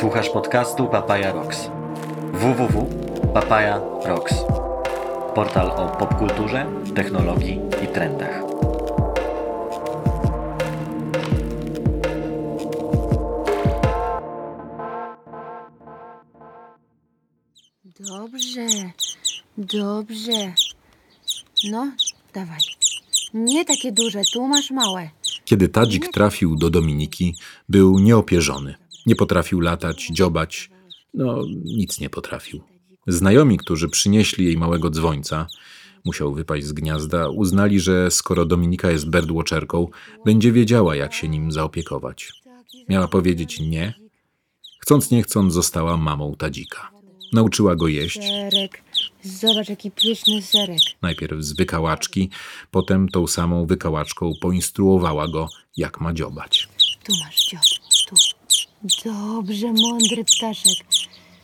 Słuchasz 0.00 0.30
podcastu 0.30 0.88
Papaya 0.88 1.32
Rocks. 1.32 1.70
www.papaya.rocks. 2.32 4.34
Portal 5.34 5.70
o 5.70 5.88
popkulturze, 5.88 6.66
technologii 6.94 7.60
i 7.84 7.88
trendach. 7.88 8.42
Dobrze, 17.84 18.66
dobrze. 19.58 20.52
No, 21.70 21.92
dawaj. 22.34 22.60
Nie 23.34 23.64
takie 23.64 23.92
duże, 23.92 24.22
tu 24.32 24.48
masz 24.48 24.70
małe. 24.70 25.10
Kiedy 25.44 25.68
Tadzik 25.68 26.12
trafił 26.12 26.56
do 26.56 26.70
Dominiki, 26.70 27.34
był 27.68 27.98
nieopierzony. 27.98 28.74
Nie 29.06 29.16
potrafił 29.16 29.60
latać, 29.60 30.08
dziobać, 30.12 30.70
no 31.14 31.42
nic 31.64 32.00
nie 32.00 32.10
potrafił. 32.10 32.62
Znajomi, 33.06 33.58
którzy 33.58 33.88
przynieśli 33.88 34.44
jej 34.44 34.56
małego 34.56 34.90
dzwońca, 34.90 35.46
musiał 36.04 36.34
wypaść 36.34 36.66
z 36.66 36.72
gniazda, 36.72 37.28
uznali, 37.28 37.80
że 37.80 38.10
skoro 38.10 38.44
Dominika 38.44 38.90
jest 38.90 39.10
birdwatcherką, 39.10 39.88
będzie 40.24 40.52
wiedziała, 40.52 40.96
jak 40.96 41.14
się 41.14 41.28
nim 41.28 41.52
zaopiekować. 41.52 42.32
Miała 42.88 43.08
powiedzieć 43.08 43.60
nie. 43.60 43.94
Chcąc 44.80 45.10
nie 45.10 45.22
chcąc, 45.22 45.54
została 45.54 45.96
mamą 45.96 46.34
Tadzika. 46.34 46.90
Nauczyła 47.32 47.76
go 47.76 47.88
jeść, 47.88 48.20
Serek. 48.20 48.82
Zobacz, 49.22 49.68
jaki 49.68 49.90
pyszny 49.90 50.42
serek. 50.42 50.78
najpierw 51.02 51.42
z 51.42 51.52
wykałaczki, 51.52 52.30
potem 52.70 53.08
tą 53.08 53.26
samą 53.26 53.66
wykałaczką 53.66 54.32
poinstruowała 54.40 55.28
go, 55.28 55.48
jak 55.76 56.00
ma 56.00 56.12
dziobać. 56.12 56.68
Tu 57.04 57.12
masz 57.24 57.36
dziób, 57.36 57.60
tu. 58.08 58.35
Dobrze, 59.04 59.72
mądry 59.72 60.24
ptaszek. 60.24 60.86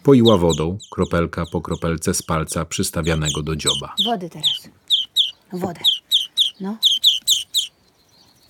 Poiła 0.02 0.38
wodą, 0.38 0.78
kropelka 0.90 1.44
po 1.52 1.60
kropelce 1.60 2.14
z 2.14 2.22
palca 2.22 2.64
przystawianego 2.64 3.42
do 3.42 3.56
dzioba. 3.56 3.94
Wody 4.04 4.28
teraz. 4.28 4.68
Wodę. 5.52 5.80
No. 6.60 6.76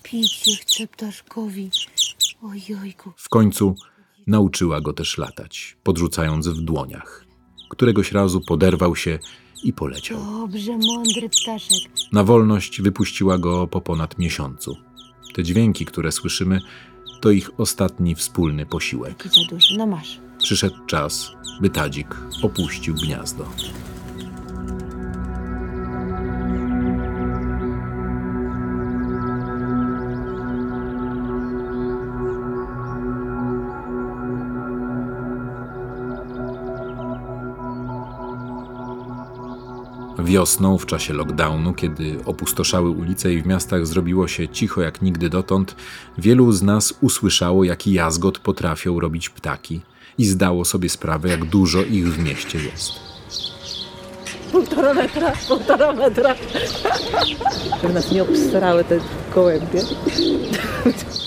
Pić 0.03 0.31
się 0.31 0.51
chce 0.51 0.87
ptaszkowi. 0.87 1.69
Ojojku. 2.43 3.11
W 3.17 3.29
końcu 3.29 3.75
nauczyła 4.27 4.81
go 4.81 4.93
też 4.93 5.17
latać, 5.17 5.77
podrzucając 5.83 6.47
w 6.47 6.61
dłoniach. 6.61 7.25
Któregoś 7.69 8.11
razu 8.11 8.41
poderwał 8.41 8.95
się 8.95 9.19
i 9.63 9.73
poleciał. 9.73 10.17
Dobrze, 10.17 10.77
mądry 10.77 11.29
ptaszek. 11.29 11.91
Na 12.11 12.23
wolność 12.23 12.81
wypuściła 12.81 13.37
go 13.37 13.67
po 13.67 13.81
ponad 13.81 14.19
miesiącu. 14.19 14.77
Te 15.33 15.43
dźwięki, 15.43 15.85
które 15.85 16.11
słyszymy, 16.11 16.59
to 17.23 17.31
ich 17.31 17.59
ostatni 17.59 18.15
wspólny 18.15 18.65
posiłek. 18.65 19.25
Jaki 19.25 19.41
za 19.41 19.49
duży. 19.49 19.77
No 19.77 19.85
masz. 19.85 20.19
Przyszedł 20.41 20.85
czas, 20.85 21.31
by 21.61 21.69
Tadzik 21.69 22.15
opuścił 22.41 22.95
gniazdo. 22.95 23.45
Wiosną, 40.23 40.77
w 40.77 40.85
czasie 40.85 41.13
lockdownu, 41.13 41.73
kiedy 41.73 42.15
opustoszały 42.25 42.89
ulice 42.89 43.33
i 43.33 43.41
w 43.41 43.45
miastach 43.45 43.87
zrobiło 43.87 44.27
się 44.27 44.47
cicho 44.47 44.81
jak 44.81 45.01
nigdy 45.01 45.29
dotąd, 45.29 45.75
wielu 46.17 46.51
z 46.51 46.61
nas 46.63 46.93
usłyszało, 47.01 47.63
jaki 47.63 47.93
jazgot 47.93 48.39
potrafią 48.39 48.99
robić 48.99 49.29
ptaki 49.29 49.81
i 50.17 50.25
zdało 50.25 50.65
sobie 50.65 50.89
sprawę, 50.89 51.29
jak 51.29 51.45
dużo 51.45 51.83
ich 51.83 52.13
w 52.13 52.23
mieście 52.23 52.59
jest. 52.63 52.91
Półtora 54.51 54.93
metra, 54.93 55.33
półtora 55.47 55.93
metra. 55.93 56.35
Żeby 57.81 57.93
nas 57.93 58.11
nie 58.11 58.23
obstarały 58.23 58.83
te 58.83 58.99
gołębie. 59.35 59.81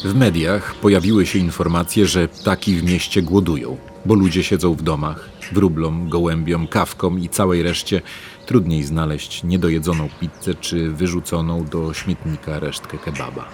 W 0.04 0.14
mediach 0.14 0.74
pojawiły 0.74 1.26
się 1.26 1.38
informacje, 1.38 2.06
że 2.06 2.28
ptaki 2.28 2.74
w 2.74 2.84
mieście 2.84 3.22
głodują, 3.22 3.76
bo 4.04 4.14
ludzie 4.14 4.44
siedzą 4.44 4.74
w 4.74 4.82
domach, 4.82 5.28
wróblom, 5.52 6.08
gołębiom, 6.08 6.66
kawkom 6.66 7.18
i 7.18 7.28
całej 7.28 7.62
reszcie 7.62 8.02
trudniej 8.46 8.84
znaleźć 8.84 9.44
niedojedzoną 9.44 10.08
pizzę 10.20 10.54
czy 10.54 10.90
wyrzuconą 10.90 11.64
do 11.64 11.94
śmietnika 11.94 12.60
resztkę 12.60 12.98
kebaba. 12.98 13.48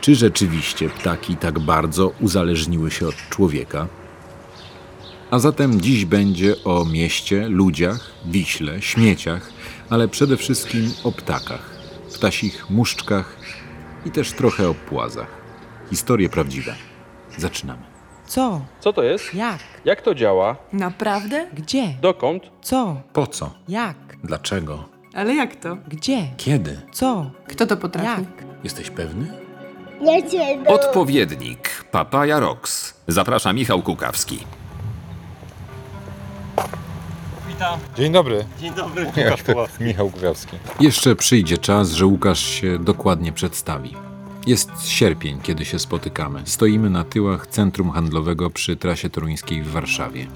Czy 0.00 0.14
rzeczywiście 0.14 0.88
ptaki 0.88 1.36
tak 1.36 1.58
bardzo 1.58 2.12
uzależniły 2.20 2.90
się 2.90 3.08
od 3.08 3.16
człowieka? 3.30 3.86
A 5.30 5.38
zatem 5.38 5.80
dziś 5.80 6.04
będzie 6.04 6.64
o 6.64 6.84
mieście, 6.84 7.48
ludziach, 7.48 8.10
wiśle, 8.24 8.82
śmieciach, 8.82 9.50
ale 9.90 10.08
przede 10.08 10.36
wszystkim 10.36 10.92
o 11.04 11.12
ptakach, 11.12 11.70
ptasich 12.14 12.70
muszczkach 12.70 13.36
i 14.06 14.10
też 14.10 14.32
trochę 14.32 14.68
o 14.68 14.74
płazach. 14.74 15.42
Historie 15.90 16.28
prawdziwe. 16.28 16.74
Zaczynamy. 17.38 17.91
Co? 18.32 18.60
Co 18.80 18.92
to 18.92 19.02
jest? 19.02 19.34
Jak? 19.34 19.58
Jak 19.84 20.02
to 20.02 20.14
działa? 20.14 20.56
Naprawdę? 20.72 21.46
Gdzie? 21.52 21.94
Dokąd? 22.00 22.42
Co? 22.62 22.96
Po 23.12 23.26
co? 23.26 23.50
Jak? 23.68 23.96
Dlaczego? 24.24 24.84
Ale 25.14 25.34
jak 25.34 25.56
to? 25.56 25.76
Gdzie? 25.88 26.28
Kiedy? 26.36 26.80
Co? 26.92 27.30
Kto 27.48 27.66
to 27.66 27.76
potrafi? 27.76 28.06
Jak? 28.08 28.44
Jesteś 28.64 28.90
pewny? 28.90 29.32
Odpowiednik 30.66 31.84
Papaya 31.90 32.40
Rocks. 32.40 32.94
Zaprasza 33.08 33.52
Michał 33.52 33.82
Kukawski. 33.82 34.44
Dzień 37.96 38.12
dobry. 38.12 38.44
Dzień 38.60 38.74
dobry. 38.74 39.12
Michał 39.80 40.10
Kujawski. 40.10 40.56
Jeszcze 40.80 41.16
przyjdzie 41.16 41.58
czas, 41.58 41.90
że 41.90 42.06
Łukasz 42.06 42.40
się 42.40 42.78
dokładnie 42.78 43.32
przedstawi. 43.32 44.11
Jest 44.46 44.88
sierpień, 44.88 45.38
kiedy 45.42 45.64
się 45.64 45.78
spotykamy. 45.78 46.42
Stoimy 46.44 46.90
na 46.90 47.04
tyłach 47.04 47.46
centrum 47.46 47.90
handlowego 47.90 48.50
przy 48.50 48.76
trasie 48.76 49.10
toruńskiej 49.10 49.62
w 49.62 49.70
Warszawie. 49.70 50.26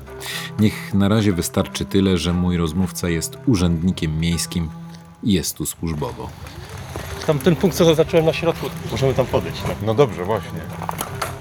Niech 0.58 0.94
na 0.94 1.08
razie 1.08 1.32
wystarczy 1.32 1.84
tyle, 1.84 2.18
że 2.18 2.32
mój 2.32 2.56
rozmówca 2.56 3.08
jest 3.08 3.38
urzędnikiem 3.46 4.20
miejskim 4.20 4.68
i 5.22 5.32
jest 5.32 5.56
tu 5.56 5.66
służbowo. 5.66 6.28
Tam 7.26 7.38
ten 7.38 7.56
punkt, 7.56 7.76
co 7.76 7.84
zaznaczyłem 7.84 8.26
na 8.26 8.32
środku, 8.32 8.66
możemy 8.90 9.14
tam 9.14 9.26
podejść. 9.26 9.62
No. 9.68 9.74
No 9.86 9.94
dobrze, 9.94 10.24
właśnie. 10.24 10.60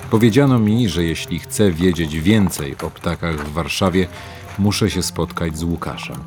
Powiedziano 0.09 0.59
mi, 0.59 0.89
że 0.89 1.03
jeśli 1.03 1.39
chcę 1.39 1.71
wiedzieć 1.71 2.19
więcej 2.19 2.75
o 2.83 2.89
ptakach 2.89 3.47
w 3.47 3.53
Warszawie, 3.53 4.07
muszę 4.59 4.89
się 4.89 5.03
spotkać 5.03 5.57
z 5.57 5.63
Łukaszem. 5.63 6.17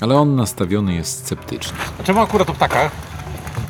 Ale 0.00 0.14
on 0.14 0.36
nastawiony 0.36 0.94
jest 0.94 1.18
sceptycznie. 1.18 1.78
A 2.00 2.02
czemu 2.02 2.20
akurat 2.20 2.50
o 2.50 2.54
ptakach? 2.54 2.92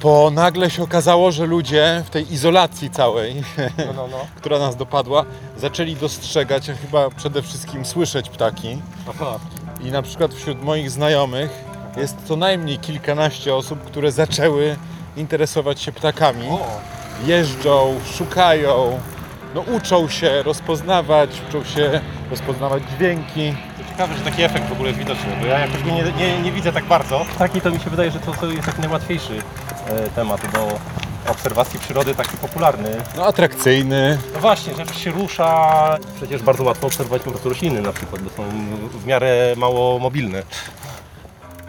Bo 0.06 0.30
nagle 0.30 0.70
się 0.70 0.82
okazało, 0.82 1.32
że 1.32 1.46
ludzie 1.46 2.02
w 2.06 2.10
tej 2.10 2.32
izolacji 2.32 2.90
całej, 2.90 3.34
No, 3.78 3.92
no, 3.96 4.08
no. 4.10 4.18
która 4.40 4.58
nas 4.58 4.76
dopadła, 4.76 5.24
zaczęli 5.58 5.96
dostrzegać, 5.96 6.70
a 6.70 6.74
chyba 6.74 7.10
przede 7.10 7.42
wszystkim 7.42 7.84
słyszeć 7.84 8.28
ptaki. 8.28 8.78
Aha. 9.10 9.38
I 9.80 9.90
na 9.90 10.02
przykład 10.02 10.34
wśród 10.34 10.62
moich 10.62 10.90
znajomych 10.90 11.50
jest 11.96 12.16
co 12.24 12.36
najmniej 12.36 12.78
kilkanaście 12.78 13.54
osób, 13.54 13.84
które 13.84 14.12
zaczęły 14.12 14.76
interesować 15.16 15.80
się 15.80 15.92
ptakami. 15.92 16.48
O, 16.48 16.80
Jeżdżą, 17.26 18.00
szukają, 18.18 19.00
no 19.54 19.60
uczą 19.60 20.08
się 20.08 20.42
rozpoznawać, 20.42 21.30
uczą 21.48 21.64
się 21.64 22.00
rozpoznawać 22.30 22.82
dźwięki. 22.96 23.54
to 23.78 23.90
ciekawe, 23.90 24.16
że 24.16 24.24
taki 24.24 24.42
efekt 24.42 24.68
w 24.68 24.72
ogóle 24.72 24.88
jest 24.88 24.98
widoczny, 24.98 25.36
bo 25.40 25.46
ja 25.46 25.58
jakoś 25.58 25.84
nie, 25.84 26.12
nie, 26.18 26.42
nie 26.42 26.52
widzę 26.52 26.72
tak 26.72 26.84
bardzo. 26.84 27.24
Ptaki 27.34 27.60
to 27.60 27.70
mi 27.70 27.80
się 27.80 27.90
wydaje, 27.90 28.10
że 28.10 28.18
to, 28.18 28.46
jest 28.46 28.66
taki 28.66 28.80
najłatwiejszy 28.80 29.42
temat 30.14 30.40
do 30.52 30.78
obserwacji 31.30 31.78
przyrody, 31.80 32.14
taki 32.14 32.36
popularny. 32.36 32.96
No 33.16 33.26
atrakcyjny, 33.26 34.18
No 34.34 34.40
właśnie, 34.40 34.72
że 34.74 34.94
się 34.94 35.10
rusza. 35.10 35.98
Przecież 36.16 36.42
bardzo 36.42 36.64
łatwo 36.64 36.86
obserwować 36.86 37.22
po 37.22 37.30
prostu 37.30 37.48
rośliny 37.48 37.80
na 37.80 37.92
przykład, 37.92 38.22
bo 38.22 38.30
są 38.30 38.42
w 38.98 39.06
miarę 39.06 39.54
mało 39.56 39.98
mobilne. 39.98 40.42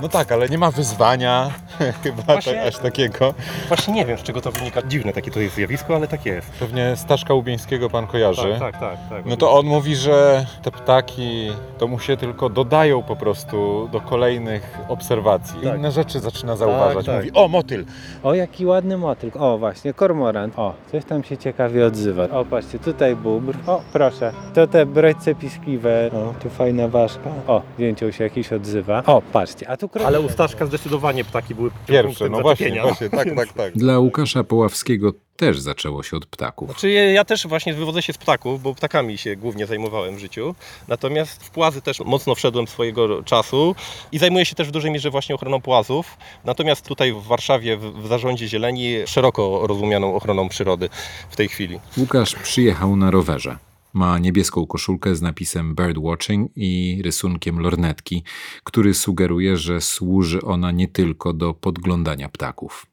No 0.02 0.10
tak, 0.10 0.32
ale 0.32 0.50
nie 0.50 0.58
ma 0.58 0.72
wyzwania 0.72 1.50
chyba 2.04 2.24
Właśnie- 2.24 2.54
tak, 2.54 2.68
aż 2.68 2.78
takiego. 2.78 3.34
Właśnie 3.68 3.94
nie 3.94 4.06
wiem, 4.06 4.18
z 4.18 4.24
czego 4.24 4.42
to 4.42 4.52
wynika. 4.52 4.82
Dziwne 4.82 5.14
takie 5.14 5.32
to 5.32 5.40
jest 5.40 5.56
zjawisko, 5.56 5.96
ale 5.96 6.08
tak 6.08 6.26
jest. 6.26 6.52
Pewnie 6.52 6.96
Staszka 6.96 7.34
Łubieńskiego 7.34 7.90
pan 7.90 8.08
kojarzy. 8.08 8.56
Tak, 8.60 8.60
tak, 8.60 8.80
tak. 8.80 9.10
tak. 9.10 9.26
No 9.26 9.38
to 9.38 9.54
on 9.54 9.66
mówi, 9.66 9.96
że 9.96 10.46
te 10.64 10.72
ptaki 10.72 11.52
to 11.78 11.88
mu 11.88 12.00
się 12.00 12.18
tylko 12.18 12.50
dodają 12.50 13.04
po 13.04 13.16
prostu 13.16 13.90
do 13.92 14.02
kolejnych 14.02 14.78
obserwacji. 14.88 15.62
Tak. 15.64 15.78
Inne 15.80 15.92
rzeczy 15.92 16.20
zaczyna 16.20 16.56
zauważać. 16.56 17.06
tak. 17.06 17.16
Mówi, 17.16 17.32
o 17.34 17.48
motyl! 17.48 17.86
O, 18.24 18.34
jaki 18.34 18.66
ładny 18.66 18.98
motyl. 18.98 19.32
O, 19.40 19.58
właśnie, 19.58 19.94
kormorant. 19.94 20.54
O, 20.60 20.74
coś 20.92 21.06
tam 21.06 21.24
się 21.24 21.38
ciekawie 21.38 21.86
odzywa. 21.86 22.24
O, 22.30 22.46
patrzcie, 22.46 22.80
tutaj 22.80 23.16
bóbr. 23.16 23.56
O, 23.68 23.82
proszę. 23.94 24.32
To 24.54 24.68
te 24.68 24.86
brodźce 24.86 25.36
piskliwe. 25.36 26.10
O, 26.14 26.34
tu 26.44 26.50
fajna 26.50 26.88
ważka. 26.88 27.30
O, 27.48 27.62
zdjęciu 27.76 28.12
się 28.12 28.24
jakiś 28.24 28.54
odzywa. 28.54 29.04
O, 29.06 29.22
patrzcie, 29.34 29.70
a 29.70 29.78
tu 29.78 29.87
Ale 30.06 30.20
u 30.20 30.30
Staszka 30.30 30.66
zdecydowanie 30.66 31.24
ptaki 31.24 31.56
były 31.56 31.72
Pierwsze, 31.88 32.30
no 32.30 32.42
właśnie, 32.42 32.82
właśnie, 32.82 33.10
tak, 33.10 33.28
tak, 33.36 33.54
tak. 33.54 33.74
Dla 33.74 34.00
Łukasza 34.00 34.44
Poławskiego 34.44 35.14
też 35.38 35.60
zaczęło 35.60 36.04
się 36.04 36.18
od 36.18 36.26
ptaków. 36.26 36.70
Znaczy 36.70 36.92
ja 36.92 37.26
też 37.26 37.48
właśnie 37.48 37.74
wywodzę 37.74 38.02
się 38.02 38.14
z 38.14 38.18
ptaków, 38.18 38.62
bo 38.62 38.76
ptakami 38.76 39.18
się 39.18 39.36
głównie 39.36 39.66
zajmowałem 39.66 40.16
w 40.16 40.20
życiu. 40.20 40.56
Natomiast 40.88 41.44
w 41.44 41.50
płazy 41.50 41.82
też 41.82 42.00
mocno 42.00 42.36
wszedłem 42.36 42.68
swojego 42.68 43.24
czasu 43.24 43.76
i 44.12 44.18
zajmuję 44.18 44.46
się 44.46 44.56
też 44.56 44.68
w 44.68 44.72
dużej 44.72 44.92
mierze 44.92 45.10
właśnie 45.10 45.36
ochroną 45.36 45.62
płazów. 45.62 46.18
Natomiast 46.46 46.88
tutaj 46.88 47.14
w 47.14 47.24
Warszawie 47.24 47.78
w, 47.78 48.02
w 48.04 48.08
zarządzie 48.08 48.48
zieleni 48.48 48.96
szeroko 49.06 49.68
rozumianą 49.68 50.16
ochroną 50.16 50.50
przyrody 50.50 50.90
w 51.30 51.36
tej 51.36 51.50
chwili. 51.50 51.80
Łukasz 51.98 52.36
przyjechał 52.36 52.96
na 52.96 53.12
rowerze. 53.12 53.58
Ma 53.98 54.20
niebieską 54.20 54.68
koszulkę 54.68 55.16
z 55.16 55.22
napisem 55.22 55.76
Birdwatching 55.76 56.52
i 56.56 57.02
rysunkiem 57.04 57.60
lornetki, 57.60 58.24
który 58.64 58.94
sugeruje, 58.94 59.58
że 59.58 59.82
służy 59.82 60.42
ona 60.42 60.72
nie 60.72 60.88
tylko 60.88 61.34
do 61.34 61.54
podglądania 61.54 62.30
ptaków. 62.30 62.86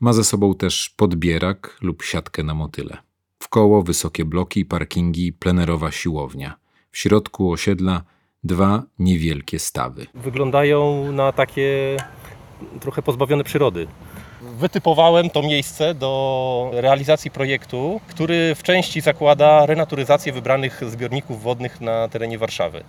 Ma 0.00 0.12
ze 0.12 0.24
sobą 0.24 0.54
też 0.54 0.90
podbierak 0.96 1.78
lub 1.80 2.02
siatkę 2.02 2.42
na 2.42 2.54
motyle. 2.54 2.96
Wkoło 3.38 3.82
wysokie 3.82 4.24
bloki, 4.24 4.64
parkingi, 4.64 5.32
plenerowa 5.32 5.90
siłownia. 5.90 6.56
W 6.90 6.98
środku 6.98 7.52
osiedla 7.52 8.02
dwa 8.44 8.82
niewielkie 8.98 9.58
stawy. 9.58 10.06
Wyglądają 10.14 11.12
na 11.12 11.32
takie 11.32 11.96
trochę 12.80 13.02
pozbawione 13.02 13.44
przyrody. 13.44 13.86
Wytypowałem 14.42 15.30
to 15.30 15.42
miejsce 15.42 15.94
do 15.94 16.70
realizacji 16.74 17.30
projektu, 17.30 18.00
który 18.08 18.54
w 18.54 18.62
części 18.62 19.00
zakłada 19.00 19.66
renaturyzację 19.66 20.32
wybranych 20.32 20.80
zbiorników 20.90 21.42
wodnych 21.42 21.80
na 21.80 22.08
terenie 22.08 22.38
Warszawy. 22.38 22.84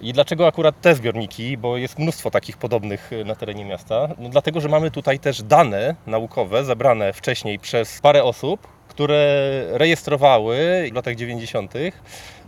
I 0.00 0.12
dlaczego 0.12 0.46
akurat 0.46 0.80
te 0.80 0.94
zbiorniki? 0.94 1.56
Bo 1.56 1.76
jest 1.76 1.98
mnóstwo 1.98 2.30
takich 2.30 2.56
podobnych 2.56 3.10
na 3.24 3.34
terenie 3.34 3.64
miasta. 3.64 4.08
No 4.18 4.28
dlatego, 4.28 4.60
że 4.60 4.68
mamy 4.68 4.90
tutaj 4.90 5.18
też 5.18 5.42
dane 5.42 5.94
naukowe 6.06 6.64
zebrane 6.64 7.12
wcześniej 7.12 7.58
przez 7.58 8.00
parę 8.00 8.24
osób, 8.24 8.66
które 8.88 9.26
rejestrowały 9.70 10.88
w 10.92 10.94
latach 10.94 11.14
90. 11.16 11.72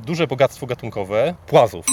duże 0.06 0.26
bogactwo 0.26 0.66
gatunkowe 0.66 1.34
płazów. 1.46 1.86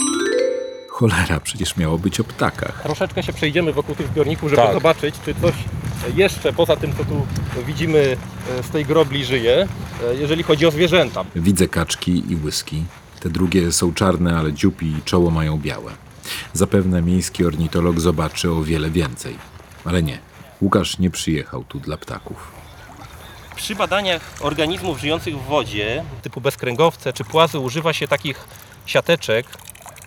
Cholera, 0.90 1.40
przecież 1.40 1.78
miało 1.78 1.98
być 1.98 2.20
o 2.20 2.24
ptakach. 2.24 2.82
Troszeczkę 2.84 3.24
się 3.24 3.34
przejdziemy 3.34 3.74
wokół 3.74 3.96
tych 3.96 4.08
zbiorników, 4.08 4.50
żeby 4.50 4.62
Tak. 4.62 4.74
zobaczyć, 4.74 5.16
czy 5.26 5.36
coś 5.42 5.54
jeszcze 6.16 6.54
poza 6.54 6.76
tym, 6.76 6.96
co 6.98 7.06
tu 7.06 7.26
widzimy 7.68 8.18
e, 8.60 8.64
z 8.64 8.70
tej 8.70 8.86
grobli 8.86 9.26
żyje, 9.26 9.68
e, 10.04 10.16
jeżeli 10.16 10.44
chodzi 10.44 10.66
o 10.66 10.72
zwierzęta. 10.72 11.26
Widzę 11.36 11.68
kaczki 11.68 12.32
i 12.32 12.36
łyski. 12.36 12.84
Te 13.20 13.30
drugie 13.30 13.72
są 13.72 13.94
czarne, 13.94 14.38
ale 14.38 14.54
dziób 14.54 14.82
i 14.82 14.94
czoło 15.06 15.32
mają 15.32 15.58
białe. 15.58 15.92
Zapewne 16.54 17.02
miejski 17.02 17.46
ornitolog 17.46 18.00
zobaczy 18.00 18.52
o 18.52 18.64
wiele 18.64 18.90
więcej. 18.90 19.38
Ale 19.86 20.04
nie. 20.04 20.20
Łukasz 20.62 21.00
nie 21.00 21.10
przyjechał 21.10 21.64
tu 21.64 21.80
dla 21.80 21.98
ptaków. 21.98 22.52
Przy 23.56 23.76
badaniach 23.76 24.22
organizmów 24.40 25.00
żyjących 25.00 25.38
w 25.38 25.46
wodzie, 25.46 26.04
typu 26.22 26.42
bezkręgowce 26.42 27.14
czy 27.14 27.24
płazy, 27.24 27.60
używa 27.60 27.94
się 27.94 28.08
takich 28.08 28.48
siateczek. 28.86 29.48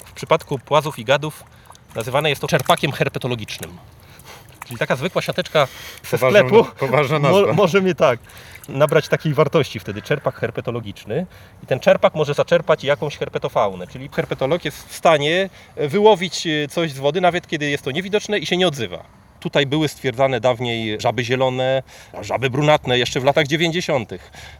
W 0.07 0.13
przypadku 0.13 0.59
płazów 0.59 0.99
i 0.99 1.05
gadów 1.05 1.45
nazywane 1.95 2.31
jest 2.31 2.41
to 2.41 2.49
czerpakiem 2.49 2.93
herpetologicznym. 2.93 3.71
Czyli 4.69 4.79
taka 4.79 4.97
zwykła 4.97 5.23
siateczka 5.23 5.69
ze 6.11 6.19
Poważna- 6.19 6.29
sklepu. 6.49 6.65
poważna 6.79 7.19
mo, 7.19 7.53
może 7.55 7.83
mi 7.83 7.95
tak 7.95 8.21
nabrać 8.69 9.09
takiej 9.09 9.35
wartości 9.35 9.79
wtedy, 9.81 10.03
czerpak 10.03 10.35
herpetologiczny. 10.35 11.27
I 11.63 11.67
ten 11.67 11.81
czerpak 11.81 12.15
może 12.15 12.35
zaczerpać 12.35 12.85
jakąś 12.85 13.17
herpetofaunę, 13.17 13.87
czyli 13.87 14.09
herpetolog 14.13 14.65
jest 14.65 14.89
w 14.89 14.95
stanie 14.95 15.51
wyłowić 15.77 16.47
e, 16.47 16.69
coś 16.69 16.93
z 16.93 16.99
wody, 16.99 17.21
nawet 17.21 17.47
kiedy 17.47 17.71
jest 17.71 17.85
to 17.85 17.91
niewidoczne 17.91 18.39
i 18.39 18.47
się 18.47 18.57
nie 18.57 18.69
odzywa. 18.69 19.05
Tutaj 19.41 19.67
były 19.67 19.89
stwierdzane 19.89 20.41
dawniej 20.41 21.01
żaby 21.01 21.25
zielone, 21.25 21.83
żaby 22.21 22.51
brunatne 22.51 22.99
jeszcze 22.99 23.21
w 23.21 23.25
latach 23.25 23.47
90. 23.47 24.11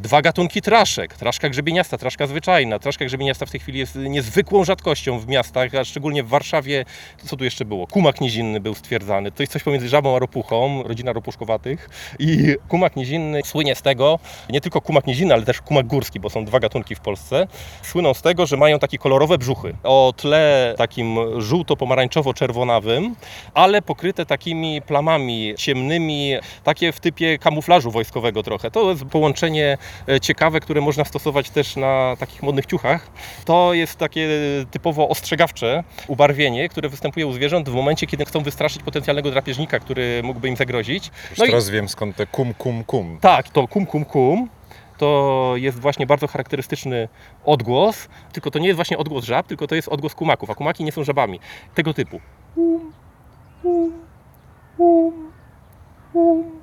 Dwa 0.01 0.23
gatunki 0.23 0.63
traszek, 0.63 1.15
traszka 1.15 1.49
grzebieniasta, 1.49 1.99
traszka 1.99 2.27
zwyczajna. 2.27 2.79
Traszka 2.79 3.05
grzebieniasta 3.05 3.47
w 3.47 3.51
tej 3.51 3.61
chwili 3.61 3.79
jest 3.79 3.95
niezwykłą 3.95 4.65
rzadkością 4.65 5.19
w 5.19 5.29
miastach, 5.29 5.75
a 5.75 5.85
szczególnie 5.85 6.23
w 6.23 6.29
Warszawie. 6.29 6.85
Co 7.25 7.37
tu 7.37 7.45
jeszcze 7.45 7.65
było? 7.65 7.87
Kumak 7.87 8.21
nizinny 8.21 8.61
był 8.61 8.75
stwierdzany. 8.75 9.33
To 9.33 9.43
jest 9.43 9.53
coś 9.53 9.63
pomiędzy 9.63 9.89
żabą 9.89 10.17
a 10.17 10.19
ropuchą, 10.19 10.83
rodzina 10.83 11.13
ropuszkowatych. 11.13 11.89
I 12.19 12.57
kumak 12.69 12.97
nizinny 12.97 13.41
słynie 13.45 13.75
z 13.75 13.83
tego, 13.83 14.19
nie 14.51 14.61
tylko 14.61 14.81
kumak 14.81 15.07
nizinny, 15.07 15.35
ale 15.35 15.43
też 15.43 15.61
kumak 15.61 15.87
górski, 15.87 16.21
bo 16.21 16.31
są 16.31 16.45
dwa 16.45 16.61
gatunki 16.61 16.95
w 16.95 17.01
Polsce. 17.01 17.47
Słyną 17.83 18.15
z 18.15 18.23
tego, 18.23 18.47
że 18.47 18.57
mają 18.57 18.79
takie 18.79 18.99
kolorowe 18.99 19.39
brzuchy. 19.39 19.75
O 19.83 20.15
tle 20.17 20.75
takim 20.79 21.17
żółto-pomarańczowo-czerwonawym, 21.41 23.15
ale 23.55 23.83
pokryte 23.83 24.27
takimi 24.27 24.68
plamami 24.87 25.55
ciemnymi, 25.57 26.33
takie 26.65 26.93
w 26.93 27.01
typie 27.01 27.39
kamuflażu 27.39 27.91
wojskowego 27.91 28.43
trochę. 28.43 28.71
To 28.71 28.91
jest 28.91 29.05
połączenie 29.05 29.79
e, 30.09 30.21
ciekawe, 30.21 30.61
które 30.61 30.81
można 30.81 31.05
stosować 31.05 31.51
też 31.51 31.77
na 31.77 32.17
takich 32.19 32.43
modnych 32.43 32.67
ciuchach. 32.67 33.11
To 33.45 33.75
jest 33.75 33.97
takie 33.97 34.29
typowo 34.71 35.09
ostrzegawcze 35.09 35.85
ubarwienie, 36.07 36.69
które 36.69 36.89
występuje 36.89 37.27
u 37.27 37.33
zwierząt 37.33 37.69
w 37.69 37.75
momencie, 37.75 38.07
kiedy 38.07 38.25
chcą 38.25 38.43
wystraszyć 38.43 38.83
potencjalnego 38.83 39.31
drapieżnika, 39.31 39.81
który 39.81 40.21
mógłby 40.23 40.49
im 40.49 40.57
zagrozić. 40.57 41.11
Już 41.31 41.39
No 41.39 41.45
i 41.45 41.49
teraz 41.49 41.71
wiem 41.71 41.89
skąd 41.89 42.17
te 42.17 42.27
kum, 42.27 42.55
kum, 42.55 42.85
kum. 42.85 43.19
tak, 43.21 43.49
to 43.49 43.69
kum 43.69 43.87
kum 43.87 44.05
kum. 44.05 44.49
To 44.99 45.53
jest 45.57 45.81
właśnie 45.81 46.07
bardzo 46.07 46.27
charakterystyczny 46.27 47.09
odgłos, 47.45 48.09
tylko 48.33 48.51
to 48.51 48.59
nie 48.59 48.67
jest 48.67 48.77
właśnie 48.77 48.99
odgłos 48.99 49.25
żab, 49.25 49.47
tylko 49.47 49.67
to 49.67 49.75
jest 49.75 49.89
odgłos 49.89 50.15
kumaków, 50.15 50.51
a 50.51 50.55
kumaki 50.55 50.85
nie 50.85 50.93
są 50.93 51.05
żabami. 51.05 51.41
Tego 51.75 51.95
typu. 51.95 52.21
Hum. 54.79 55.35
Hum. 56.15 56.58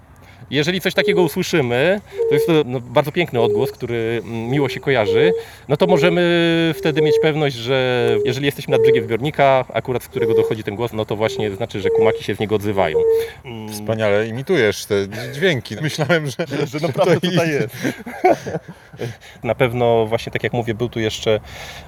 Jeżeli 0.49 0.81
coś 0.81 0.93
takiego 0.93 1.21
usłyszymy, 1.21 2.01
to 2.29 2.33
jest 2.33 2.47
to 2.47 2.53
no, 2.65 2.79
bardzo 2.79 3.11
piękny 3.11 3.41
odgłos, 3.41 3.71
który 3.71 4.21
mm, 4.25 4.49
miło 4.49 4.69
się 4.69 4.79
kojarzy, 4.79 5.31
no 5.69 5.77
to 5.77 5.87
możemy 5.87 6.73
wtedy 6.77 7.01
mieć 7.01 7.15
pewność, 7.21 7.55
że 7.55 8.09
jeżeli 8.25 8.45
jesteśmy 8.45 8.71
nad 8.71 8.81
brzegiem 8.81 9.03
zbiornika, 9.03 9.65
akurat 9.73 10.03
z 10.03 10.07
którego 10.07 10.33
dochodzi 10.33 10.63
ten 10.63 10.75
głos, 10.75 10.93
no 10.93 11.05
to 11.05 11.15
właśnie 11.15 11.51
znaczy, 11.51 11.81
że 11.81 11.89
kumaki 11.89 12.23
się 12.23 12.35
z 12.35 12.39
niego 12.39 12.55
odzywają. 12.55 12.97
Mm, 13.45 13.69
Wspaniale 13.73 14.27
imitujesz 14.27 14.85
te 14.85 14.95
dźwięki. 15.33 15.75
Myślałem, 15.81 16.27
że, 16.27 16.67
że 16.67 16.87
naprawdę 16.87 17.19
to 17.19 17.27
tutaj 17.27 17.49
jest. 17.49 17.75
Na 19.43 19.55
pewno 19.55 20.05
właśnie 20.05 20.31
tak 20.31 20.43
jak 20.43 20.53
mówię, 20.53 20.73
był 20.73 20.89
tu 20.89 20.99
jeszcze 20.99 21.39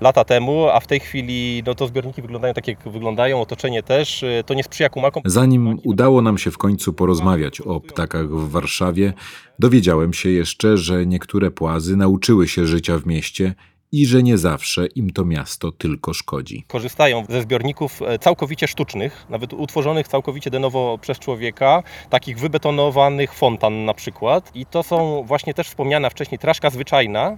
lata 0.01 0.24
temu, 0.24 0.68
a 0.69 0.80
w 0.80 0.88
tej 0.88 1.00
chwili 1.00 1.63
no 1.65 1.75
to 1.75 1.88
zbiorniki 1.88 2.21
wyglądają 2.21 2.54
tak 2.54 2.68
jak 2.68 2.80
wyglądają, 2.80 3.42
otoczenie 3.42 3.83
też. 3.83 4.25
To 4.45 4.54
nie 4.54 4.63
sprzyja 4.63 4.89
kumakom. 4.89 5.24
Zanim 5.25 5.80
udało 5.83 6.21
nam 6.21 6.38
się 6.38 6.51
w 6.51 6.57
końcu 6.57 6.94
porozmawiać 6.94 7.62
o 7.62 7.80
ptakach 7.80 8.30
w 8.30 8.46
Warszawie, 8.47 9.13
dowiedziałem 9.59 10.13
się 10.13 10.30
jeszcze, 10.30 10.77
że 10.77 11.06
niektóre 11.06 11.51
płazy 11.51 11.97
nauczyły 11.97 12.47
się 12.47 12.68
życia 12.68 12.97
w 12.97 13.06
mieście 13.06 13.56
i 13.92 14.06
że 14.06 14.23
nie 14.23 14.37
zawsze 14.37 14.85
im 14.85 15.09
to 15.09 15.25
miasto 15.25 15.71
tylko 15.71 16.13
szkodzi. 16.13 16.66
Korzystają 16.68 17.25
ze 17.30 17.42
zbiorników 17.42 18.01
e, 18.01 18.19
całkowicie 18.19 18.68
sztucznych, 18.68 19.25
nawet 19.30 19.54
utworzonych 19.54 20.07
całkowicie 20.07 20.49
de 20.49 20.59
novo 20.59 20.97
przez 21.01 21.19
człowieka, 21.19 21.83
takich 22.09 22.39
wybetonowanych 22.39 23.33
fontan 23.33 23.85
na 23.85 23.94
przykład. 23.94 24.51
I 24.56 24.66
to 24.66 24.83
są 24.83 25.23
właśnie 25.23 25.54
też 25.54 25.68
wspomniana 25.68 26.09
wcześniej 26.09 26.39
traszka 26.39 26.69
zwyczajna, 26.69 27.37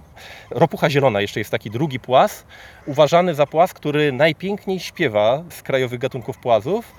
ropucha 0.50 0.90
zielona 0.90 1.20
jeszcze 1.20 1.40
jest 1.40 1.50
taki 1.50 1.70
drugi 1.70 2.00
płaz, 2.00 2.44
uważany 2.86 3.34
za 3.34 3.46
płaz, 3.46 3.74
który 3.74 4.12
najpiękniej 4.12 4.80
śpiewa 4.80 5.44
z 5.50 5.62
krajowych 5.62 5.98
gatunków 6.00 6.38
płazów. 6.38 6.92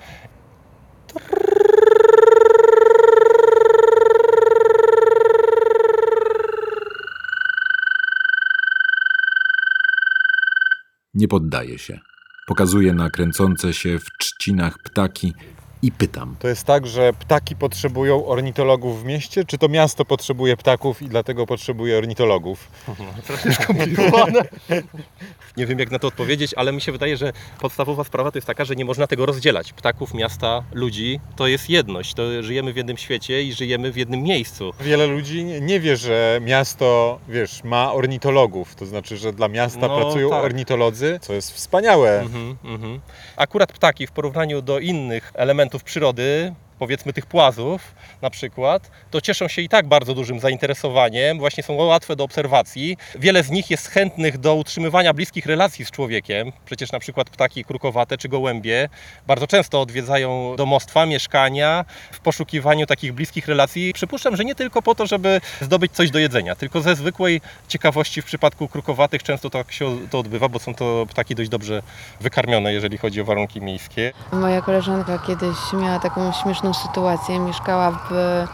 Nie 11.14 11.28
poddaję 11.28 11.78
się. 11.78 12.00
Pokazuję 12.46 12.94
na 12.94 13.10
kręcące 13.10 13.74
się 13.74 13.98
w 13.98 14.06
trzcinach 14.18 14.78
ptaki 14.78 15.34
i 15.82 15.92
pytam. 15.92 16.36
To 16.38 16.48
jest 16.48 16.64
tak, 16.64 16.86
że 16.86 17.12
ptaki 17.12 17.56
potrzebują 17.56 18.26
ornitologów 18.26 19.02
w 19.02 19.04
mieście, 19.04 19.44
czy 19.44 19.58
to 19.58 19.68
miasto 19.68 20.04
potrzebuje 20.04 20.56
ptaków 20.56 21.02
i 21.02 21.08
dlatego 21.08 21.46
potrzebuje 21.46 21.98
ornitologów? 21.98 22.68
Troszkę 23.26 23.52
skomplikowane. 23.52 24.40
Nie 25.56 25.66
wiem, 25.66 25.78
jak 25.78 25.90
na 25.90 25.98
to 25.98 26.08
odpowiedzieć, 26.08 26.54
ale 26.56 26.72
mi 26.72 26.80
się 26.80 26.92
wydaje, 26.92 27.16
że 27.16 27.32
podstawowa 27.60 28.04
sprawa 28.04 28.30
to 28.30 28.38
jest 28.38 28.46
taka, 28.46 28.64
że 28.64 28.76
nie 28.76 28.84
można 28.84 29.06
tego 29.06 29.26
rozdzielać. 29.26 29.72
Ptaków, 29.72 30.14
miasta, 30.14 30.62
ludzi 30.72 31.20
to 31.36 31.46
jest 31.46 31.70
jedność. 31.70 32.14
To 32.14 32.42
żyjemy 32.42 32.72
w 32.72 32.76
jednym 32.76 32.96
świecie 32.96 33.42
i 33.42 33.52
żyjemy 33.52 33.92
w 33.92 33.96
jednym 33.96 34.22
miejscu. 34.22 34.72
Wiele 34.80 35.06
ludzi 35.06 35.44
nie- 35.44 35.60
nie 35.60 35.80
wie, 35.80 35.96
że 35.96 36.40
miasto, 36.42 37.18
wiesz, 37.28 37.64
ma 37.64 37.92
ornitologów. 37.92 38.74
To 38.74 38.86
znaczy, 38.86 39.16
że 39.16 39.32
dla 39.32 39.48
miasta 39.48 39.88
No, 39.88 39.96
pracują 40.00 40.30
tak. 40.30 40.44
ornitolodzy, 40.44 41.18
co 41.22 41.32
jest 41.32 41.52
wspaniałe. 41.52 42.20
Mhm, 42.20 42.56
mhm. 42.64 43.00
Akurat 43.36 43.72
ptaki 43.72 44.06
w 44.06 44.10
porównaniu 44.12 44.62
do 44.62 44.78
innych 44.78 45.32
elementów 45.34 45.71
przyrody 45.84 46.54
powiedzmy 46.82 47.12
tych 47.12 47.26
płazów 47.26 47.94
na 48.22 48.30
przykład, 48.30 48.90
to 49.10 49.20
cieszą 49.20 49.48
się 49.48 49.62
i 49.62 49.68
tak 49.68 49.86
bardzo 49.86 50.14
dużym 50.14 50.40
zainteresowaniem, 50.40 51.38
właśnie 51.38 51.62
są 51.62 51.74
łatwe 51.74 52.16
do 52.16 52.24
obserwacji. 52.24 52.96
Wiele 53.14 53.42
z 53.42 53.50
nich 53.50 53.70
jest 53.70 53.88
chętnych 53.88 54.38
do 54.38 54.54
utrzymywania 54.54 55.14
bliskich 55.14 55.46
relacji 55.46 55.84
z 55.84 55.90
człowiekiem. 55.90 56.52
Przecież 56.66 56.92
na 56.92 56.98
przykład 56.98 57.30
ptaki 57.30 57.64
krukowate 57.64 58.18
czy 58.18 58.28
gołębie 58.28 58.88
bardzo 59.26 59.46
często 59.46 59.80
odwiedzają 59.80 60.56
domostwa, 60.56 61.06
mieszkania 61.06 61.84
w 62.12 62.20
poszukiwaniu 62.20 62.86
takich 62.86 63.12
bliskich 63.12 63.48
relacji. 63.48 63.92
Przypuszczam, 63.92 64.36
że 64.36 64.44
nie 64.44 64.54
tylko 64.54 64.82
po 64.82 64.94
to, 64.94 65.06
żeby 65.06 65.40
zdobyć 65.60 65.92
coś 65.92 66.10
do 66.10 66.18
jedzenia, 66.18 66.56
tylko 66.56 66.80
ze 66.80 66.96
zwykłej 66.96 67.40
ciekawości 67.68 68.22
w 68.22 68.24
przypadku 68.24 68.68
krukowatych 68.68 69.22
często 69.22 69.50
tak 69.50 69.72
się 69.72 70.08
to 70.10 70.18
odbywa, 70.18 70.48
bo 70.48 70.58
są 70.58 70.74
to 70.74 71.06
ptaki 71.08 71.34
dość 71.34 71.50
dobrze 71.50 71.82
wykarmione, 72.20 72.72
jeżeli 72.72 72.98
chodzi 72.98 73.20
o 73.20 73.24
warunki 73.24 73.60
miejskie. 73.60 74.12
Moja 74.32 74.62
koleżanka 74.62 75.18
kiedyś 75.18 75.56
miała 75.72 75.98
taką 75.98 76.32
śmieszną 76.32 76.71
sytuację. 76.74 77.38
Mieszkała 77.38 77.90
w 77.90 78.44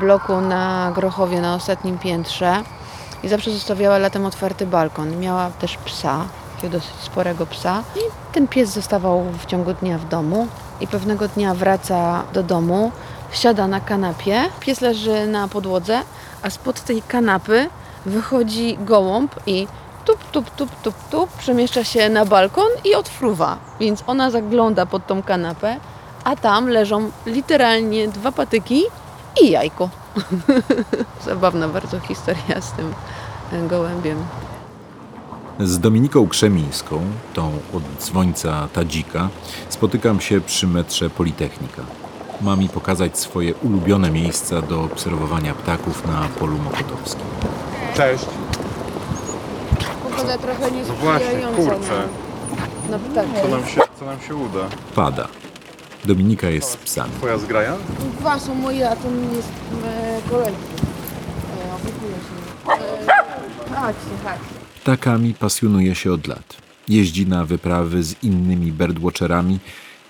bloku 0.00 0.40
na 0.40 0.92
Grochowie 0.94 1.40
na 1.40 1.54
ostatnim 1.54 1.98
piętrze 1.98 2.62
i 3.22 3.28
zawsze 3.28 3.50
zostawiała 3.50 3.98
latem 3.98 4.26
otwarty 4.26 4.66
balkon. 4.66 5.20
Miała 5.20 5.50
też 5.50 5.76
psa, 5.76 6.24
dosyć 6.70 6.94
sporego 6.94 7.46
psa. 7.46 7.82
I 7.96 8.00
ten 8.32 8.48
pies 8.48 8.70
zostawał 8.70 9.24
w 9.38 9.46
ciągu 9.46 9.72
dnia 9.72 9.98
w 9.98 10.08
domu 10.08 10.48
i 10.80 10.86
pewnego 10.86 11.28
dnia 11.28 11.54
wraca 11.54 12.22
do 12.32 12.42
domu, 12.42 12.92
siada 13.32 13.66
na 13.66 13.80
kanapie, 13.80 14.42
pies 14.60 14.80
leży 14.80 15.26
na 15.26 15.48
podłodze, 15.48 16.00
a 16.42 16.50
spod 16.50 16.80
tej 16.80 17.02
kanapy 17.02 17.68
wychodzi 18.06 18.78
gołąb 18.80 19.34
i 19.46 19.66
tup, 20.04 20.24
tup, 20.24 20.50
tup, 20.50 20.70
tup, 20.82 20.94
tup, 21.10 21.30
przemieszcza 21.38 21.84
się 21.84 22.08
na 22.08 22.24
balkon 22.24 22.68
i 22.84 22.94
odfruwa. 22.94 23.56
Więc 23.80 24.04
ona 24.06 24.30
zagląda 24.30 24.86
pod 24.86 25.06
tą 25.06 25.22
kanapę, 25.22 25.76
a 26.24 26.36
tam 26.36 26.68
leżą 26.68 27.10
literalnie 27.26 28.08
dwa 28.08 28.32
patyki 28.32 28.82
i 29.42 29.50
jajko. 29.50 29.88
Zabawna 31.26 31.68
bardzo 31.68 32.00
historia 32.00 32.60
z 32.60 32.72
tym 32.72 32.92
e, 33.52 33.68
gołębiem. 33.68 34.18
Z 35.60 35.78
Dominiką 35.78 36.28
Krzemińską, 36.28 37.00
tą 37.34 37.52
od 37.74 37.82
dzwońca 38.00 38.68
Tadzika, 38.72 39.28
spotykam 39.68 40.20
się 40.20 40.40
przy 40.40 40.66
metrze 40.66 41.10
Politechnika. 41.10 41.82
Ma 42.40 42.56
mi 42.56 42.68
pokazać 42.68 43.18
swoje 43.18 43.54
ulubione 43.54 44.10
miejsca 44.10 44.62
do 44.62 44.80
obserwowania 44.82 45.54
ptaków 45.54 46.06
na 46.06 46.28
polu 46.38 46.58
mokotowskim. 46.58 47.24
Cześć. 47.94 48.24
Pogoda 50.10 50.38
trochę 50.38 50.70
No 50.88 50.94
właśnie, 50.94 51.40
kurczę. 51.56 52.02
na 52.90 52.98
ptaki. 52.98 53.30
Co 53.42 53.48
nam 53.48 53.66
się, 53.66 53.80
co 54.00 54.04
nam 54.06 54.20
się 54.20 54.34
uda? 54.36 54.60
Pada. 54.94 55.28
Dominika 56.04 56.50
jest 56.50 56.70
z 56.70 56.76
psami. 56.76 57.12
Twoja 57.12 57.38
zgraja? 57.38 57.76
Dwa 58.20 58.38
są 58.38 58.54
moje, 58.54 58.90
a 58.90 58.96
ten 58.96 59.34
jest 59.36 59.48
e, 59.84 60.20
kolejny. 60.30 60.58
E, 60.58 61.74
opiekuję 61.74 62.12
się. 62.12 62.72
E, 62.72 63.74
chodźcie, 63.74 64.10
chodźcie. 64.24 64.62
Ptakami 64.80 65.34
pasjonuje 65.34 65.94
się 65.94 66.12
od 66.12 66.26
lat. 66.26 66.56
Jeździ 66.88 67.26
na 67.26 67.44
wyprawy 67.44 68.02
z 68.02 68.22
innymi 68.22 68.72
birdwatcherami 68.72 69.58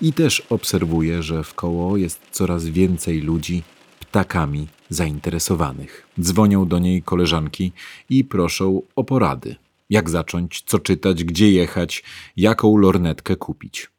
i 0.01 0.13
też 0.13 0.43
obserwuje, 0.49 1.23
że 1.23 1.43
wkoło 1.43 1.97
jest 1.97 2.19
coraz 2.31 2.65
więcej 2.65 3.21
ludzi 3.21 3.63
ptakami 3.99 4.67
zainteresowanych. 4.89 6.07
Dzwonią 6.19 6.67
do 6.67 6.79
niej 6.79 7.03
koleżanki 7.03 7.71
i 8.09 8.23
proszą 8.23 8.81
o 8.95 9.03
porady. 9.03 9.55
Jak 9.89 10.09
zacząć, 10.09 10.63
co 10.65 10.79
czytać, 10.79 11.23
gdzie 11.23 11.51
jechać, 11.51 12.03
jaką 12.37 12.77
lornetkę 12.77 13.35
kupić. 13.35 13.92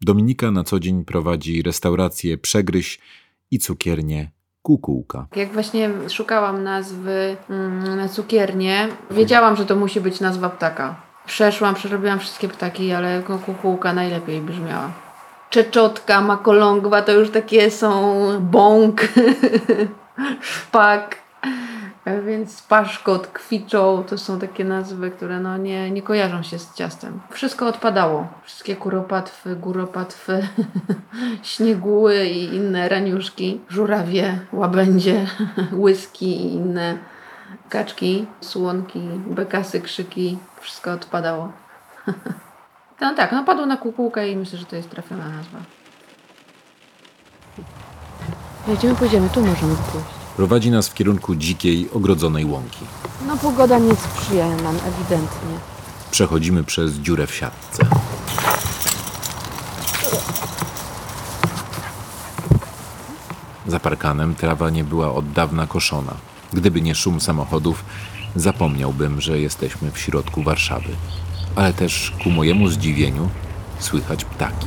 Dominika 0.00 0.50
na 0.50 0.64
co 0.64 0.80
dzień 0.80 1.04
prowadzi 1.04 1.62
restaurację 1.62 2.38
Przegryź 2.38 3.00
i 3.50 3.58
cukiernię 3.58 4.30
Kukułka. 4.62 5.26
Jak 5.36 5.52
właśnie 5.52 5.90
szukałam 6.08 6.62
nazwy 6.62 7.36
mm, 7.50 7.96
na 7.96 8.08
cukiernię, 8.08 8.88
wiedziałam, 9.10 9.56
że 9.56 9.66
to 9.66 9.76
musi 9.76 10.00
być 10.00 10.20
nazwa 10.20 10.50
ptaka. 10.50 11.02
Przeszłam, 11.26 11.74
przerobiłam 11.74 12.18
wszystkie 12.18 12.48
ptaki, 12.48 12.92
ale 12.92 13.22
kukułka 13.46 13.92
najlepiej 13.92 14.40
brzmiała. 14.40 14.90
Czeczotka, 15.50 16.20
makolągwa 16.20 17.02
to 17.02 17.12
już 17.12 17.30
takie 17.30 17.70
są 17.70 18.22
bąk, 18.40 19.00
szpak, 20.40 21.25
więc 22.26 22.62
paszkot, 22.62 23.26
kwiczą 23.26 24.04
to 24.08 24.18
są 24.18 24.38
takie 24.38 24.64
nazwy, 24.64 25.10
które 25.10 25.40
no 25.40 25.56
nie, 25.56 25.90
nie 25.90 26.02
kojarzą 26.02 26.42
się 26.42 26.58
z 26.58 26.74
ciastem. 26.74 27.20
Wszystko 27.30 27.66
odpadało. 27.66 28.28
Wszystkie 28.44 28.76
kuropatwy, 28.76 29.56
góropatwy, 29.56 30.48
śnieguły 31.42 32.26
i 32.26 32.44
inne 32.54 32.88
raniuszki, 32.88 33.60
żurawie, 33.68 34.40
łabędzie, 34.52 35.26
łyski 35.82 36.26
i 36.26 36.54
inne 36.54 36.98
kaczki, 37.68 38.26
słonki, 38.40 39.00
bekasy, 39.26 39.80
krzyki. 39.80 40.38
Wszystko 40.60 40.92
odpadało. 40.92 41.52
No 43.00 43.14
tak, 43.14 43.32
no 43.32 43.44
padło 43.44 43.66
na 43.66 43.76
kukułkę 43.76 44.28
i 44.28 44.36
myślę, 44.36 44.58
że 44.58 44.64
to 44.64 44.76
jest 44.76 44.90
trafiona 44.90 45.28
nazwa. 45.28 45.58
Jedziemy, 48.68 48.94
pójdziemy, 48.94 49.28
tu 49.28 49.40
możemy 49.40 49.74
pójść. 49.92 50.15
Prowadzi 50.36 50.70
nas 50.70 50.88
w 50.88 50.94
kierunku 50.94 51.34
dzikiej, 51.34 51.88
ogrodzonej 51.92 52.44
łąki. 52.44 52.84
No 53.26 53.36
pogoda 53.36 53.78
nie 53.78 53.94
sprzyja 53.96 54.48
nam 54.48 54.76
ewidentnie. 54.76 55.58
Przechodzimy 56.10 56.64
przez 56.64 56.92
dziurę 56.92 57.26
w 57.26 57.34
siatce. 57.34 57.86
Za 63.66 63.80
parkanem 63.80 64.34
trawa 64.34 64.70
nie 64.70 64.84
była 64.84 65.14
od 65.14 65.32
dawna 65.32 65.66
koszona. 65.66 66.14
Gdyby 66.52 66.80
nie 66.80 66.94
szum 66.94 67.20
samochodów, 67.20 67.84
zapomniałbym, 68.36 69.20
że 69.20 69.38
jesteśmy 69.38 69.90
w 69.90 69.98
środku 69.98 70.42
Warszawy. 70.42 70.90
Ale 71.54 71.72
też 71.72 72.12
ku 72.24 72.30
mojemu 72.30 72.68
zdziwieniu 72.68 73.28
słychać 73.78 74.24
ptaki. 74.24 74.66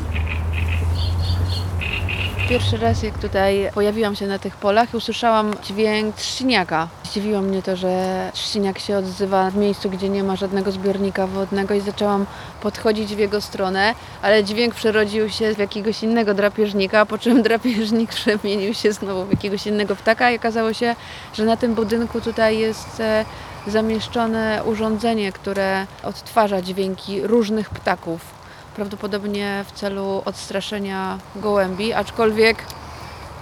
Pierwszy 2.49 2.77
raz 2.77 3.03
jak 3.03 3.17
tutaj 3.17 3.69
pojawiłam 3.73 4.15
się 4.15 4.27
na 4.27 4.39
tych 4.39 4.55
polach, 4.55 4.93
usłyszałam 4.93 5.53
dźwięk 5.63 6.15
trzciniaka. 6.15 6.87
Zdziwiło 7.03 7.41
mnie 7.41 7.61
to, 7.61 7.75
że 7.75 8.31
trzciniak 8.33 8.79
się 8.79 8.97
odzywa 8.97 9.51
w 9.51 9.55
miejscu, 9.55 9.89
gdzie 9.89 10.09
nie 10.09 10.23
ma 10.23 10.35
żadnego 10.35 10.71
zbiornika 10.71 11.27
wodnego 11.27 11.73
i 11.73 11.81
zaczęłam 11.81 12.25
podchodzić 12.61 13.15
w 13.15 13.19
jego 13.19 13.41
stronę, 13.41 13.95
ale 14.21 14.43
dźwięk 14.43 14.75
przerodził 14.75 15.29
się 15.29 15.55
w 15.55 15.57
jakiegoś 15.57 16.03
innego 16.03 16.33
drapieżnika, 16.33 17.05
po 17.05 17.17
czym 17.17 17.41
drapieżnik 17.49 18.09
przemienił 18.09 18.73
się 18.73 18.93
znowu 18.93 19.25
w 19.25 19.31
jakiegoś 19.31 19.67
innego 19.67 19.95
ptaka 19.95 20.31
i 20.31 20.35
okazało 20.35 20.73
się, 20.73 20.95
że 21.33 21.45
na 21.45 21.57
tym 21.57 21.75
budynku 21.75 22.21
tutaj 22.21 22.57
jest 22.57 22.99
e, 22.99 23.25
zamieszczone 23.67 24.61
urządzenie, 24.65 25.31
które 25.31 25.85
odtwarza 26.03 26.61
dźwięki 26.61 27.21
różnych 27.21 27.69
ptaków 27.69 28.38
prawdopodobnie 28.75 29.65
w 29.67 29.71
celu 29.71 30.21
odstraszenia 30.25 31.17
gołębi, 31.35 31.93
aczkolwiek 31.93 32.57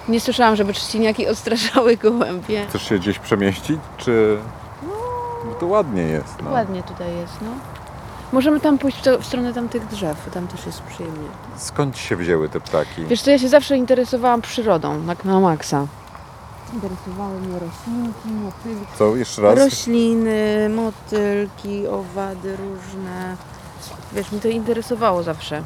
nie 0.07 0.21
słyszałam, 0.21 0.55
żeby 0.55 0.73
trzciniaki 0.73 1.27
odstraszały 1.27 1.97
gołębie. 1.97 2.65
Chcesz 2.69 2.89
się 2.89 2.99
gdzieś 2.99 3.19
przemieścić, 3.19 3.79
czy... 3.97 4.37
Bo 5.45 5.53
to 5.53 5.65
ładnie 5.65 6.01
jest, 6.01 6.35
no. 6.43 6.51
Ładnie 6.51 6.83
tutaj 6.83 7.15
jest, 7.15 7.33
no. 7.41 7.51
Możemy 8.31 8.59
tam 8.59 8.77
pójść 8.77 8.97
w, 8.97 9.01
to, 9.01 9.19
w 9.19 9.25
stronę 9.25 9.53
tamtych 9.53 9.87
drzew, 9.87 10.29
tam 10.33 10.47
też 10.47 10.65
jest 10.65 10.81
przyjemnie. 10.81 11.27
Skąd 11.57 11.97
się 11.97 12.15
wzięły 12.15 12.49
te 12.49 12.59
ptaki? 12.59 13.05
Wiesz 13.05 13.21
co, 13.21 13.31
ja 13.31 13.39
się 13.39 13.49
zawsze 13.49 13.77
interesowałam 13.77 14.41
przyrodą, 14.41 15.01
tak 15.07 15.25
na 15.25 15.39
maksa. 15.39 15.87
Interesowały 16.73 17.39
mnie 17.39 17.59
roślinki, 17.59 18.29
motylki. 18.29 18.97
Co, 18.97 19.15
jeszcze 19.15 19.41
raz? 19.41 19.59
Rośliny, 19.59 20.69
motylki, 20.69 21.87
owady 21.87 22.57
różne. 22.57 23.35
Wiesz, 24.13 24.31
mnie 24.31 24.41
to 24.41 24.47
interesowało 24.47 25.23
zawsze. 25.23 25.63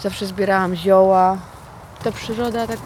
Zawsze 0.00 0.26
zbierałam 0.26 0.76
zioła. 0.76 1.38
Ta 2.04 2.12
przyroda 2.12 2.66
tak 2.66 2.78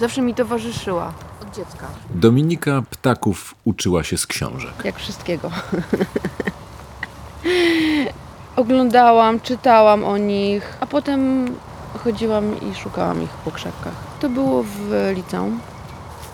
zawsze 0.00 0.22
mi 0.22 0.34
towarzyszyła. 0.34 1.12
Od 1.42 1.56
dziecka. 1.56 1.86
Dominika 2.10 2.82
ptaków 2.90 3.54
uczyła 3.64 4.04
się 4.04 4.18
z 4.18 4.26
książek. 4.26 4.72
Jak 4.84 4.96
wszystkiego. 4.96 5.50
Oglądałam, 8.56 9.40
czytałam 9.40 10.04
o 10.04 10.18
nich, 10.18 10.76
a 10.80 10.86
potem 10.86 11.46
chodziłam 12.04 12.60
i 12.60 12.74
szukałam 12.74 13.22
ich 13.22 13.30
po 13.30 13.50
krzakach. 13.50 13.94
To 14.20 14.28
było 14.28 14.62
w 14.62 15.12
liceum. 15.14 15.60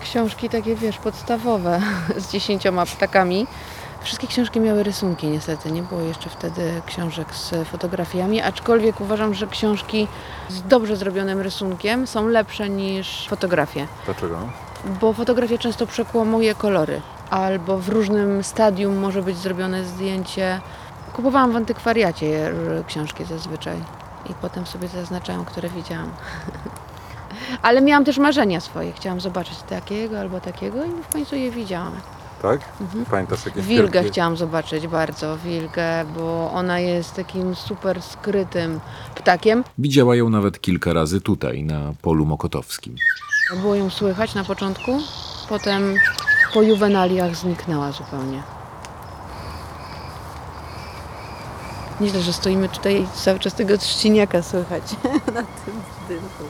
Książki 0.01 0.49
takie, 0.49 0.75
wiesz, 0.75 0.97
podstawowe 0.97 1.81
z 2.21 2.31
dziesięcioma 2.31 2.85
ptakami. 2.85 3.47
Wszystkie 4.03 4.27
książki 4.27 4.59
miały 4.59 4.83
rysunki, 4.83 5.27
niestety. 5.27 5.71
Nie 5.71 5.83
było 5.83 6.01
jeszcze 6.01 6.29
wtedy 6.29 6.81
książek 6.85 7.35
z 7.35 7.67
fotografiami, 7.67 8.41
aczkolwiek 8.41 9.01
uważam, 9.01 9.33
że 9.33 9.47
książki 9.47 10.07
z 10.49 10.61
dobrze 10.63 10.95
zrobionym 10.95 11.39
rysunkiem 11.39 12.07
są 12.07 12.27
lepsze 12.27 12.69
niż 12.69 13.27
fotografie 13.29 13.87
Dlaczego? 14.05 14.37
bo 15.01 15.13
fotografia 15.13 15.57
często 15.57 15.87
przekłamuje 15.87 16.55
kolory, 16.55 17.01
albo 17.29 17.77
w 17.77 17.89
różnym 17.89 18.43
stadium 18.43 18.97
może 18.97 19.21
być 19.21 19.37
zrobione 19.37 19.83
zdjęcie. 19.85 20.61
Kupowałam 21.13 21.51
w 21.51 21.55
antykwariacie 21.55 22.53
książki 22.87 23.25
zazwyczaj 23.25 23.77
i 24.29 24.33
potem 24.33 24.65
sobie 24.65 24.87
zaznaczałam, 24.87 25.45
które 25.45 25.69
widziałam. 25.69 26.11
Ale 27.61 27.81
miałam 27.81 28.05
też 28.05 28.17
marzenia 28.17 28.59
swoje. 28.59 28.91
Chciałam 28.91 29.21
zobaczyć 29.21 29.61
takiego 29.61 30.19
albo 30.19 30.39
takiego 30.39 30.85
i 30.85 30.89
w 30.89 31.07
końcu 31.13 31.35
je 31.35 31.51
widziałam. 31.51 31.93
Tak? 32.41 32.61
Mhm. 32.81 33.05
Pamiętasz 33.05 33.45
jakieś 33.45 33.65
Wilgę 33.65 33.99
wielkie- 34.01 34.11
chciałam 34.11 34.37
zobaczyć 34.37 34.87
bardzo, 34.87 35.37
wilgę, 35.37 36.05
bo 36.17 36.51
ona 36.53 36.79
jest 36.79 37.15
takim 37.15 37.55
super 37.55 38.01
skrytym 38.01 38.79
ptakiem. 39.15 39.63
Widziała 39.77 40.15
ją 40.15 40.29
nawet 40.29 40.61
kilka 40.61 40.93
razy 40.93 41.21
tutaj, 41.21 41.63
na 41.63 41.93
polu 42.01 42.25
mokotowskim. 42.25 42.95
Było 43.61 43.75
ją 43.75 43.89
słychać 43.89 44.35
na 44.35 44.43
początku, 44.43 44.99
potem 45.49 45.95
po 46.53 46.61
juwenaliach 46.61 47.35
zniknęła 47.35 47.91
zupełnie. 47.91 48.43
Nieźle, 52.01 52.21
że 52.21 52.33
stoimy 52.33 52.69
tutaj 52.69 53.01
i 53.01 53.07
cały 53.07 53.39
czas 53.39 53.53
tego 53.53 53.77
trzciniaka 53.77 54.41
słychać 54.43 54.83
na 55.35 55.41
tym 55.43 55.73
budynku. 56.01 56.43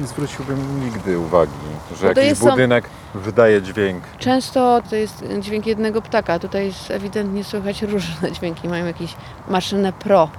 Nie 0.00 0.06
zwróciłbym 0.06 0.84
nigdy 0.84 1.18
uwagi, 1.18 1.52
że 2.00 2.14
No 2.14 2.20
jakiś 2.22 2.38
sam- 2.38 2.50
budynek 2.50 2.90
wydaje 3.14 3.62
dźwięk. 3.62 4.04
Często 4.18 4.82
to 4.90 4.96
jest 4.96 5.24
dźwięk 5.40 5.66
jednego 5.66 6.02
ptaka, 6.02 6.38
tutaj 6.38 6.66
jest 6.66 6.90
ewidentnie 6.90 7.44
słychać 7.44 7.82
różne 7.82 8.32
dźwięki, 8.38 8.68
mają 8.68 8.86
jakieś 8.86 9.14
maszynę 9.48 9.92
pro. 9.92 10.30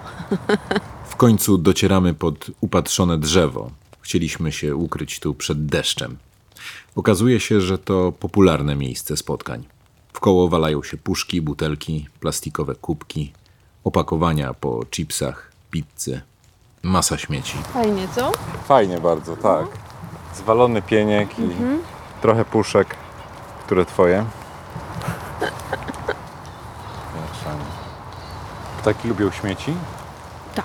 W 1.05 1.15
końcu 1.15 1.57
docieramy 1.57 2.13
pod 2.13 2.51
upatrzone 2.61 3.17
drzewo. 3.17 3.71
Chcieliśmy 4.01 4.51
się 4.51 4.75
ukryć 4.75 5.19
tu 5.19 5.33
przed 5.33 5.65
deszczem. 5.65 6.17
Okazuje 6.95 7.39
się, 7.39 7.61
że 7.61 7.77
to 7.77 8.11
popularne 8.11 8.75
miejsce 8.75 9.17
spotkań. 9.17 9.63
Wkoło 10.13 10.47
walają 10.49 10.83
się 10.83 10.97
puszki, 10.97 11.41
butelki, 11.41 12.07
plastikowe 12.19 12.75
kubki, 12.75 13.33
opakowania 13.83 14.53
po 14.53 14.85
chipsach, 14.91 15.51
pizzy, 15.71 16.21
masa 16.83 17.17
śmieci. 17.17 17.57
Fajnie, 17.73 18.07
co? 18.15 18.31
Fajnie 18.67 18.97
bardzo, 18.99 19.37
tak. 19.37 19.65
Zwalony 20.35 20.81
pieniek 20.81 21.39
i 21.39 21.43
Mhm. 21.43 21.81
trochę 22.21 22.45
puszek, 22.45 22.95
które 23.65 23.85
twoje. 23.85 24.25
Ptaki 28.81 29.07
lubią 29.07 29.31
śmieci? 29.31 29.73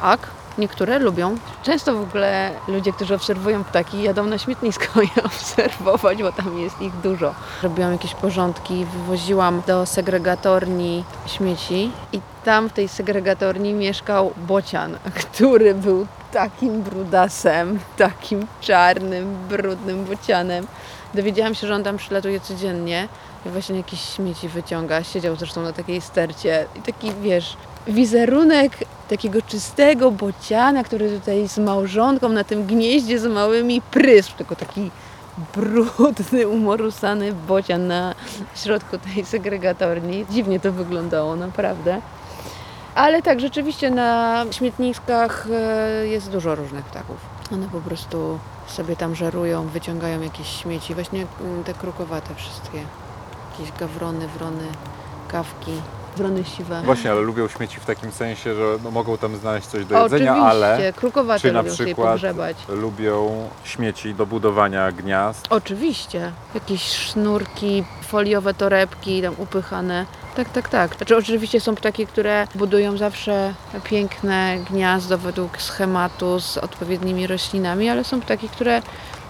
Tak, 0.01 0.21
niektóre 0.59 0.99
lubią. 0.99 1.35
Często 1.63 1.95
w 1.95 2.03
ogóle 2.03 2.51
ludzie, 2.69 2.93
którzy 2.93 3.15
obserwują 3.15 3.65
ptaki, 3.65 4.03
jadą 4.03 4.25
na 4.25 4.39
śmietnisko 4.39 5.03
je 5.17 5.23
obserwować, 5.23 6.23
bo 6.23 6.33
tam 6.33 6.59
jest 6.59 6.83
ich 6.83 6.97
dużo. 7.01 7.35
Robiłam 7.63 7.93
jakieś 7.93 8.15
porządki, 8.15 8.85
wywoziłam 8.85 9.63
do 9.67 9.87
segregatorni 9.87 11.05
śmieci 11.27 11.91
i 12.13 12.21
tam 12.45 12.69
w 12.69 12.73
tej 12.73 12.89
segregatorni 12.89 13.73
mieszkał 13.73 14.33
bocian, 14.37 14.99
który 15.15 15.75
był 15.75 16.07
takim 16.33 16.83
brudasem, 16.83 17.79
takim 17.97 18.47
czarnym, 18.61 19.37
brudnym 19.49 20.05
bocianem. 20.05 20.67
Dowiedziałam 21.15 21.55
się, 21.55 21.67
że 21.67 21.75
on 21.75 21.85
tam 21.85 21.97
przylatuje 21.97 22.41
codziennie 22.41 23.09
i 23.47 23.49
właśnie 23.49 23.77
jakieś 23.77 24.01
śmieci 24.01 24.49
wyciąga. 24.49 25.05
Siedział 25.05 25.37
zresztą 25.37 25.63
na 25.63 25.73
takiej 25.73 26.01
stercie 26.01 26.67
i 26.77 26.83
taki, 26.83 27.13
wiesz, 27.23 27.57
wizerunek 27.87 28.73
takiego 29.09 29.43
czystego 29.43 30.11
bociana, 30.11 30.85
który 30.85 31.21
tutaj 31.21 31.49
z 31.49 31.59
małżonką 31.59 32.29
na 32.29 32.45
tym 32.45 32.67
gnieździe 32.67 33.19
z 33.19 33.27
małymi 33.27 33.83
prysł, 33.83 34.33
tylko 34.37 34.57
taki 34.57 34.91
brudny, 35.55 36.49
umorusany 36.49 37.33
bocian 37.33 37.87
na 37.87 38.15
środku 38.57 38.99
tej 38.99 39.25
segregatorni. 39.25 40.27
Dziwnie 40.31 40.61
to 40.61 40.73
wyglądało, 40.73 41.37
naprawdę. 41.37 42.01
Ale 42.95 43.23
tak, 43.23 43.41
rzeczywiście 43.41 43.91
na 43.91 44.45
śmietniskach 44.51 45.47
e, 45.53 46.07
jest 46.07 46.31
dużo 46.31 46.55
różnych 46.55 46.85
ptaków. 46.85 47.17
One 47.53 47.69
po 47.69 47.81
prostu 47.81 48.39
sobie 48.67 48.97
tam 48.97 49.15
żerują, 49.15 49.69
wyciągają 49.69 50.21
jakieś 50.21 50.49
śmieci, 50.49 50.95
właśnie 50.95 51.27
mm, 51.41 51.65
te 51.65 51.75
krukowate 51.75 52.35
wszystkie. 52.35 52.79
Jakieś 53.53 53.79
gawrony, 53.79 54.29
wrony, 54.29 54.65
kawki, 55.29 55.73
wrony 56.17 56.45
siwe. 56.45 56.83
Właśnie, 56.85 57.11
ale 57.11 57.21
lubią 57.21 57.49
śmieci 57.49 57.81
w 57.81 57.85
takim 57.85 58.13
sensie, 58.13 58.55
że 58.55 58.77
no, 58.85 58.91
mogą 58.91 59.19
tam 59.19 59.37
znaleźć 59.37 59.67
coś 59.67 59.85
do 59.85 60.03
jedzenia, 60.03 60.33
Oczywiście, 60.33 60.51
ale 60.51 60.93
krukowate 60.93 61.41
czy 61.41 61.53
na 61.53 61.61
lubią 61.63 61.75
przykład 61.75 62.09
pogrzebać. 62.09 62.57
lubią 62.69 63.49
śmieci 63.65 64.15
do 64.15 64.27
budowania 64.27 64.93
gniazd. 64.93 65.47
Oczywiście. 65.51 66.33
Jakieś 66.55 66.83
sznurki, 66.83 67.85
foliowe 68.03 68.55
torebki 68.55 69.23
tam 69.23 69.35
upychane. 69.39 70.07
Tak, 70.37 70.49
tak, 70.49 70.69
tak. 70.69 70.97
Znaczy 70.97 71.17
oczywiście 71.17 71.61
są 71.61 71.75
ptaki, 71.75 72.07
które 72.07 72.47
budują 72.55 72.97
zawsze 72.97 73.55
piękne 73.85 74.59
gniazdo 74.71 75.19
według 75.19 75.63
schematu 75.63 76.41
z 76.41 76.59
odpowiednimi 76.59 77.27
roślinami, 77.27 77.89
ale 77.89 78.05
są 78.05 78.21
ptaki, 78.21 78.49
które 78.49 78.83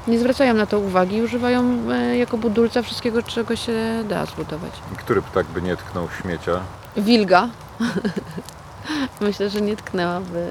nie 0.06 0.18
zwracają 0.18 0.54
na 0.54 0.66
to 0.66 0.78
uwagi 0.78 1.16
i 1.16 1.22
używają 1.22 1.90
e, 1.90 2.16
jako 2.16 2.38
budulca 2.38 2.82
wszystkiego, 2.82 3.22
czego 3.22 3.56
się 3.56 4.04
da 4.08 4.26
zbudować. 4.26 4.72
Który 4.96 5.22
ptak 5.22 5.46
by 5.46 5.62
nie 5.62 5.76
tknął 5.76 6.08
śmiecia? 6.22 6.60
Wilga. 6.96 7.48
Myślę, 9.20 9.50
że 9.50 9.60
nie 9.60 9.76
tknęłaby 9.76 10.46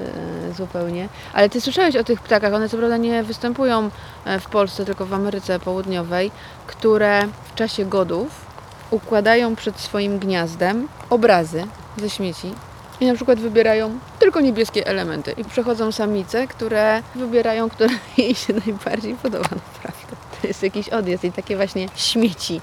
e, 0.50 0.52
zupełnie. 0.52 1.08
Ale 1.32 1.48
ty 1.48 1.60
słyszałeś 1.60 1.96
o 1.96 2.04
tych 2.04 2.20
ptakach, 2.20 2.54
one 2.54 2.68
co 2.68 2.76
prawda 2.76 2.96
nie 2.96 3.22
występują 3.22 3.90
e, 4.24 4.40
w 4.40 4.46
Polsce, 4.46 4.84
tylko 4.84 5.06
w 5.06 5.14
Ameryce 5.14 5.60
Południowej, 5.60 6.30
które 6.66 7.26
w 7.44 7.54
czasie 7.54 7.84
godów 7.84 8.46
układają 8.90 9.56
przed 9.56 9.80
swoim 9.80 10.18
gniazdem 10.18 10.88
obrazy 11.10 11.66
ze 11.96 12.10
śmieci 12.10 12.54
i 13.00 13.06
na 13.06 13.14
przykład 13.14 13.38
wybierają 13.40 13.98
tylko 14.18 14.40
niebieskie 14.40 14.86
elementy 14.86 15.32
i 15.32 15.44
przechodzą 15.44 15.92
samice, 15.92 16.46
które 16.46 17.02
wybierają, 17.14 17.70
które 17.70 17.90
jej 18.18 18.34
się 18.34 18.52
najbardziej 18.66 19.14
podoba 19.14 19.48
naprawdę. 19.48 20.23
To 20.44 20.48
jest 20.48 20.62
jakiś 20.62 20.88
odjazd 20.88 21.24
i 21.24 21.32
takie 21.32 21.56
właśnie 21.56 21.88
śmieci. 21.96 22.60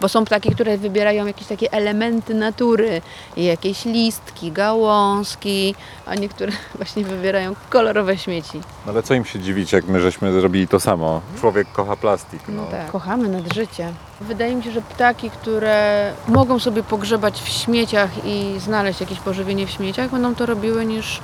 Bo 0.00 0.08
są 0.08 0.24
ptaki, 0.24 0.50
które 0.50 0.78
wybierają 0.78 1.26
jakieś 1.26 1.46
takie 1.46 1.72
elementy 1.72 2.34
natury, 2.34 3.02
jakieś 3.36 3.84
listki, 3.84 4.52
gałązki, 4.52 5.74
a 6.06 6.14
niektóre 6.14 6.52
właśnie 6.76 7.04
wybierają 7.04 7.54
kolorowe 7.70 8.18
śmieci. 8.18 8.60
No 8.86 8.92
ale 8.92 9.02
co 9.02 9.14
im 9.14 9.24
się 9.24 9.38
dziwić, 9.40 9.72
jak 9.72 9.84
my 9.84 10.00
żeśmy 10.00 10.32
zrobili 10.32 10.68
to 10.68 10.80
samo? 10.80 11.20
Człowiek 11.40 11.72
kocha 11.72 11.96
plastik. 11.96 12.40
No 12.48 12.62
No. 12.62 12.68
tak. 12.70 12.90
Kochamy 12.90 13.28
nad 13.28 13.54
życie. 13.54 13.92
Wydaje 14.20 14.54
mi 14.54 14.62
się, 14.62 14.70
że 14.70 14.82
ptaki, 14.82 15.30
które 15.30 16.12
mogą 16.28 16.58
sobie 16.58 16.82
pogrzebać 16.82 17.42
w 17.42 17.48
śmieciach 17.48 18.10
i 18.24 18.54
znaleźć 18.58 19.00
jakieś 19.00 19.20
pożywienie 19.20 19.66
w 19.66 19.70
śmieciach, 19.70 20.10
będą 20.10 20.34
to 20.34 20.46
robiły 20.46 20.86
niż 20.86 21.20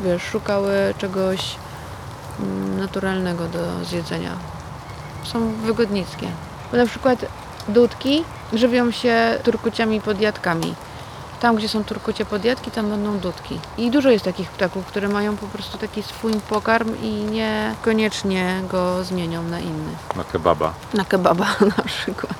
wiesz, 0.00 0.22
szukały 0.22 0.72
czegoś 0.98 1.40
mm, 2.40 2.78
naturalnego 2.80 3.48
do 3.48 3.84
zjedzenia. 3.84 4.30
Są 5.32 5.52
wygodnickie. 5.52 6.28
Bo 6.72 6.76
na 6.76 6.86
przykład 6.86 7.26
dudki 7.68 8.24
żywią 8.52 8.90
się 8.90 9.38
turkuciami 9.44 10.00
podjadkami. 10.00 10.74
Tam, 11.40 11.56
gdzie 11.56 11.68
są 11.68 11.84
turkucie 11.84 12.24
podjadki, 12.24 12.70
tam 12.70 12.90
będą 12.90 13.18
dudki. 13.18 13.58
I 13.78 13.90
dużo 13.90 14.10
jest 14.10 14.24
takich 14.24 14.50
ptaków, 14.50 14.86
które 14.86 15.08
mają 15.08 15.36
po 15.36 15.46
prostu 15.46 15.78
taki 15.78 16.02
swój 16.02 16.32
pokarm 16.32 17.02
i 17.02 17.08
niekoniecznie 17.10 18.60
go 18.70 19.04
zmienią 19.04 19.42
na 19.42 19.60
inny. 19.60 19.92
Na 20.16 20.24
kebaba. 20.24 20.74
Na 20.94 21.04
kebaba 21.04 21.46
na 21.76 21.84
przykład. 21.84 22.34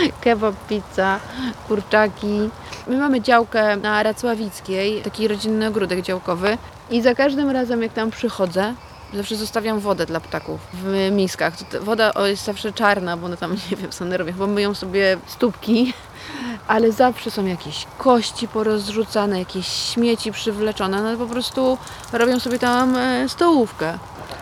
Kebab, 0.20 0.54
pizza, 0.68 1.20
kurczaki. 1.68 2.50
My 2.86 2.98
mamy 2.98 3.20
działkę 3.20 3.76
na 3.76 4.02
Racławickiej, 4.02 5.02
taki 5.02 5.28
rodzinny 5.28 5.66
ogródek 5.66 6.02
działkowy 6.02 6.58
i 6.90 7.02
za 7.02 7.14
każdym 7.14 7.50
razem 7.50 7.82
jak 7.82 7.92
tam 7.92 8.10
przychodzę, 8.10 8.74
zawsze 9.14 9.36
zostawiam 9.36 9.80
wodę 9.80 10.06
dla 10.06 10.20
ptaków 10.20 10.60
w 10.72 11.10
miskach. 11.12 11.54
Woda 11.80 12.12
jest 12.26 12.44
zawsze 12.44 12.72
czarna, 12.72 13.16
bo 13.16 13.26
one 13.26 13.36
tam 13.36 13.52
nie 13.70 13.76
wiem 13.76 14.12
robią, 14.12 14.32
bo 14.32 14.46
myją 14.46 14.74
sobie 14.74 15.18
stópki, 15.26 15.94
ale 16.68 16.92
zawsze 16.92 17.30
są 17.30 17.46
jakieś 17.46 17.86
kości 17.98 18.48
porozrzucane, 18.48 19.38
jakieś 19.38 19.66
śmieci 19.66 20.32
przywleczone, 20.32 21.02
no 21.02 21.26
po 21.26 21.32
prostu 21.32 21.78
robią 22.12 22.40
sobie 22.40 22.58
tam 22.58 22.96
e, 22.96 23.28
stołówkę. 23.28 23.98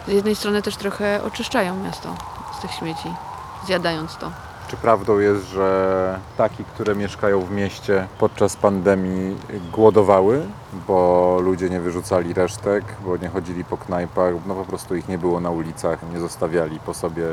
Z 0.09 0.13
jednej 0.13 0.37
strony 0.37 0.63
też 0.63 0.77
trochę 0.77 1.23
oczyszczają 1.23 1.85
miasto 1.85 2.17
z 2.59 2.63
tych 2.63 2.71
śmieci, 2.71 3.09
zjadając 3.67 4.17
to. 4.17 4.48
Czy 4.69 4.77
prawdą 4.77 5.19
jest, 5.19 5.49
że 5.49 6.21
ptaki, 6.35 6.65
które 6.65 6.95
mieszkają 6.95 7.41
w 7.41 7.51
mieście 7.51 8.07
podczas 8.19 8.57
pandemii 8.57 9.37
głodowały, 9.73 10.43
bo 10.89 11.39
ludzie 11.43 11.71
nie 11.71 11.81
wyrzucali 11.81 12.35
resztek, 12.35 12.85
bo 13.05 13.17
nie 13.17 13.29
chodzili 13.29 13.65
po 13.65 13.77
knajpach, 13.77 14.35
no 14.47 14.55
po 14.55 14.65
prostu 14.65 14.97
ich 14.97 15.09
nie 15.09 15.19
było 15.19 15.41
na 15.41 15.51
ulicach, 15.51 15.99
nie 16.13 16.21
zostawiali 16.21 16.81
po 16.87 16.95
sobie 16.95 17.25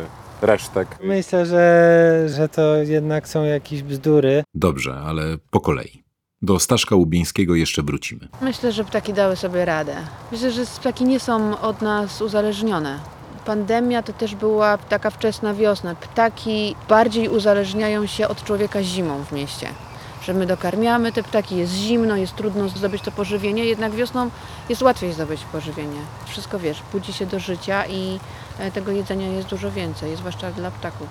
resztek. 0.42 0.88
Myślę, 1.04 1.46
że, 1.46 2.26
że 2.36 2.50
to 2.50 2.76
jednak 2.76 3.28
są 3.28 3.44
jakieś 3.44 3.84
bzdury. 3.84 4.44
Dobrze, 4.54 4.96
ale 5.06 5.24
po 5.52 5.60
kolei. 5.60 6.04
Do 6.42 6.60
Staszka 6.60 6.96
Łubińskiego 6.96 7.56
jeszcze 7.56 7.84
wrócimy. 7.84 8.28
Myślę, 8.42 8.72
że 8.72 8.84
ptaki 8.84 9.14
dały 9.14 9.36
sobie 9.36 9.66
radę. 9.66 9.96
Myślę, 10.32 10.52
że 10.52 10.66
ptaki 10.66 11.06
nie 11.06 11.20
są 11.20 11.60
od 11.60 11.82
nas 11.82 12.22
uzależnione. 12.22 13.00
Pandemia 13.46 14.04
to 14.04 14.14
też 14.14 14.36
była 14.36 14.78
taka 14.78 15.10
wczesna 15.10 15.54
wiosna. 15.54 15.96
Ptaki 15.96 16.76
bardziej 16.90 17.30
uzależniają 17.30 18.06
się 18.06 18.28
od 18.28 18.44
człowieka 18.44 18.84
zimą 18.84 19.24
w 19.24 19.32
mieście. 19.32 19.68
Że 20.24 20.34
my 20.34 20.46
dokarmiamy 20.46 21.12
te 21.12 21.24
ptaki, 21.24 21.58
jest 21.58 21.74
zimno, 21.74 22.16
jest 22.16 22.36
trudno 22.36 22.70
zdobyć 22.70 23.02
to 23.02 23.12
pożywienie, 23.12 23.66
jednak 23.66 23.92
wiosną 23.92 24.30
jest 24.70 24.82
łatwiej 24.82 25.14
zdobyć 25.14 25.42
pożywienie. 25.52 26.00
Wszystko 26.28 26.60
wiesz, 26.60 26.82
budzi 26.92 27.14
się 27.14 27.26
do 27.26 27.40
życia 27.40 27.86
i 27.86 28.20
e, 28.60 28.72
tego 28.72 28.92
jedzenia 28.92 29.28
jest 29.28 29.48
dużo 29.48 29.72
więcej, 29.72 30.16
zwłaszcza 30.16 30.52
dla 30.52 30.72
ptaków. 30.72 31.08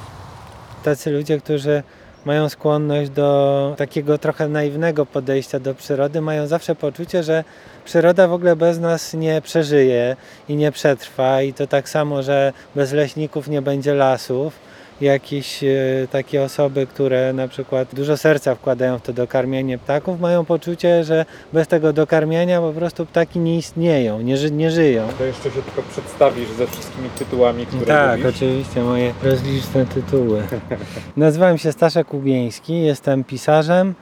Tacy 0.83 1.11
ludzie, 1.11 1.41
którzy 1.41 1.83
mają 2.25 2.49
skłonność 2.49 3.11
do 3.11 3.75
takiego 3.79 4.19
trochę 4.19 4.49
naiwnego 4.49 5.07
podejścia 5.07 5.61
do 5.61 5.75
przyrody, 5.75 6.21
mają 6.21 6.47
zawsze 6.47 6.75
poczucie, 6.75 7.23
że 7.23 7.45
przyroda 7.85 8.29
w 8.29 8.33
ogóle 8.33 8.57
bez 8.57 8.79
nas 8.79 9.15
nie 9.15 9.41
przeżyje 9.43 10.17
i 10.49 10.57
nie 10.57 10.73
przetrwa 10.73 11.43
i 11.43 11.53
to 11.53 11.67
tak 11.67 11.89
samo, 11.89 12.23
że 12.23 12.53
bez 12.75 12.93
leśników 12.93 13.49
nie 13.49 13.63
będzie 13.63 13.95
lasów. 13.95 14.53
Jakieś 15.01 15.65
e, 15.65 15.69
takie 16.11 16.43
osoby, 16.43 16.87
które 16.87 17.33
na 17.33 17.49
przykład 17.49 17.95
dużo 17.95 18.17
serca 18.17 18.55
wkładają 18.55 18.99
w 18.99 19.03
to 19.03 19.13
dokarmianie 19.13 19.79
ptaków, 19.79 20.21
mają 20.21 20.45
poczucie, 20.45 21.05
że 21.05 21.25
bez 21.53 21.69
tego 21.69 21.93
dokarmiania 21.93 22.61
po 22.61 22.73
prostu 22.73 23.07
ptaki 23.07 23.39
nie 23.39 23.57
istnieją, 23.57 24.21
nie, 24.21 24.37
ży- 24.37 24.51
nie 24.51 24.71
żyją. 24.71 25.09
To 25.19 25.25
jeszcze 25.25 25.51
się 25.51 25.63
tylko 25.63 25.83
przedstawisz 25.91 26.49
ze 26.51 26.67
wszystkimi 26.67 27.09
tytułami, 27.19 27.67
które 27.67 27.87
Tak, 27.87 28.21
oczywiście, 28.29 28.81
moje 28.81 29.13
rozliczne 29.23 29.87
tytuły. 29.87 30.43
Nazywam 31.17 31.59
się 31.59 31.73
Staszek 31.73 32.07
Kubieński, 32.07 32.83
jestem 32.83 33.25
pisarzem, 33.25 33.95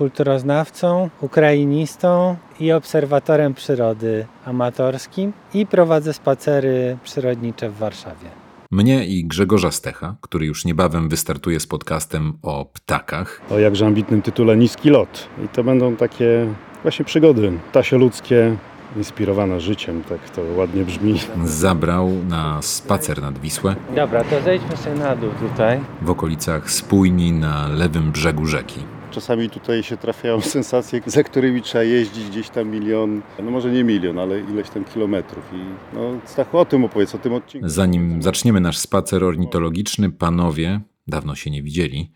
kulturoznawcą, 0.00 1.10
ukrainistą 1.20 2.36
i 2.60 2.72
obserwatorem 2.72 3.54
przyrody 3.54 4.26
amatorskim 4.44 5.32
i 5.54 5.66
prowadzę 5.66 6.12
spacery 6.12 6.98
przyrodnicze 7.04 7.70
w 7.70 7.76
Warszawie. 7.76 8.28
Mnie 8.70 9.06
i 9.06 9.24
Grzegorza 9.24 9.70
Stecha, 9.70 10.14
który 10.20 10.46
już 10.46 10.64
niebawem 10.64 11.08
wystartuje 11.08 11.60
z 11.60 11.66
podcastem 11.66 12.32
o 12.42 12.64
ptakach, 12.64 13.40
o 13.50 13.58
jakże 13.58 13.86
ambitnym 13.86 14.22
tytule 14.22 14.56
Niski 14.56 14.90
Lot. 14.90 15.28
I 15.44 15.48
to 15.48 15.64
będą 15.64 15.96
takie 15.96 16.46
właśnie 16.82 17.04
przygody 17.04 17.52
tasioludzkie, 17.72 18.56
inspirowane 18.96 19.60
życiem, 19.60 20.02
tak 20.08 20.30
to 20.30 20.42
ładnie 20.56 20.84
brzmi. 20.84 21.20
zabrał 21.44 22.10
na 22.28 22.62
spacer 22.62 23.22
nad 23.22 23.38
Wisłę 23.38 23.74
Dobra, 23.96 24.24
to 24.24 24.40
zejdźmy 24.40 24.76
sobie 24.76 24.96
na 24.96 25.16
dół 25.16 25.30
tutaj. 25.48 25.80
w 26.02 26.10
okolicach 26.10 26.70
spójni 26.70 27.32
na 27.32 27.68
lewym 27.68 28.12
brzegu 28.12 28.46
rzeki. 28.46 28.80
Czasami 29.10 29.50
tutaj 29.50 29.82
się 29.82 29.96
trafiają 29.96 30.40
sensacje, 30.56 31.00
za 31.06 31.22
którymi 31.22 31.62
trzeba 31.62 31.84
jeździć 31.84 32.28
gdzieś 32.28 32.48
tam 32.50 32.68
milion, 32.68 33.22
no 33.42 33.50
może 33.50 33.70
nie 33.70 33.84
milion, 33.84 34.18
ale 34.18 34.40
ileś 34.40 34.70
tam 34.70 34.84
kilometrów. 34.84 35.44
I 35.52 35.56
no, 35.96 36.00
Stachu, 36.24 36.58
o 36.58 36.64
tym 36.64 36.84
opowiedz, 36.84 37.14
o 37.14 37.18
tym 37.18 37.32
odcinku. 37.34 37.68
Zanim 37.68 38.22
zaczniemy 38.22 38.60
nasz 38.60 38.78
spacer 38.78 39.24
ornitologiczny, 39.24 40.10
panowie, 40.10 40.80
dawno 41.08 41.34
się 41.34 41.50
nie 41.50 41.62
widzieli, 41.62 42.10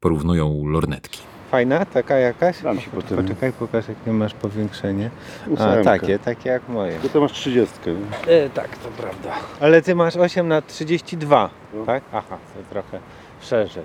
porównują 0.00 0.62
lornetki. 0.66 1.20
Fajna, 1.50 1.84
taka 1.84 2.16
jakaś? 2.18 2.62
Dam 2.62 2.78
potem. 2.94 3.18
Poczekaj, 3.22 3.52
pokaż 3.52 3.88
jakie 3.88 4.12
masz 4.12 4.34
powiększenie. 4.34 5.10
A, 5.58 5.84
takie, 5.84 6.18
takie 6.18 6.50
jak 6.50 6.68
moje. 6.68 6.98
Bo 7.02 7.08
to 7.08 7.20
masz 7.20 7.32
trzydziestkę. 7.32 7.90
nie? 7.94 8.32
E, 8.32 8.50
tak, 8.50 8.78
to 8.78 8.88
prawda. 8.88 9.34
Ale 9.60 9.82
ty 9.82 9.94
masz 9.94 10.16
8 10.16 10.48
na 10.48 10.62
32, 10.62 11.50
No. 11.74 11.84
tak? 11.84 12.02
Aha, 12.12 12.38
to 12.54 12.70
trochę 12.70 12.98
szerzej. 13.40 13.82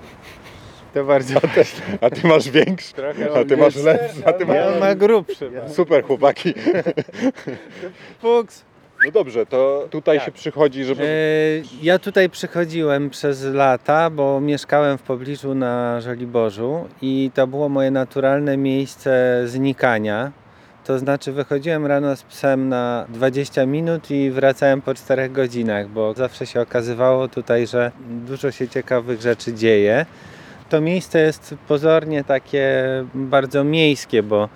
To 0.94 1.04
bardzo 1.04 1.40
A 2.00 2.10
ty 2.10 2.26
masz 2.26 2.50
większy, 2.50 2.92
a 3.34 3.44
ty 3.44 3.56
masz 3.56 3.76
lepszy, 3.76 4.26
a 4.26 4.32
ty 4.32 4.46
masz... 4.46 4.56
Ja 4.56 4.80
ma 4.80 4.94
grubszy. 4.94 5.50
Super 5.68 6.04
chłopaki. 6.04 6.54
Fuks. 8.22 8.64
No 9.04 9.10
dobrze, 9.10 9.46
to 9.46 9.88
tutaj 9.90 10.16
Tak. 10.18 10.26
się 10.26 10.32
przychodzi, 10.32 10.84
żeby... 10.84 11.02
E, 11.02 11.76
ja 11.82 11.98
tutaj 11.98 12.30
przychodziłem 12.30 13.10
przez 13.10 13.44
lata, 13.44 14.10
bo 14.10 14.40
mieszkałem 14.40 14.98
w 14.98 15.02
pobliżu 15.02 15.54
na 15.54 16.00
Żoliborzu 16.00 16.88
i 17.02 17.30
to 17.34 17.46
było 17.46 17.68
moje 17.68 17.90
naturalne 17.90 18.56
miejsce 18.56 19.42
znikania. 19.46 20.32
To 20.84 20.98
znaczy 20.98 21.32
wychodziłem 21.32 21.86
rano 21.86 22.16
z 22.16 22.22
psem 22.22 22.68
na 22.68 23.06
20 23.08 23.66
minut 23.66 24.10
i 24.10 24.30
wracałem 24.30 24.82
po 24.82 24.94
4 24.94 25.28
godzinach, 25.28 25.88
bo 25.88 26.14
zawsze 26.14 26.46
się 26.46 26.60
okazywało 26.60 27.28
tutaj, 27.28 27.66
że 27.66 27.92
dużo 28.08 28.50
się 28.50 28.68
ciekawych 28.68 29.20
rzeczy 29.20 29.54
dzieje. 29.54 30.06
To 30.68 30.80
miejsce 30.80 31.20
jest 31.20 31.54
pozornie 31.68 32.24
takie 32.24 32.84
bardzo 33.14 33.64
miejskie, 33.64 34.22
bo 34.22 34.48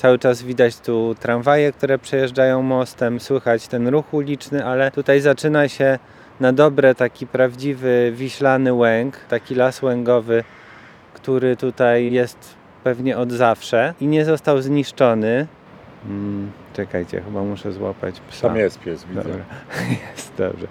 Cały 0.00 0.18
czas 0.18 0.42
widać 0.42 0.78
tu 0.80 1.14
tramwaje, 1.20 1.72
które 1.72 1.98
przejeżdżają 1.98 2.62
mostem, 2.62 3.20
słychać 3.20 3.68
ten 3.68 3.88
ruch 3.88 4.14
uliczny, 4.14 4.64
ale 4.66 4.90
tutaj 4.90 5.20
zaczyna 5.20 5.68
się 5.68 5.98
na 6.40 6.52
dobre 6.52 6.94
taki 6.94 7.26
prawdziwy 7.26 8.12
wiślany 8.14 8.74
łęk, 8.74 9.16
taki 9.16 9.54
las 9.54 9.82
łęgowy, 9.82 10.44
który 11.14 11.56
tutaj 11.56 12.12
jest 12.12 12.54
pewnie 12.84 13.18
od 13.18 13.32
zawsze 13.32 13.94
i 14.00 14.06
nie 14.06 14.24
został 14.24 14.62
zniszczony. 14.62 15.46
Mm, 16.06 16.50
czekajcie, 16.72 17.20
chyba 17.20 17.42
muszę 17.42 17.72
złapać 17.72 18.20
psa. 18.20 18.48
Tam 18.48 18.56
jest 18.56 18.80
pies, 18.80 19.04
widzę. 19.04 19.22
Dobra, 19.22 19.44
jest 20.16 20.32
dobrze. 20.38 20.66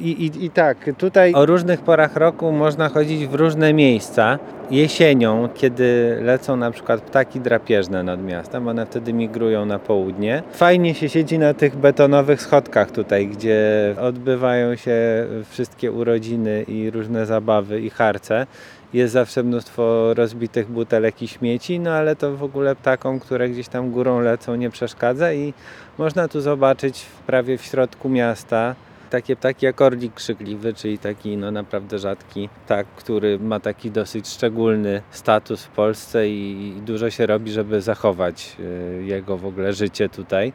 I, 0.00 0.10
i, 0.10 0.44
I 0.44 0.50
tak, 0.50 0.90
tutaj 0.98 1.32
o 1.34 1.46
różnych 1.46 1.80
porach 1.80 2.16
roku 2.16 2.52
można 2.52 2.88
chodzić 2.88 3.26
w 3.26 3.34
różne 3.34 3.72
miejsca. 3.72 4.38
Jesienią, 4.70 5.48
kiedy 5.54 6.18
lecą 6.22 6.56
na 6.56 6.70
przykład 6.70 7.00
ptaki 7.00 7.40
drapieżne 7.40 8.02
nad 8.02 8.24
miastem, 8.24 8.68
one 8.68 8.86
wtedy 8.86 9.12
migrują 9.12 9.66
na 9.66 9.78
południe. 9.78 10.42
Fajnie 10.52 10.94
się 10.94 11.08
siedzi 11.08 11.38
na 11.38 11.54
tych 11.54 11.76
betonowych 11.76 12.42
schodkach 12.42 12.90
tutaj, 12.90 13.26
gdzie 13.26 13.94
odbywają 14.00 14.76
się 14.76 15.26
wszystkie 15.50 15.92
urodziny 15.92 16.64
i 16.68 16.90
różne 16.90 17.26
zabawy 17.26 17.80
i 17.80 17.90
harce. 17.90 18.46
Jest 18.92 19.12
zawsze 19.12 19.42
mnóstwo 19.42 20.14
rozbitych 20.14 20.70
butelek 20.70 21.22
i 21.22 21.28
śmieci, 21.28 21.80
no 21.80 21.90
ale 21.90 22.16
to 22.16 22.36
w 22.36 22.42
ogóle 22.42 22.76
ptakom, 22.76 23.20
które 23.20 23.48
gdzieś 23.48 23.68
tam 23.68 23.90
górą 23.90 24.20
lecą, 24.20 24.54
nie 24.54 24.70
przeszkadza 24.70 25.32
i 25.32 25.54
można 25.98 26.28
tu 26.28 26.40
zobaczyć 26.40 27.06
prawie 27.26 27.58
w 27.58 27.62
środku 27.62 28.08
miasta 28.08 28.74
takie 29.12 29.36
ptaki 29.36 29.66
jak 29.66 29.80
orlik 29.80 30.14
krzykliwy, 30.14 30.74
czyli 30.74 30.98
taki 30.98 31.36
no 31.36 31.50
naprawdę 31.50 31.98
rzadki 31.98 32.48
ptak, 32.66 32.86
który 32.86 33.38
ma 33.38 33.60
taki 33.60 33.90
dosyć 33.90 34.28
szczególny 34.28 35.02
status 35.10 35.64
w 35.64 35.68
Polsce 35.68 36.28
i 36.28 36.74
dużo 36.86 37.10
się 37.10 37.26
robi, 37.26 37.50
żeby 37.50 37.80
zachować 37.80 38.56
y, 38.60 39.04
jego 39.04 39.36
w 39.38 39.46
ogóle 39.46 39.72
życie 39.72 40.08
tutaj. 40.08 40.52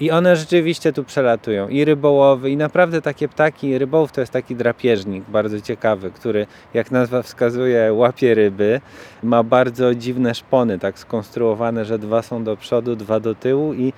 I 0.00 0.10
one 0.10 0.36
rzeczywiście 0.36 0.92
tu 0.92 1.04
przelatują. 1.04 1.68
I 1.68 1.84
rybołowy, 1.84 2.50
i 2.50 2.56
naprawdę 2.56 3.02
takie 3.02 3.28
ptaki. 3.28 3.78
Rybołów 3.78 4.12
to 4.12 4.20
jest 4.20 4.32
taki 4.32 4.56
drapieżnik 4.56 5.24
bardzo 5.24 5.60
ciekawy, 5.60 6.10
który, 6.10 6.46
jak 6.74 6.90
nazwa 6.90 7.22
wskazuje, 7.22 7.92
łapie 7.92 8.34
ryby. 8.34 8.80
Ma 9.22 9.42
bardzo 9.42 9.94
dziwne 9.94 10.34
szpony, 10.34 10.78
tak 10.78 10.98
skonstruowane, 10.98 11.84
że 11.84 11.98
dwa 11.98 12.22
są 12.22 12.44
do 12.44 12.56
przodu, 12.56 12.96
dwa 12.96 13.20
do 13.20 13.34
tyłu 13.34 13.74
i 13.74 13.92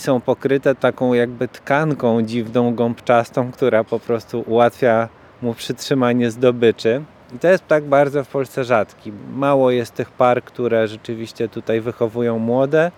są 0.00 0.20
pokryte 0.20 0.74
taką 0.74 1.14
jakby 1.14 1.48
tkanką 1.48 2.22
dziwną, 2.22 2.74
gąbczastą, 2.74 3.52
która 3.52 3.84
po 3.84 4.00
prostu 4.00 4.44
ułatwia 4.46 5.08
mu 5.42 5.54
przytrzymanie 5.54 6.30
zdobyczy. 6.30 7.02
I 7.34 7.38
to 7.38 7.48
jest 7.48 7.64
ptak 7.64 7.84
bardzo 7.84 8.24
w 8.24 8.28
Polsce 8.28 8.64
rzadki. 8.64 9.12
Mało 9.34 9.70
jest 9.70 9.94
tych 9.94 10.10
par, 10.10 10.44
które 10.44 10.88
rzeczywiście 10.88 11.48
tutaj 11.48 11.80
wychowują 11.80 12.38
młode. 12.38 12.90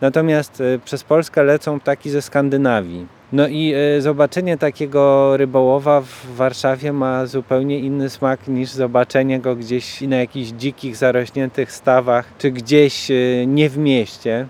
Natomiast 0.00 0.60
y, 0.60 0.80
przez 0.84 1.04
Polskę 1.04 1.42
lecą 1.42 1.80
ptaki 1.80 2.10
ze 2.10 2.22
Skandynawii. 2.22 3.06
No 3.32 3.48
i 3.48 3.74
y, 3.96 4.02
zobaczenie 4.02 4.58
takiego 4.58 5.36
rybołowa 5.36 6.00
w 6.00 6.26
Warszawie 6.36 6.92
ma 6.92 7.26
zupełnie 7.26 7.78
inny 7.78 8.10
smak 8.10 8.48
niż 8.48 8.70
zobaczenie 8.70 9.40
go 9.40 9.56
gdzieś 9.56 10.00
na 10.00 10.16
jakichś 10.16 10.50
dzikich, 10.50 10.96
zarośniętych 10.96 11.72
stawach, 11.72 12.32
czy 12.38 12.50
gdzieś 12.50 13.10
y, 13.10 13.44
nie 13.48 13.70
w 13.70 13.78
mieście. 13.78 14.46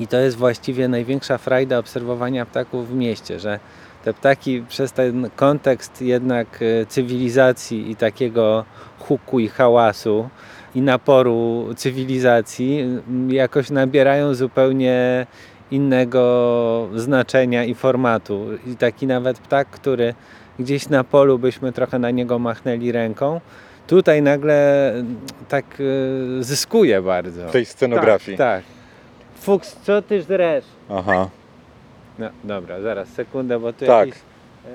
I 0.00 0.06
to 0.06 0.16
jest 0.16 0.36
właściwie 0.36 0.88
największa 0.88 1.38
frajda 1.38 1.78
obserwowania 1.78 2.46
ptaków 2.46 2.88
w 2.88 2.94
mieście, 2.94 3.40
że 3.40 3.58
te 4.04 4.14
ptaki 4.14 4.62
przez 4.68 4.92
ten 4.92 5.30
kontekst 5.36 6.02
jednak 6.02 6.62
y, 6.62 6.86
cywilizacji 6.88 7.90
i 7.90 7.96
takiego 7.96 8.64
huku 8.98 9.40
i 9.40 9.48
hałasu 9.48 10.28
i 10.74 10.82
naporu 10.82 11.68
cywilizacji 11.76 13.00
y, 13.30 13.34
jakoś 13.34 13.70
nabierają 13.70 14.34
zupełnie 14.34 15.26
innego 15.70 16.88
znaczenia 16.94 17.64
i 17.64 17.74
formatu. 17.74 18.46
I 18.66 18.76
taki 18.76 19.06
nawet 19.06 19.38
ptak, 19.38 19.68
który 19.68 20.14
gdzieś 20.58 20.88
na 20.88 21.04
polu 21.04 21.38
byśmy 21.38 21.72
trochę 21.72 21.98
na 21.98 22.10
niego 22.10 22.38
machnęli 22.38 22.92
ręką, 22.92 23.40
tutaj 23.86 24.22
nagle 24.22 24.92
y, 24.96 25.04
tak 25.48 25.64
y, 25.80 26.44
zyskuje 26.44 27.02
bardzo. 27.02 27.48
tej 27.48 27.64
scenografii. 27.64 28.38
Tak, 28.38 28.64
tak. 28.64 28.81
Fuks, 29.42 29.76
co 29.82 30.02
ty 30.02 30.22
żresz? 30.22 30.64
Aha. 30.90 31.28
No 32.18 32.28
dobra, 32.44 32.80
zaraz, 32.80 33.08
sekundę, 33.08 33.58
bo 33.60 33.72
tu 33.72 33.86
Tak. 33.86 34.06
jakiś... 34.08 34.22
E, 34.66 34.70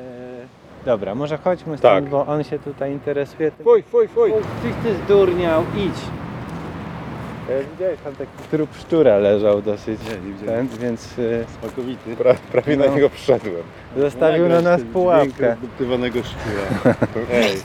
dobra, 0.85 1.15
może 1.15 1.37
chodźmy 1.37 1.77
stąd, 1.77 2.03
Tak. 2.03 2.09
bo 2.11 2.25
on 2.25 2.43
się 2.43 2.59
tutaj 2.59 2.91
interesuje. 2.91 3.51
tym. 3.51 3.63
Fuj, 3.63 3.83
fuj, 3.83 4.07
fuj. 4.07 4.31
Tyś 4.63 4.73
ty 4.83 4.95
zdurniał, 5.05 5.63
idź! 5.77 6.01
E, 7.49 7.63
Widziałeś, 7.73 7.99
tam 8.03 8.15
taki 8.15 8.31
trup 8.51 8.69
szczura 8.75 9.17
leżał 9.17 9.61
dosyć, 9.61 9.99
ten, 10.45 10.67
więc 10.81 11.15
e, 11.19 11.45
Smakowity. 11.61 12.15
Pra, 12.15 12.33
prawie 12.51 12.77
na 12.77 12.85
No. 12.85 12.95
niego 12.95 13.09
przyszedłem. 13.09 13.63
zostawił 13.97 14.49
na 14.49 14.61
nas 14.61 14.81
pułapkę. 14.93 15.55
Zduptywanego 15.59 16.19
szczura. 16.23 16.93
Ej. 17.33 17.57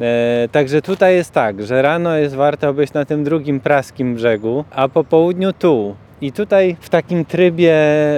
E, 0.00 0.48
także 0.52 0.82
tutaj 0.82 1.14
jest 1.14 1.30
tak, 1.32 1.62
że 1.62 1.82
rano 1.82 2.16
jest 2.16 2.34
warto 2.34 2.74
być 2.74 2.92
na 2.92 3.04
tym 3.04 3.24
drugim 3.24 3.60
praskim 3.60 4.14
brzegu, 4.14 4.64
a 4.70 4.88
po 4.88 5.04
południu 5.04 5.52
tu. 5.52 5.96
I 6.22 6.32
tutaj 6.32 6.76
w 6.80 6.88
takim 6.88 7.24
trybie 7.24 7.74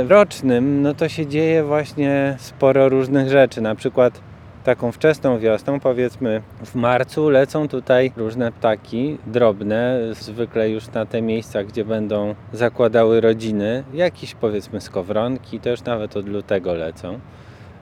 rocznym, 0.08 0.82
no 0.82 0.94
to 0.94 1.08
się 1.08 1.26
dzieje 1.26 1.64
właśnie 1.64 2.36
sporo 2.38 2.88
różnych 2.88 3.28
rzeczy. 3.28 3.60
Na 3.60 3.74
przykład 3.74 4.20
taką 4.64 4.92
wczesną 4.92 5.38
wiosną, 5.38 5.80
powiedzmy 5.80 6.42
w 6.64 6.74
marcu, 6.74 7.30
lecą 7.30 7.68
tutaj 7.68 8.12
różne 8.16 8.52
ptaki 8.52 9.18
drobne, 9.26 9.98
zwykle 10.12 10.70
już 10.70 10.88
na 10.88 11.06
te 11.06 11.22
miejsca, 11.22 11.64
gdzie 11.64 11.84
będą 11.84 12.34
zakładały 12.52 13.20
rodziny. 13.20 13.84
Jakieś 13.94 14.34
powiedzmy 14.34 14.80
skowronki, 14.80 15.60
to 15.60 15.70
już 15.70 15.84
nawet 15.84 16.16
od 16.16 16.28
lutego 16.28 16.74
lecą. 16.74 17.20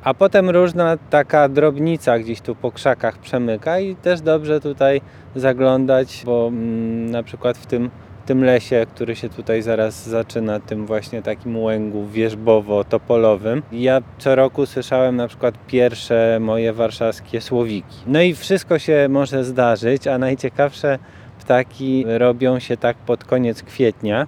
A 0.05 0.15
potem 0.15 0.51
różna 0.51 0.97
taka 1.11 1.49
drobnica 1.49 2.19
gdzieś 2.19 2.41
tu 2.41 2.55
po 2.55 2.73
krzakach 2.73 3.19
przemyka 3.19 3.79
i 3.79 3.97
też 3.97 4.21
dobrze 4.21 4.61
tutaj 4.61 5.01
zaglądać, 5.35 6.23
bo 6.27 6.49
mm, 6.49 7.11
na 7.11 7.23
przykład 7.23 7.59
w 7.59 7.67
tym, 7.67 7.91
tym 8.23 8.45
lesie, 8.45 8.87
który 8.95 9.17
się 9.17 9.29
tutaj 9.29 9.63
zaraz 9.63 10.09
zaczyna, 10.09 10.61
tym 10.61 10.87
właśnie 10.87 11.23
takim 11.23 11.63
łęgu 11.63 12.07
wierzbowo-topolowym, 12.07 13.63
ja 13.73 14.01
co 14.19 14.35
roku 14.35 14.67
słyszałem 14.67 15.17
na 15.17 15.29
przykład 15.29 15.55
pierwsze 15.67 16.39
moje 16.41 16.73
warszawskie 16.73 17.41
słowiki. 17.41 17.97
No 18.07 18.23
i 18.23 18.35
wszystko 18.35 18.79
się 18.79 19.07
może 19.11 19.45
zdarzyć, 19.45 20.07
a 20.07 20.19
najciekawsze 20.19 20.99
ptaki 21.41 22.05
robią 22.07 22.59
się 22.59 22.77
tak 22.77 22.97
pod 22.97 23.25
koniec 23.25 23.63
kwietnia. 23.63 24.27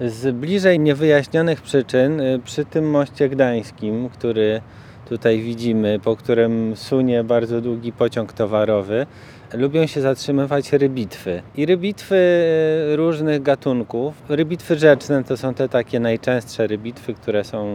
Z 0.00 0.36
bliżej 0.36 0.80
niewyjaśnionych 0.80 1.62
przyczyn 1.62 2.20
y, 2.20 2.40
przy 2.44 2.64
tym 2.64 2.90
moście 2.90 3.28
gdańskim, 3.28 4.08
który 4.08 4.60
tutaj 5.08 5.40
widzimy, 5.40 6.00
po 6.04 6.16
którym 6.16 6.76
sunie 6.76 7.24
bardzo 7.24 7.60
długi 7.60 7.92
pociąg 7.92 8.32
towarowy, 8.32 9.06
lubią 9.56 9.86
się 9.86 10.00
zatrzymywać 10.00 10.72
rybitwy. 10.72 11.42
I 11.56 11.66
rybitwy 11.66 12.14
y, 12.92 12.96
różnych 12.96 13.42
gatunków. 13.42 14.14
Rybitwy 14.28 14.78
rzeczne 14.78 15.24
to 15.24 15.36
są 15.36 15.54
te 15.54 15.68
takie 15.68 16.00
najczęstsze 16.00 16.66
rybitwy, 16.66 17.14
które 17.14 17.44
są 17.44 17.66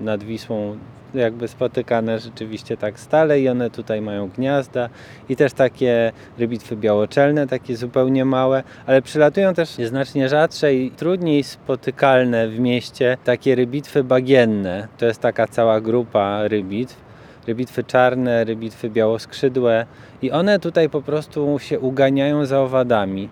nad 0.00 0.22
Wisłą 0.22 0.76
jakby 1.14 1.48
spotykane 1.48 2.18
rzeczywiście 2.18 2.76
tak 2.76 3.00
stale 3.00 3.40
i 3.40 3.48
one 3.48 3.70
tutaj 3.70 4.00
mają 4.00 4.28
gniazda 4.28 4.88
i 5.28 5.36
też 5.36 5.52
takie 5.52 6.12
rybitwy 6.38 6.76
białoczelne, 6.76 7.46
takie 7.46 7.76
zupełnie 7.76 8.24
małe, 8.24 8.62
ale 8.86 9.02
przylatują 9.02 9.54
też 9.54 9.68
znacznie 9.68 10.28
rzadsze 10.28 10.74
i 10.74 10.90
trudniej 10.90 11.42
spotykalne 11.42 12.48
w 12.48 12.58
mieście 12.58 13.16
takie 13.24 13.54
rybitwy 13.54 14.04
bagienne. 14.04 14.88
To 14.98 15.06
jest 15.06 15.20
taka 15.20 15.46
cała 15.46 15.80
grupa 15.80 16.48
rybitw. 16.48 17.03
Rybitwy 17.46 17.84
czarne, 17.84 18.44
rybitwy 18.44 18.90
białoskrzydłe 18.90 19.86
i 20.22 20.30
one 20.30 20.58
tutaj 20.58 20.90
po 20.90 21.02
prostu 21.02 21.58
się 21.58 21.80
uganiają 21.80 22.46
za 22.46 22.60
owadami. 22.60 23.28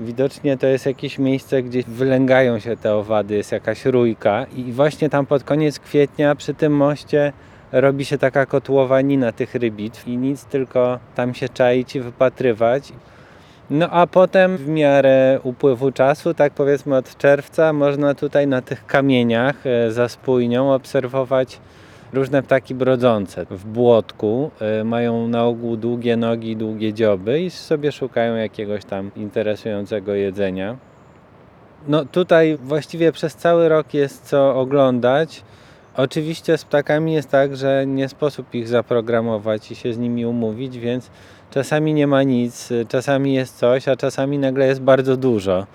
Widocznie 0.00 0.56
to 0.56 0.66
jest 0.66 0.86
jakieś 0.86 1.18
miejsce, 1.18 1.62
gdzie 1.62 1.82
wylęgają 1.88 2.58
się 2.58 2.76
te 2.76 2.94
owady, 2.94 3.34
jest 3.34 3.52
jakaś 3.52 3.84
rójka 3.84 4.46
i 4.56 4.72
właśnie 4.72 5.10
tam 5.10 5.26
pod 5.26 5.44
koniec 5.44 5.78
kwietnia 5.78 6.34
przy 6.34 6.54
tym 6.54 6.76
moście 6.76 7.32
robi 7.72 8.04
się 8.04 8.18
taka 8.18 8.46
kotłowanina 8.46 9.32
tych 9.32 9.54
rybitw 9.54 10.08
i 10.08 10.16
nic 10.16 10.44
tylko 10.44 10.98
tam 11.14 11.34
się 11.34 11.48
czaić 11.48 11.96
i 11.96 12.00
wypatrywać. 12.00 12.92
No 13.70 13.90
a 13.90 14.06
potem 14.06 14.56
w 14.56 14.68
miarę 14.68 15.40
upływu 15.42 15.92
czasu, 15.92 16.34
tak 16.34 16.52
powiedzmy 16.52 16.96
od 16.96 17.16
czerwca, 17.16 17.72
można 17.72 18.14
tutaj 18.14 18.46
na 18.46 18.62
tych 18.62 18.86
kamieniach 18.86 19.66
e, 19.66 19.92
za 19.92 20.08
spójnią 20.08 20.74
obserwować 20.74 21.60
różne 22.12 22.42
ptaki 22.42 22.74
brodzące 22.74 23.46
w 23.50 23.64
błotku. 23.64 24.50
e, 24.60 24.84
Mają 24.84 25.28
na 25.28 25.44
ogół 25.44 25.76
długie 25.76 26.16
nogi, 26.16 26.56
długie 26.56 26.92
dzioby 26.92 27.40
i 27.40 27.50
sobie 27.50 27.92
szukają 27.92 28.36
jakiegoś 28.36 28.84
tam 28.84 29.10
interesującego 29.16 30.14
jedzenia. 30.14 30.76
No 31.88 32.04
tutaj 32.04 32.58
właściwie 32.62 33.12
przez 33.12 33.34
cały 33.34 33.68
rok 33.68 33.94
jest 33.94 34.24
co 34.24 34.60
oglądać. 34.60 35.42
Oczywiście 35.96 36.58
z 36.58 36.64
ptakami 36.64 37.12
jest 37.12 37.30
tak, 37.30 37.56
że 37.56 37.84
nie 37.86 38.08
sposób 38.08 38.54
ich 38.54 38.68
zaprogramować 38.68 39.70
i 39.70 39.74
się 39.74 39.92
z 39.92 39.98
nimi 39.98 40.26
umówić, 40.26 40.78
więc 40.78 41.10
czasami 41.50 41.94
nie 41.94 42.06
ma 42.06 42.22
nic, 42.22 42.68
czasami 42.88 43.34
jest 43.34 43.58
coś, 43.58 43.88
a 43.88 43.96
czasami 43.96 44.38
nagle 44.38 44.66
jest 44.66 44.80
bardzo 44.80 45.16
dużo. 45.16 45.66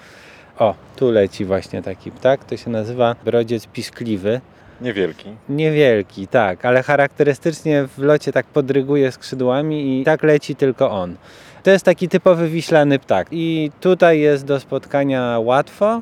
O, 0.59 0.75
tu 0.95 1.11
leci 1.11 1.45
właśnie 1.45 1.81
taki 1.81 2.11
ptak, 2.11 2.45
to 2.45 2.57
się 2.57 2.69
nazywa 2.69 3.15
brodziec 3.25 3.67
piskliwy. 3.67 4.41
Niewielki. 4.81 5.29
Niewielki, 5.49 6.27
tak, 6.27 6.65
ale 6.65 6.83
charakterystycznie 6.83 7.87
w 7.97 7.99
locie 7.99 8.31
tak 8.31 8.45
podryguje 8.45 9.11
skrzydłami 9.11 9.99
i 9.99 10.03
tak 10.03 10.23
leci 10.23 10.55
tylko 10.55 10.91
on. 10.91 11.15
To 11.63 11.71
jest 11.71 11.85
taki 11.85 12.09
typowy 12.09 12.49
wiślany 12.49 12.99
ptak 12.99 13.27
i 13.31 13.71
tutaj 13.79 14.19
jest 14.19 14.45
do 14.45 14.59
spotkania 14.59 15.39
łatwo, 15.39 16.01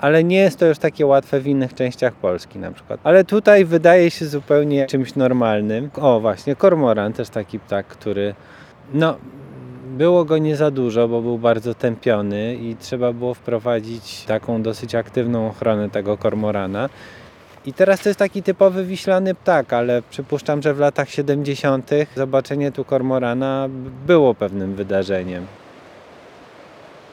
ale 0.00 0.24
nie 0.24 0.36
jest 0.36 0.58
to 0.58 0.66
już 0.66 0.78
takie 0.78 1.06
łatwe 1.06 1.40
w 1.40 1.46
innych 1.46 1.74
częściach 1.74 2.14
Polski 2.14 2.58
na 2.58 2.72
przykład. 2.72 3.00
Ale 3.04 3.24
tutaj 3.24 3.64
wydaje 3.64 4.10
się 4.10 4.26
zupełnie 4.26 4.86
czymś 4.86 5.14
normalnym. 5.14 5.90
O 5.94 6.20
właśnie, 6.20 6.56
kormoran 6.56 7.12
też 7.12 7.28
taki 7.28 7.58
ptak, 7.58 7.86
który 7.86 8.34
no 8.94 9.16
było 9.86 10.24
go 10.24 10.38
nie 10.38 10.56
za 10.56 10.70
dużo, 10.70 11.08
bo 11.08 11.22
był 11.22 11.38
bardzo 11.38 11.74
tępiony 11.74 12.54
i 12.54 12.76
trzeba 12.76 13.12
było 13.12 13.34
wprowadzić 13.34 14.24
taką 14.24 14.62
dosyć 14.62 14.94
aktywną 14.94 15.48
ochronę 15.48 15.90
tego 15.90 16.16
kormorana. 16.18 16.88
I 17.66 17.72
teraz 17.72 18.00
to 18.00 18.08
jest 18.08 18.18
taki 18.18 18.42
typowy 18.42 18.84
wiślany 18.84 19.34
ptak, 19.34 19.72
ale 19.72 20.02
przypuszczam, 20.10 20.62
że 20.62 20.74
w 20.74 20.78
latach 20.78 21.10
70. 21.10 21.90
zobaczenie 22.16 22.72
tu 22.72 22.84
kormorana 22.84 23.68
było 24.06 24.34
pewnym 24.34 24.74
wydarzeniem. 24.74 25.46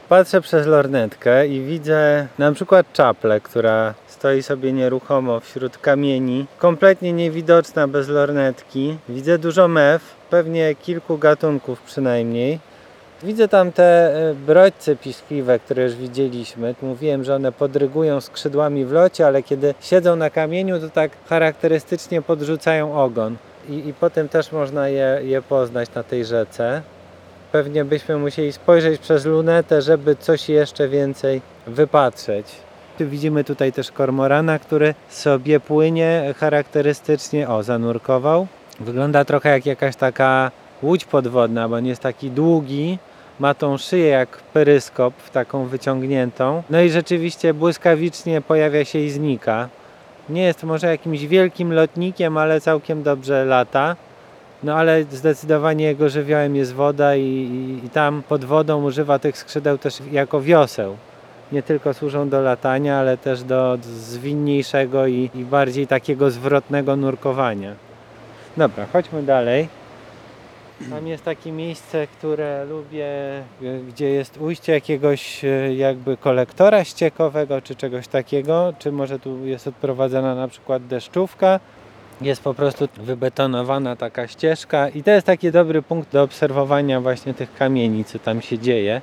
Patrzę 0.10 0.42
przez 0.42 0.68
lornetkę 0.68 1.48
i 1.48 1.62
widzę 1.62 2.28
na 2.38 2.52
przykład 2.52 2.94
czaplę, 2.94 3.42
która 3.42 3.94
stoi 4.08 4.44
sobie 4.44 4.74
nieruchomo 4.74 5.40
wśród 5.40 5.78
kamieni, 5.78 6.46
kompletnie 6.58 7.14
niewidoczna 7.14 7.88
bez 7.88 8.08
lornetki. 8.10 8.98
Widzę 9.10 9.38
dużo 9.38 9.68
mew, 9.68 10.16
pewnie 10.30 10.76
kilku 10.76 11.18
gatunków 11.18 11.82
przynajmniej. 11.82 12.60
Widzę 13.24 13.48
tam 13.48 13.72
te 13.72 13.84
e, 13.84 14.34
brodźce 14.34 14.96
piskliwe, 14.96 15.60
które 15.60 15.84
już 15.84 15.96
widzieliśmy. 15.96 16.76
Mówiłem, 16.82 17.24
że 17.24 17.36
one 17.36 17.52
podrygują 17.52 18.22
skrzydłami 18.22 18.86
w 18.86 18.92
locie, 18.92 19.28
ale 19.28 19.44
kiedy 19.44 19.74
siedzą 19.82 20.16
na 20.16 20.30
kamieniu, 20.30 20.80
to 20.80 20.90
tak 20.90 21.12
charakterystycznie 21.30 22.22
podrzucają 22.22 23.02
ogon. 23.02 23.36
I, 23.70 23.88
i 23.88 23.94
potem 23.94 24.30
też 24.30 24.52
można 24.52 24.90
je, 24.90 25.20
je 25.24 25.42
poznać 25.42 25.90
na 25.96 26.04
tej 26.04 26.26
rzece. 26.26 26.82
Pewnie 27.52 27.86
byśmy 27.86 28.18
musieli 28.18 28.52
spojrzeć 28.52 29.02
przez 29.02 29.26
lunetę, 29.26 29.82
żeby 29.82 30.16
coś 30.16 30.50
jeszcze 30.50 30.88
więcej 30.88 31.42
wypatrzeć. 31.68 32.46
Widzimy 33.00 33.44
tutaj 33.44 33.74
też 33.74 33.92
kormorana, 33.92 34.60
który 34.60 34.96
sobie 35.10 35.60
płynie 35.60 36.34
charakterystycznie, 36.38 37.50
o 37.50 37.64
zanurkował. 37.64 38.48
Wygląda 38.80 39.26
trochę 39.26 39.50
jak 39.50 39.66
jakaś 39.66 39.96
taka 39.96 40.52
łódź 40.82 41.06
podwodna, 41.06 41.70
bo 41.70 41.76
on 41.76 41.86
jest 41.86 42.02
taki 42.02 42.32
długi, 42.32 42.98
ma 43.40 43.54
tą 43.54 43.78
szyję 43.78 44.08
jak 44.08 44.30
peryskop, 44.30 45.14
taką 45.30 45.66
wyciągniętą. 45.66 46.64
No 46.70 46.82
i 46.82 46.90
rzeczywiście 46.90 47.54
błyskawicznie 47.54 48.42
pojawia 48.42 48.86
się 48.86 49.00
i 49.00 49.10
znika. 49.10 49.70
Nie 50.30 50.44
jest 50.44 50.64
może 50.64 50.88
jakimś 50.88 51.26
wielkim 51.26 51.74
lotnikiem, 51.74 52.38
ale 52.38 52.62
całkiem 52.62 53.04
dobrze 53.04 53.46
lata. 53.46 53.96
No 54.64 54.76
ale 54.76 55.04
zdecydowanie 55.04 55.86
jego 55.86 56.10
żywiołem 56.10 56.56
jest 56.56 56.74
woda 56.74 57.16
i, 57.16 57.22
i, 57.22 57.86
i 57.86 57.90
tam 57.90 58.24
pod 58.30 58.46
wodą 58.46 58.84
używa 58.84 59.20
tych 59.20 59.38
skrzydeł 59.38 59.78
też 59.78 59.98
jako 60.12 60.42
wioseł. 60.42 60.98
Nie 61.52 61.64
tylko 61.64 61.94
służą 61.94 62.30
do 62.30 62.42
latania, 62.42 62.98
ale 63.00 63.18
też 63.18 63.44
do 63.44 63.78
zwinniejszego 63.82 65.08
i, 65.08 65.30
i 65.36 65.46
bardziej 65.46 65.88
takiego 65.88 66.32
zwrotnego 66.32 66.96
nurkowania. 66.96 67.74
Dobra, 68.58 68.86
chodźmy 68.94 69.24
dalej. 69.24 69.68
Tam 70.90 71.08
jest 71.08 71.26
takie 71.26 71.52
miejsce, 71.52 72.08
które 72.08 72.66
lubię, 72.66 73.08
gdzie 73.88 74.10
jest 74.10 74.38
ujście 74.38 74.74
jakiegoś 74.74 75.46
y, 75.46 75.74
jakby 75.78 76.18
kolektora 76.18 76.84
ściekowego 76.84 77.62
czy 77.62 77.76
czegoś 77.76 78.08
takiego, 78.08 78.74
czy 78.80 78.92
może 78.92 79.20
tu 79.20 79.46
jest 79.46 79.68
odprowadzana 79.68 80.36
na 80.36 80.48
przykład 80.48 80.88
deszczówka. 80.88 81.60
Jest 82.22 82.44
po 82.44 82.54
prostu 82.54 82.88
wybetonowana 82.98 83.96
taka 83.96 84.28
ścieżka 84.28 84.90
i 84.90 85.04
to 85.04 85.12
jest 85.12 85.26
taki 85.28 85.52
dobry 85.52 85.82
punkt 85.82 86.12
do 86.12 86.24
obserwowania 86.24 87.02
właśnie 87.02 87.34
tych 87.34 87.56
kamieni, 87.56 88.06
co 88.06 88.20
tam 88.20 88.42
się 88.42 88.60
dzieje. 88.60 89.02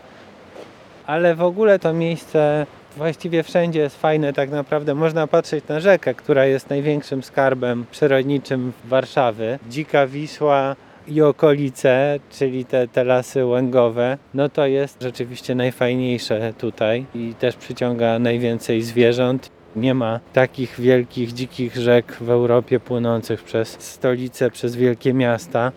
Ale 1.06 1.34
w 1.34 1.42
ogóle 1.42 1.78
to 1.78 1.92
miejsce 1.92 2.66
właściwie 2.96 3.42
wszędzie 3.42 3.80
jest 3.80 4.00
fajne, 4.00 4.32
tak 4.32 4.50
naprawdę 4.50 4.94
można 4.94 5.26
patrzeć 5.26 5.68
na 5.68 5.80
rzekę, 5.80 6.14
która 6.14 6.46
jest 6.46 6.70
największym 6.70 7.22
skarbem 7.22 7.86
przyrodniczym 7.90 8.72
Warszawy. 8.84 9.58
Dzika 9.68 10.06
Wisła, 10.06 10.76
i 11.08 11.22
okolice, 11.22 12.20
czyli 12.30 12.64
te, 12.64 12.88
te 12.88 13.04
lasy 13.04 13.44
łęgowe, 13.44 14.18
no 14.34 14.48
to 14.48 14.66
jest 14.66 15.02
rzeczywiście 15.02 15.54
najfajniejsze 15.54 16.52
tutaj 16.58 17.06
i 17.14 17.34
też 17.34 17.56
przyciąga 17.56 18.18
najwięcej 18.18 18.82
zwierząt. 18.82 19.50
Nie 19.76 19.94
ma 19.94 20.20
takich 20.32 20.80
wielkich, 20.80 21.32
dzikich 21.32 21.76
rzek 21.76 22.12
w 22.20 22.30
Europie 22.30 22.80
płynących 22.80 23.42
przez 23.42 23.68
stolice, 23.68 24.50
przez 24.50 24.76
wielkie 24.76 25.14
miasta. 25.14 25.72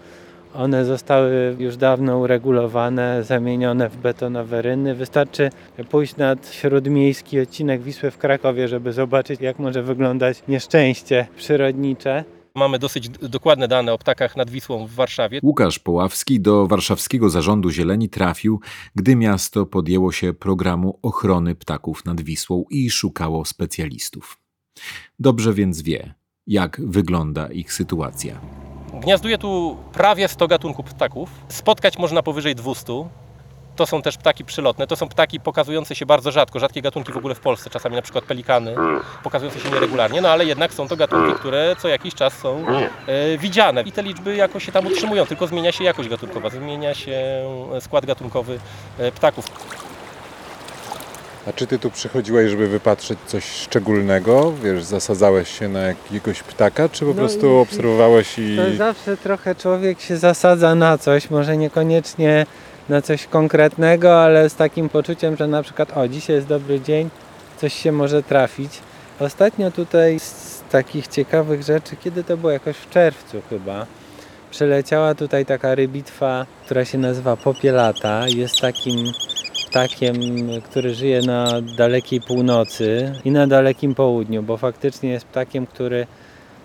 One 0.55 0.85
zostały 0.85 1.55
już 1.59 1.77
dawno 1.77 2.19
uregulowane, 2.19 3.23
zamienione 3.23 3.89
w 3.89 3.97
betonowe 3.97 4.61
rynny. 4.61 4.95
Wystarczy 4.95 5.49
pójść 5.89 6.15
nad 6.15 6.53
śródmiejski 6.53 7.39
odcinek 7.39 7.81
Wisły 7.81 8.11
w 8.11 8.17
Krakowie, 8.17 8.67
żeby 8.67 8.93
zobaczyć, 8.93 9.41
jak 9.41 9.59
może 9.59 9.83
wyglądać 9.83 10.43
nieszczęście 10.47 11.27
przyrodnicze. 11.37 12.23
Mamy 12.55 12.79
dosyć 12.79 13.09
dokładne 13.09 13.67
dane 13.67 13.93
o 13.93 13.97
ptakach 13.97 14.37
nad 14.37 14.49
Wisłą 14.49 14.87
w 14.87 14.91
Warszawie. 14.91 15.39
Łukasz 15.43 15.79
Poławski 15.79 16.41
do 16.41 16.67
Warszawskiego 16.67 17.29
Zarządu 17.29 17.71
Zieleni 17.71 18.09
trafił, 18.09 18.59
gdy 18.95 19.15
miasto 19.15 19.65
podjęło 19.65 20.11
się 20.11 20.33
programu 20.33 20.99
ochrony 21.01 21.55
ptaków 21.55 22.05
nad 22.05 22.21
Wisłą 22.21 22.65
i 22.69 22.89
szukało 22.89 23.45
specjalistów. 23.45 24.39
Dobrze 25.19 25.53
więc 25.53 25.81
wie, 25.81 26.13
jak 26.47 26.81
wygląda 26.85 27.47
ich 27.47 27.73
sytuacja. 27.73 28.41
Gniazduje 29.01 29.37
tu 29.37 29.77
prawie 29.93 30.27
100 30.27 30.47
gatunków 30.47 30.85
ptaków. 30.85 31.29
Spotkać 31.47 31.97
można 31.97 32.23
powyżej 32.23 32.55
200. 32.55 32.93
To 33.75 33.85
są 33.85 34.01
też 34.01 34.17
ptaki 34.17 34.45
przylotne, 34.45 34.87
to 34.87 34.95
są 34.95 35.09
ptaki 35.09 35.39
pokazujące 35.39 35.95
się 35.95 36.05
bardzo 36.05 36.31
rzadko, 36.31 36.59
rzadkie 36.59 36.81
gatunki 36.81 37.11
w 37.13 37.17
ogóle 37.17 37.35
w 37.35 37.39
Polsce, 37.39 37.69
czasami 37.69 37.95
na 37.95 38.01
przykład 38.01 38.23
pelikany, 38.23 38.75
pokazujące 39.23 39.59
się 39.59 39.69
nieregularnie, 39.69 40.21
no 40.21 40.29
ale 40.29 40.45
jednak 40.45 40.73
są 40.73 40.87
to 40.87 40.95
gatunki, 40.95 41.33
które 41.39 41.75
co 41.79 41.87
jakiś 41.87 42.13
czas 42.15 42.33
są 42.37 42.65
e, 43.07 43.37
widziane 43.37 43.81
i 43.81 43.91
te 43.91 44.03
liczby 44.03 44.35
jakoś 44.35 44.65
się 44.65 44.71
tam 44.71 44.87
utrzymują, 44.87 45.25
tylko 45.25 45.47
zmienia 45.47 45.71
się 45.71 45.83
jakość 45.83 46.09
gatunkowa, 46.09 46.49
zmienia 46.49 46.93
się 46.93 47.21
skład 47.79 48.05
gatunkowy 48.05 48.59
e, 48.99 49.11
ptaków. 49.11 49.45
A 51.47 51.53
czy 51.53 51.67
ty 51.67 51.79
tu 51.79 51.91
przychodziłeś, 51.91 52.49
żeby 52.51 52.67
wypatrzeć 52.67 53.19
coś 53.25 53.45
szczególnego? 53.45 54.51
Wiesz, 54.63 54.83
zasadzałeś 54.83 55.59
się 55.59 55.69
na 55.69 55.79
jakiegoś 55.79 56.43
ptaka, 56.43 56.89
czy 56.89 56.99
po 57.05 57.11
No 57.11 57.13
prostu 57.13 57.45
i- 57.57 57.61
obserwowałeś 57.61 58.39
i... 58.39 58.57
To 58.57 58.77
zawsze 58.77 59.17
trochę 59.17 59.55
człowiek 59.55 60.01
się 60.01 60.17
zasadza 60.17 60.75
na 60.75 60.97
coś, 60.97 61.29
może 61.29 61.57
niekoniecznie 61.57 62.45
na 62.89 63.01
coś 63.01 63.27
konkretnego, 63.27 64.23
ale 64.23 64.49
z 64.49 64.55
takim 64.55 64.89
poczuciem, 64.89 65.35
że 65.35 65.47
na 65.47 65.63
przykład 65.63 65.97
o, 65.97 66.07
dzisiaj 66.07 66.35
jest 66.35 66.47
dobry 66.47 66.81
dzień, 66.81 67.09
coś 67.57 67.73
się 67.73 67.91
może 67.91 68.23
trafić. 68.23 68.71
Ostatnio 69.19 69.71
tutaj 69.71 70.19
z 70.19 70.61
takich 70.71 71.07
ciekawych 71.07 71.63
rzeczy, 71.63 71.95
kiedy 71.95 72.23
to 72.23 72.37
było 72.37 72.51
jakoś 72.51 72.77
w 72.77 72.89
czerwcu 72.89 73.41
chyba, 73.49 73.85
przyleciała 74.51 75.15
tutaj 75.15 75.45
taka 75.45 75.75
rybitwa, 75.75 76.45
która 76.65 76.85
się 76.85 76.97
nazywa 76.97 77.37
popielata. 77.37 78.27
Jest 78.27 78.61
takim 78.61 79.11
ptakiem, 79.69 80.15
który 80.63 80.93
żyje 80.95 81.21
na 81.21 81.61
dalekiej 81.77 82.21
północy 82.21 83.13
i 83.25 83.31
na 83.31 83.47
dalekim 83.47 83.95
południu, 83.95 84.43
bo 84.43 84.57
faktycznie 84.57 85.09
jest 85.09 85.25
ptakiem, 85.25 85.67
który 85.67 86.07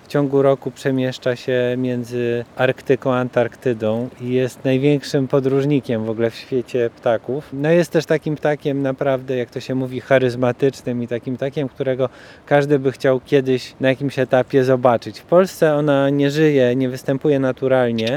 w 0.08 0.10
ciągu 0.10 0.42
roku 0.42 0.70
przemieszcza 0.70 1.36
się 1.36 1.74
między 1.78 2.44
Arktyką 2.56 3.14
a 3.14 3.18
Antarktydą 3.18 4.08
i 4.20 4.32
jest 4.32 4.64
największym 4.64 5.28
podróżnikiem 5.28 6.04
w 6.04 6.10
ogóle 6.10 6.30
w 6.30 6.34
świecie 6.34 6.90
ptaków. 6.96 7.48
No 7.52 7.70
jest 7.70 7.90
też 7.90 8.06
takim 8.06 8.36
ptakiem 8.36 8.82
naprawdę, 8.82 9.36
jak 9.36 9.50
to 9.50 9.60
się 9.60 9.74
mówi, 9.74 10.00
charyzmatycznym 10.00 11.02
i 11.02 11.08
takim 11.08 11.36
ptakiem, 11.36 11.68
którego 11.68 12.08
każdy 12.46 12.78
by 12.78 12.92
chciał 12.92 13.20
kiedyś 13.20 13.74
na 13.80 13.88
jakimś 13.88 14.18
etapie 14.18 14.64
zobaczyć. 14.64 15.20
W 15.20 15.24
Polsce 15.24 15.74
ona 15.74 16.10
nie 16.10 16.30
żyje, 16.30 16.76
nie 16.76 16.88
występuje 16.88 17.40
naturalnie. 17.40 18.14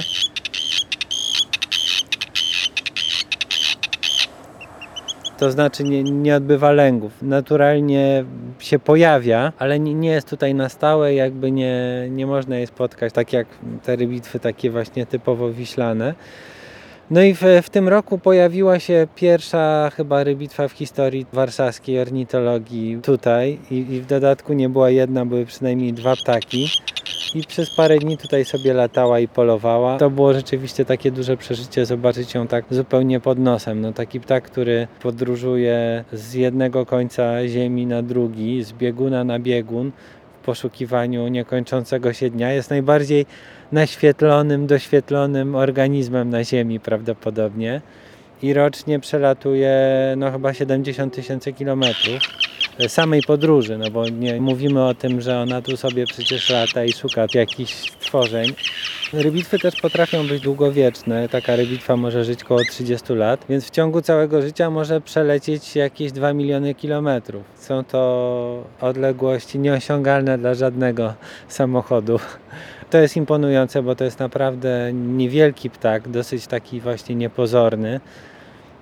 To 5.42 5.52
znaczy 5.52 5.84
nie, 5.84 6.04
nie 6.04 6.36
odbywa 6.36 6.72
lęgów. 6.72 7.22
Naturalnie 7.22 8.26
się 8.60 8.80
pojawia, 8.80 9.54
ale 9.60 9.80
nie, 9.80 9.94
nie 9.94 10.10
jest 10.10 10.30
tutaj 10.30 10.56
na 10.56 10.70
stałe, 10.70 11.14
jakby 11.14 11.52
nie, 11.52 12.08
nie 12.10 12.28
można 12.28 12.58
jej 12.58 12.68
spotkać, 12.68 13.14
tak 13.14 13.34
jak 13.34 13.48
te 13.84 13.96
rybitwy 13.96 14.40
takie 14.40 14.72
właśnie 14.72 15.06
typowo 15.06 15.54
wiślane. 15.54 16.14
No 17.12 17.22
i 17.22 17.34
w, 17.34 17.42
w 17.64 17.70
tym 17.70 17.88
roku 17.88 18.18
pojawiła 18.18 18.80
się 18.80 19.08
pierwsza 19.16 19.92
chyba 19.96 20.24
rybitwa 20.24 20.68
w 20.68 20.72
historii 20.72 21.26
warszawskiej 21.34 22.00
ornitologii 22.00 23.00
tutaj 23.04 23.60
i, 23.72 23.76
i 23.76 24.02
w 24.02 24.06
dodatku 24.06 24.54
nie 24.54 24.70
była 24.70 24.90
jedna, 24.90 25.26
były 25.26 25.46
przynajmniej 25.46 25.94
dwa 25.94 26.16
ptaki. 26.16 26.70
I 27.36 27.44
przez 27.44 27.76
parę 27.76 27.98
dni 27.98 28.18
tutaj 28.18 28.46
sobie 28.46 28.74
latała 28.74 29.20
i 29.20 29.28
polowała. 29.28 29.98
To 29.98 30.10
było 30.10 30.34
rzeczywiście 30.34 30.86
takie 30.86 31.12
duże 31.12 31.38
przeżycie, 31.38 31.86
zobaczyć 31.86 32.34
ją 32.34 32.48
tak 32.48 32.66
zupełnie 32.70 33.20
pod 33.20 33.40
nosem. 33.40 33.82
No 33.82 33.94
taki 33.94 34.20
ptak, 34.20 34.44
który 34.44 34.88
podróżuje 35.02 36.04
z 36.14 36.34
jednego 36.34 36.86
końca 36.86 37.48
ziemi 37.48 37.86
na 37.86 38.02
drugi, 38.02 38.64
z 38.64 38.74
bieguna 38.74 39.24
na 39.24 39.40
biegun 39.40 39.92
w 40.42 40.46
poszukiwaniu 40.46 41.28
niekończącego 41.28 42.14
się 42.14 42.30
dnia, 42.30 42.54
jest 42.54 42.70
najbardziej 42.70 43.26
naświetlonym, 43.72 44.68
doświetlonym 44.68 45.56
organizmem 45.56 46.30
na 46.30 46.44
ziemi 46.44 46.80
prawdopodobnie. 46.80 47.82
I 48.42 48.54
rocznie 48.54 49.00
przelatuje 49.00 49.74
no 50.18 50.32
chyba 50.32 50.54
70 50.54 51.14
tysięcy 51.14 51.54
kilometrów 51.54 52.20
samej 52.90 53.22
podróży, 53.22 53.78
no 53.78 53.92
bo 53.92 54.10
nie 54.10 54.42
mówimy 54.42 54.86
o 54.86 54.94
tym, 54.94 55.22
że 55.22 55.40
ona 55.40 55.62
tu 55.62 55.78
sobie 55.78 56.06
przecież 56.06 56.50
lata 56.50 56.86
i 56.86 56.94
szuka 56.94 57.26
jakichś 57.34 57.74
stworzeń. 57.74 58.54
Rybitwy 59.14 59.60
też 59.60 59.82
potrafią 59.82 60.28
być 60.28 60.44
długowieczne. 60.44 61.30
Taka 61.30 61.56
rybitwa 61.56 61.96
może 61.96 62.26
żyć 62.26 62.44
około 62.44 62.60
30 62.64 63.14
lat, 63.14 63.46
więc 63.50 63.66
w 63.66 63.70
ciągu 63.70 64.02
całego 64.02 64.42
życia 64.42 64.70
może 64.70 65.02
przelecieć 65.02 65.76
jakieś 65.76 66.12
2 66.12 66.34
miliony 66.34 66.76
kilometrów. 66.76 67.44
Są 67.56 67.84
to 67.84 68.64
odległości 68.82 69.60
nieosiągalne 69.60 70.38
dla 70.38 70.54
żadnego 70.54 71.14
samochodu. 71.48 72.20
To 72.90 72.98
jest 72.98 73.18
imponujące, 73.18 73.84
bo 73.84 73.96
to 73.96 74.04
jest 74.04 74.20
naprawdę 74.20 74.94
niewielki 74.94 75.70
ptak, 75.70 76.10
dosyć 76.10 76.48
taki 76.48 76.80
właśnie 76.80 77.16
niepozorny, 77.16 78.00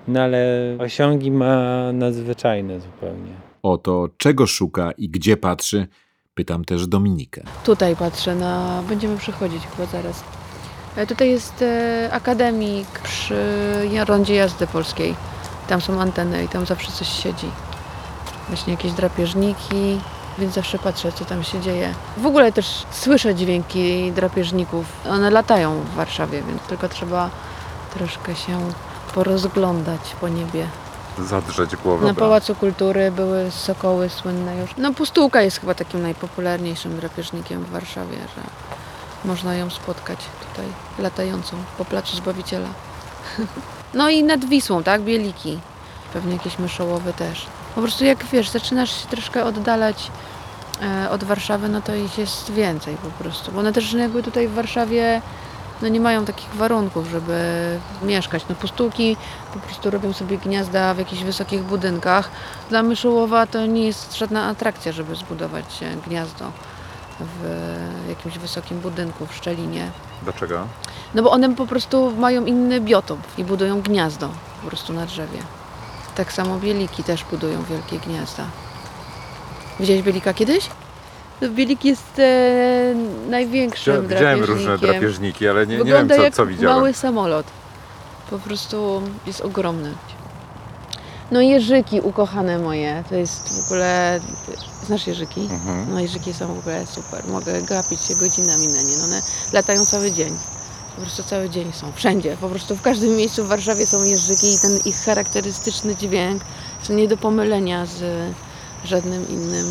no 0.08 0.20
ale 0.20 0.46
osiągi 0.78 1.30
ma 1.30 1.92
nadzwyczajne 1.92 2.80
zupełnie. 2.80 3.49
O 3.62 3.78
to, 3.78 4.08
czego 4.16 4.46
szuka 4.46 4.92
i 4.92 5.08
gdzie 5.08 5.36
patrzy, 5.36 5.86
pytam 6.34 6.64
też 6.64 6.86
Dominikę. 6.86 7.42
Tutaj 7.64 7.96
patrzę 7.96 8.34
na. 8.34 8.82
Będziemy 8.88 9.16
przychodzić 9.18 9.62
chyba 9.66 9.88
zaraz. 9.90 10.22
E, 10.96 11.06
Tutaj 11.06 11.30
jest 11.30 11.62
e, 11.62 12.08
akademik 12.12 12.88
przy 13.02 13.36
rondzie 14.06 14.34
jazdy 14.34 14.66
polskiej. 14.66 15.14
Tam 15.68 15.80
są 15.80 16.00
anteny 16.00 16.44
i 16.44 16.48
tam 16.48 16.66
zawsze 16.66 16.92
coś 16.92 17.08
siedzi. 17.08 17.46
Właśnie 18.48 18.72
jakieś 18.72 18.92
drapieżniki, 18.92 20.00
więc 20.38 20.54
zawsze 20.54 20.78
patrzę, 20.78 21.12
co 21.12 21.24
tam 21.24 21.44
się 21.44 21.60
dzieje. 21.60 21.94
W 22.16 22.26
ogóle 22.26 22.52
też 22.52 22.86
słyszę 22.90 23.34
dźwięki 23.34 24.12
drapieżników. 24.12 24.86
One 25.08 25.30
latają 25.30 25.80
w 25.80 25.94
Warszawie, 25.94 26.42
więc 26.42 26.62
tylko 26.62 26.88
trzeba 26.88 27.30
troszkę 27.94 28.34
się 28.36 28.58
porozglądać 29.14 30.00
po 30.20 30.28
niebie. 30.28 30.66
Zadrzeć 31.18 31.76
głowę. 31.76 32.06
Na 32.06 32.14
Pałacu 32.14 32.54
Kultury 32.54 33.10
były 33.10 33.50
sokoły 33.50 34.08
słynne 34.08 34.56
już. 34.56 34.70
No 34.78 34.94
Pustułka 34.94 35.42
jest 35.42 35.60
chyba 35.60 35.74
takim 35.74 36.02
najpopularniejszym 36.02 36.96
drapieżnikiem 36.96 37.64
w 37.64 37.70
Warszawie, 37.70 38.16
że 38.16 38.42
można 39.24 39.54
ją 39.54 39.70
spotkać 39.70 40.18
tutaj 40.48 40.66
latającą 40.98 41.56
po 41.78 41.84
Placu 41.84 42.16
Zbawiciela. 42.16 42.68
No 43.94 44.10
i 44.10 44.22
nad 44.22 44.44
Wisłą, 44.44 44.82
tak? 44.82 45.02
Bieliki. 45.02 45.58
Pewnie 46.12 46.32
jakieś 46.32 46.58
myszołowy 46.58 47.12
też. 47.12 47.46
Po 47.74 47.80
prostu 47.80 48.04
jak 48.04 48.24
wiesz, 48.24 48.48
zaczynasz 48.48 49.02
się 49.02 49.08
troszkę 49.08 49.44
oddalać 49.44 50.10
e, 50.82 51.10
od 51.10 51.24
Warszawy, 51.24 51.68
no 51.68 51.82
to 51.82 51.94
ich 51.94 52.18
jest 52.18 52.52
więcej 52.52 52.96
po 52.96 53.24
prostu. 53.24 53.52
Bo 53.52 53.60
one 53.60 53.72
też 53.72 53.92
jakby 53.92 54.22
tutaj 54.22 54.48
w 54.48 54.54
Warszawie 54.54 55.22
no 55.82 55.88
nie 55.88 56.00
mają 56.00 56.24
takich 56.24 56.54
warunków, 56.54 57.08
żeby 57.08 57.38
mieszkać. 58.02 58.44
No 58.48 58.54
pustułki 58.54 59.16
po 59.54 59.58
prostu 59.58 59.90
robią 59.90 60.12
sobie 60.12 60.38
gniazda 60.38 60.94
w 60.94 60.98
jakichś 60.98 61.22
wysokich 61.22 61.62
budynkach. 61.62 62.30
Dla 62.68 62.82
myszołowa 62.82 63.46
to 63.46 63.66
nie 63.66 63.86
jest 63.86 64.16
żadna 64.16 64.44
atrakcja, 64.46 64.92
żeby 64.92 65.16
zbudować 65.16 65.80
gniazdo 66.06 66.52
w 67.20 68.08
jakimś 68.08 68.38
wysokim 68.38 68.80
budynku, 68.80 69.26
w 69.26 69.34
szczelinie. 69.34 69.90
Dlaczego? 70.22 70.66
No 71.14 71.22
bo 71.22 71.30
one 71.30 71.54
po 71.54 71.66
prostu 71.66 72.12
mają 72.16 72.44
inny 72.44 72.80
biotop 72.80 73.18
i 73.38 73.44
budują 73.44 73.80
gniazdo 73.80 74.28
po 74.62 74.68
prostu 74.68 74.92
na 74.92 75.06
drzewie. 75.06 75.38
Tak 76.14 76.32
samo 76.32 76.58
bieliki 76.58 77.04
też 77.04 77.24
budują 77.24 77.62
wielkie 77.62 77.98
gniazda. 77.98 78.44
Widziałeś 79.80 80.02
bielika 80.02 80.34
kiedyś? 80.34 80.70
No, 81.40 81.48
Bielik 81.48 81.84
jest 81.84 82.18
e, 82.18 82.94
największym 83.28 84.08
Widziałem 84.08 84.40
różne 84.44 84.64
drapieżnikiem. 84.64 84.90
drapieżniki, 85.00 85.48
ale 85.48 85.66
nie, 85.66 85.72
nie 85.72 85.78
Wygląda 85.78 86.14
wiem, 86.14 86.18
co, 86.18 86.24
jak 86.24 86.34
co 86.34 86.46
widziałem. 86.46 86.76
mały 86.76 86.92
samolot. 86.94 87.46
Po 88.30 88.38
prostu 88.38 89.02
jest 89.26 89.40
ogromny. 89.40 89.94
No 91.30 91.40
jeżyki 91.40 92.00
ukochane 92.00 92.58
moje, 92.58 93.04
to 93.08 93.14
jest 93.14 93.62
w 93.62 93.66
ogóle... 93.66 94.20
Znasz 94.86 95.06
jeżyki? 95.06 95.40
Mhm. 95.40 95.86
No 95.94 96.00
jeżyki 96.00 96.34
są 96.34 96.54
w 96.54 96.58
ogóle 96.58 96.86
super. 96.86 97.24
Mogę 97.28 97.62
gapić 97.62 98.00
się 98.00 98.14
godzinami 98.16 98.66
na 98.66 98.82
nie. 98.82 98.96
No 98.98 99.04
one 99.04 99.20
latają 99.52 99.84
cały 99.86 100.12
dzień. 100.12 100.32
Po 100.96 101.00
prostu 101.02 101.22
cały 101.22 101.50
dzień 101.50 101.72
są. 101.72 101.92
Wszędzie. 101.92 102.36
Po 102.40 102.48
prostu 102.48 102.76
w 102.76 102.82
każdym 102.82 103.16
miejscu 103.16 103.44
w 103.44 103.48
Warszawie 103.48 103.86
są 103.86 104.02
jeżyki 104.04 104.46
i 104.54 104.58
ten 104.62 104.78
ich 104.84 104.96
charakterystyczny 105.04 105.96
dźwięk 105.96 106.42
jest 106.78 106.90
nie 106.90 107.08
do 107.08 107.16
pomylenia 107.16 107.86
z 107.86 108.02
żadnym 108.84 109.28
innym. 109.28 109.66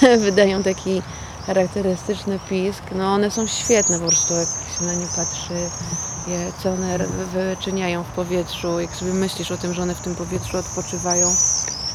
Wydają 0.18 0.62
taki 0.62 1.02
charakterystyczny 1.46 2.38
pisk. 2.48 2.82
No 2.94 3.14
one 3.14 3.30
są 3.30 3.46
świetne 3.46 3.98
po 3.98 4.06
prostu, 4.06 4.34
jak 4.34 4.48
się 4.48 4.84
na 4.84 4.94
nie 4.94 5.06
patrzy, 5.06 5.54
je, 6.26 6.52
co 6.62 6.70
one 6.70 6.98
wyczyniają 7.32 8.04
w 8.04 8.06
powietrzu. 8.06 8.80
Jak 8.80 8.90
sobie 8.90 9.12
myślisz 9.12 9.50
o 9.50 9.56
tym, 9.56 9.74
że 9.74 9.82
one 9.82 9.94
w 9.94 10.00
tym 10.00 10.14
powietrzu 10.14 10.58
odpoczywają, 10.58 11.26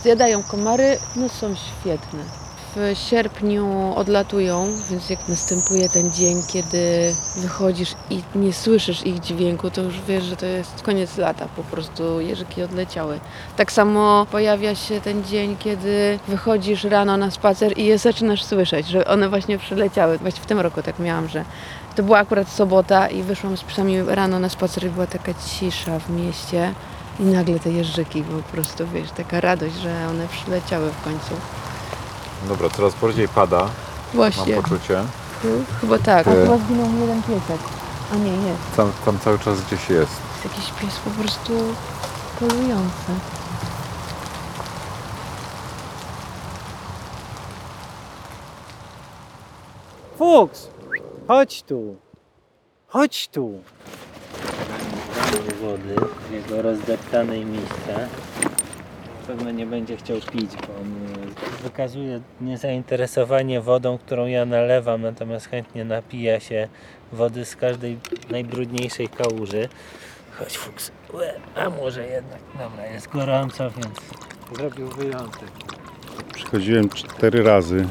zjadają 0.04 0.44
komary, 0.44 0.98
no 1.16 1.30
są 1.30 1.56
świetne. 1.56 2.43
W 2.76 2.98
sierpniu 3.10 3.94
odlatują, 3.96 4.68
więc 4.90 5.10
jak 5.10 5.28
następuje 5.30 5.90
ten 5.90 6.12
dzień, 6.12 6.44
kiedy 6.54 7.14
wychodzisz 7.38 7.96
i 8.10 8.22
nie 8.36 8.54
słyszysz 8.54 9.06
ich 9.06 9.20
dźwięku, 9.20 9.72
to 9.72 9.82
już 9.82 10.02
wiesz, 10.02 10.24
że 10.24 10.36
to 10.36 10.46
jest 10.46 10.82
koniec 10.82 11.18
lata, 11.18 11.48
po 11.56 11.64
prostu 11.64 12.20
jeżyki 12.20 12.64
odleciały. 12.64 13.20
Tak 13.58 13.72
samo 13.72 14.26
pojawia 14.32 14.76
się 14.76 15.02
ten 15.02 15.24
dzień, 15.24 15.56
kiedy 15.60 16.20
wychodzisz 16.28 16.84
rano 16.84 17.18
na 17.18 17.32
spacer 17.32 17.78
i 17.78 17.86
je 17.86 17.98
zaczynasz 17.98 18.44
słyszeć, 18.44 18.88
że 18.88 19.08
one 19.08 19.30
właśnie 19.30 19.58
przyleciały. 19.58 20.18
Właśnie 20.18 20.42
w 20.42 20.46
tym 20.46 20.60
roku 20.60 20.82
tak 20.82 21.00
miałam, 21.00 21.30
że 21.30 21.46
to 21.96 22.04
była 22.04 22.20
akurat 22.20 22.50
sobota 22.50 23.08
i 23.08 23.24
wyszłam 23.24 23.58
z 23.58 23.64
psami 23.64 24.02
rano 24.02 24.40
na 24.40 24.50
spacer 24.50 24.86
i 24.86 24.90
była 24.90 25.08
taka 25.08 25.34
cisza 25.34 26.00
w 26.00 26.10
mieście 26.10 26.74
i 27.20 27.24
nagle 27.24 27.60
te 27.60 27.72
jeżyki 27.72 28.24
po 28.24 28.54
prostu, 28.54 28.88
wiesz, 28.88 29.12
taka 29.12 29.42
radość, 29.42 29.76
że 29.76 30.08
one 30.10 30.28
przyleciały 30.28 30.92
w 30.92 31.04
końcu. 31.04 31.63
Dobra, 32.48 32.70
coraz 32.70 32.96
bardziej 32.96 33.28
pada, 33.28 33.70
Właśnie. 34.14 34.54
mam 34.56 34.64
poczucie. 34.64 35.04
Chyba 35.82 36.00
tak. 36.00 36.28
A 36.28 36.32
Ty- 36.32 36.42
chyba 36.42 36.58
zginął 36.58 36.90
mi 36.90 37.02
jeden 37.02 37.24
piesek. 37.24 37.60
A 38.14 38.16
nie, 38.16 38.32
jest. 38.32 38.76
Tam, 38.78 38.92
tam 39.06 39.20
cały 39.20 39.40
czas 39.40 39.62
gdzieś 39.62 39.90
jest. 39.90 40.12
Jest 40.44 40.46
jakiś 40.46 40.72
pies 40.82 40.96
po 41.00 41.10
prostu 41.10 41.54
polujący. 42.40 43.12
Fuks! 50.18 50.68
Chodź 51.28 51.64
tu! 51.64 51.96
Chodź 52.88 53.28
tu! 53.28 53.62
Do 55.32 55.68
wody 55.68 55.96
w 56.30 56.32
jego 56.32 56.62
rozdeptanej 56.62 57.46
miejsce. 57.46 58.08
Pewno 59.28 59.52
nie 59.52 59.66
będzie 59.66 59.98
chciał 59.98 60.18
pić, 60.32 60.52
bo 60.52 60.76
on 60.82 60.88
e, 60.88 61.64
wykazuje 61.64 62.22
niezainteresowanie 62.42 63.62
wodą, 63.62 63.98
którą 63.98 64.26
ja 64.26 64.46
nalewam, 64.46 65.02
natomiast 65.02 65.48
chętnie 65.48 65.86
napija 65.86 66.40
się 66.40 66.68
wody 67.12 67.46
z 67.46 67.56
każdej 67.56 67.98
najbrudniejszej 68.32 69.08
kałuży. 69.08 69.70
Chodź 70.32 70.58
Fuks, 70.58 70.92
a 71.56 71.70
może 71.70 72.08
jednak, 72.08 72.40
dobra, 72.60 72.86
jest 72.88 73.10
gorąco, 73.10 73.70
więc 73.70 74.00
zrobił 74.56 74.88
wyjątek. 74.88 75.50
Przychodziłem 76.34 76.90
cztery 76.90 77.44
razy 77.44 77.88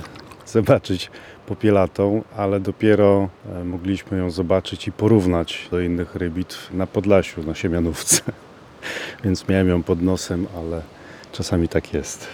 zobaczyć 0.47 1.11
popielatą, 1.47 2.22
ale 2.37 2.61
dopiero 2.61 3.28
e, 3.53 3.64
mogliśmy 3.64 4.18
ją 4.18 4.30
zobaczyć 4.30 4.89
i 4.89 4.93
porównać 4.93 5.68
do 5.70 5.80
innych 5.80 6.14
rybitw 6.14 6.72
na 6.74 6.87
Podlasiu, 6.87 7.43
na 7.43 7.55
Siemianówce. 7.55 8.20
Więc 9.24 9.49
miałem 9.49 9.68
ją 9.68 9.83
pod 9.83 10.03
nosem, 10.03 10.47
ale 10.57 10.83
czasami 11.33 11.68
tak 11.68 11.95
jest. 11.95 12.26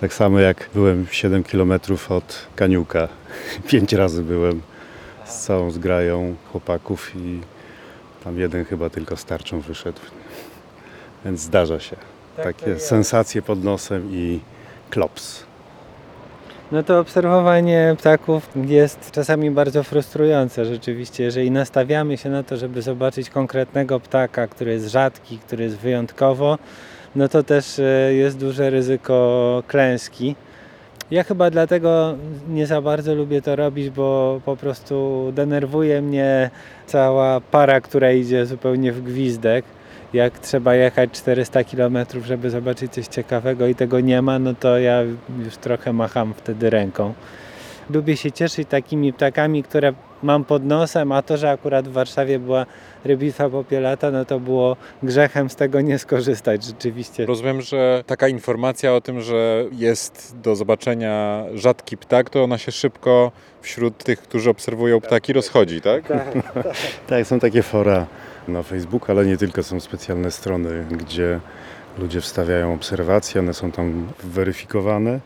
Tak 0.00 0.14
samo 0.14 0.38
jak 0.40 0.70
byłem 0.74 1.06
7 1.10 1.44
km 1.44 1.72
od 2.08 2.46
Kaniuka. 2.56 3.08
Pięć 3.68 3.92
razy 3.92 4.22
byłem 4.22 4.62
z 5.24 5.40
całą 5.40 5.70
zgrają 5.70 6.34
chłopaków 6.52 7.16
i 7.16 7.40
tam 8.24 8.38
jeden 8.38 8.64
chyba 8.64 8.90
tylko 8.90 9.16
starczą 9.16 9.60
wyszedł. 9.60 10.00
Więc 11.24 11.40
zdarza 11.40 11.80
się. 11.80 11.96
Tak 12.36 12.44
Takie 12.44 12.78
sensacje 12.78 13.42
pod 13.42 13.64
nosem 13.64 14.08
i 14.12 14.40
klops. 14.90 15.48
No 16.72 16.82
to 16.82 17.00
obserwowanie 17.00 17.96
ptaków 17.98 18.48
jest 18.66 19.10
czasami 19.10 19.50
bardzo 19.50 19.82
frustrujące 19.82 20.64
rzeczywiście. 20.64 21.24
Jeżeli 21.24 21.50
nastawiamy 21.50 22.16
się 22.16 22.30
na 22.30 22.42
to, 22.42 22.56
żeby 22.56 22.82
zobaczyć 22.82 23.30
konkretnego 23.30 24.00
ptaka, 24.00 24.46
który 24.46 24.72
jest 24.72 24.88
rzadki, 24.88 25.38
który 25.38 25.64
jest 25.64 25.76
wyjątkowo, 25.76 26.58
no 27.18 27.28
to 27.28 27.42
też 27.42 27.78
e, 27.78 28.14
jest 28.14 28.38
duże 28.38 28.70
ryzyko 28.70 29.62
klęski. 29.66 30.34
Ja 31.10 31.24
chyba 31.24 31.50
dlatego 31.50 32.14
nie 32.48 32.66
za 32.66 32.82
bardzo 32.82 33.14
lubię 33.14 33.42
to 33.42 33.56
robić, 33.56 33.90
bo 33.90 34.40
po 34.44 34.56
prostu 34.56 35.24
denerwuje 35.34 36.02
mnie 36.02 36.50
cała 36.86 37.40
para, 37.40 37.80
która 37.80 38.12
idzie 38.12 38.46
zupełnie 38.46 38.92
w 38.92 39.02
gwizdek. 39.02 39.64
Jak 40.12 40.38
trzeba 40.38 40.74
jechać 40.74 41.10
400 41.10 41.64
km, 41.64 41.98
żeby 42.24 42.50
zobaczyć 42.50 42.92
coś 42.92 43.06
ciekawego 43.06 43.66
i 43.66 43.74
tego 43.74 44.00
nie 44.00 44.22
ma, 44.22 44.38
no 44.38 44.54
to 44.54 44.78
ja 44.78 45.02
już 45.44 45.56
trochę 45.60 45.92
macham 45.92 46.34
wtedy 46.34 46.70
ręką. 46.70 47.14
Lubię 47.90 48.16
się 48.16 48.32
cieszyć 48.32 48.68
takimi 48.68 49.12
ptakami, 49.12 49.62
które 49.62 49.92
mam 50.22 50.44
pod 50.44 50.64
nosem, 50.64 51.12
a 51.12 51.22
to, 51.22 51.36
że 51.36 51.50
akurat 51.50 51.88
w 51.88 51.92
Warszawie 51.92 52.38
była 52.38 52.66
rybitwa 53.04 53.50
popielata, 53.50 54.10
no 54.10 54.24
to 54.24 54.40
było 54.40 54.76
grzechem 55.02 55.50
z 55.50 55.56
tego 55.56 55.80
nie 55.80 55.98
skorzystać 55.98 56.64
rzeczywiście. 56.64 57.26
Rozumiem, 57.26 57.60
że 57.62 58.04
taka 58.06 58.28
informacja 58.28 58.94
o 58.94 59.00
tym, 59.00 59.20
że 59.20 59.64
jest 59.72 60.36
do 60.42 60.56
zobaczenia 60.56 61.44
rzadki 61.54 61.96
ptak, 61.96 62.30
to 62.30 62.44
ona 62.44 62.58
się 62.58 62.72
szybko 62.72 63.32
wśród 63.60 64.04
tych, 64.04 64.22
którzy 64.22 64.50
obserwują 64.50 65.00
ptaki 65.00 65.32
rozchodzi, 65.32 65.80
tak? 65.80 66.04
Tak, 67.06 67.26
są 67.28 67.40
takie 67.40 67.62
fora 67.62 68.06
na 68.48 68.62
Facebooku, 68.62 69.10
ale 69.10 69.26
nie 69.26 69.36
tylko, 69.36 69.62
są 69.62 69.80
specjalne 69.80 70.30
strony, 70.30 70.86
gdzie 70.90 71.40
ludzie 71.98 72.20
wstawiają 72.20 72.74
obserwacje, 72.74 73.40
one 73.40 73.54
są 73.54 73.72
tam 73.72 74.06
weryfikowane. 74.24 75.20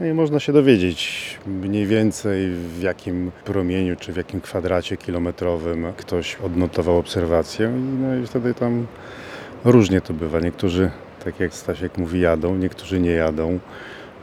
No 0.00 0.06
i 0.06 0.12
można 0.12 0.40
się 0.40 0.52
dowiedzieć 0.52 1.38
mniej 1.46 1.86
więcej 1.86 2.50
w 2.50 2.82
jakim 2.82 3.30
promieniu 3.44 3.96
czy 3.96 4.12
w 4.12 4.16
jakim 4.16 4.40
kwadracie 4.40 4.96
kilometrowym 4.96 5.92
ktoś 5.96 6.36
odnotował 6.36 6.98
obserwację 6.98 7.68
no 8.00 8.16
i 8.16 8.26
wtedy 8.26 8.54
tam 8.54 8.86
różnie 9.64 10.00
to 10.00 10.14
bywa. 10.14 10.40
Niektórzy, 10.40 10.90
tak 11.24 11.40
jak 11.40 11.54
Stasiek 11.54 11.98
mówi, 11.98 12.20
jadą, 12.20 12.56
niektórzy 12.56 13.00
nie 13.00 13.10
jadą. 13.10 13.58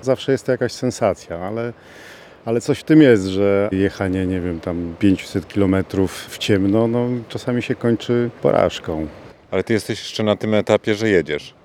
Zawsze 0.01 0.31
jest 0.31 0.45
to 0.45 0.51
jakaś 0.51 0.71
sensacja, 0.71 1.37
ale 1.37 1.73
ale 2.45 2.61
coś 2.61 2.79
w 2.79 2.83
tym 2.83 3.01
jest, 3.01 3.25
że 3.25 3.69
jechanie, 3.71 4.25
nie 4.25 4.41
wiem, 4.41 4.59
tam 4.59 4.95
500 4.99 5.45
km 5.45 5.75
w 6.07 6.37
ciemno, 6.37 6.87
no 6.87 7.07
czasami 7.27 7.61
się 7.61 7.75
kończy 7.75 8.29
porażką. 8.41 9.07
Ale 9.51 9.63
ty 9.63 9.73
jesteś 9.73 9.99
jeszcze 9.99 10.23
na 10.23 10.35
tym 10.35 10.53
etapie, 10.53 10.95
że 10.95 11.09
jedziesz. 11.09 11.58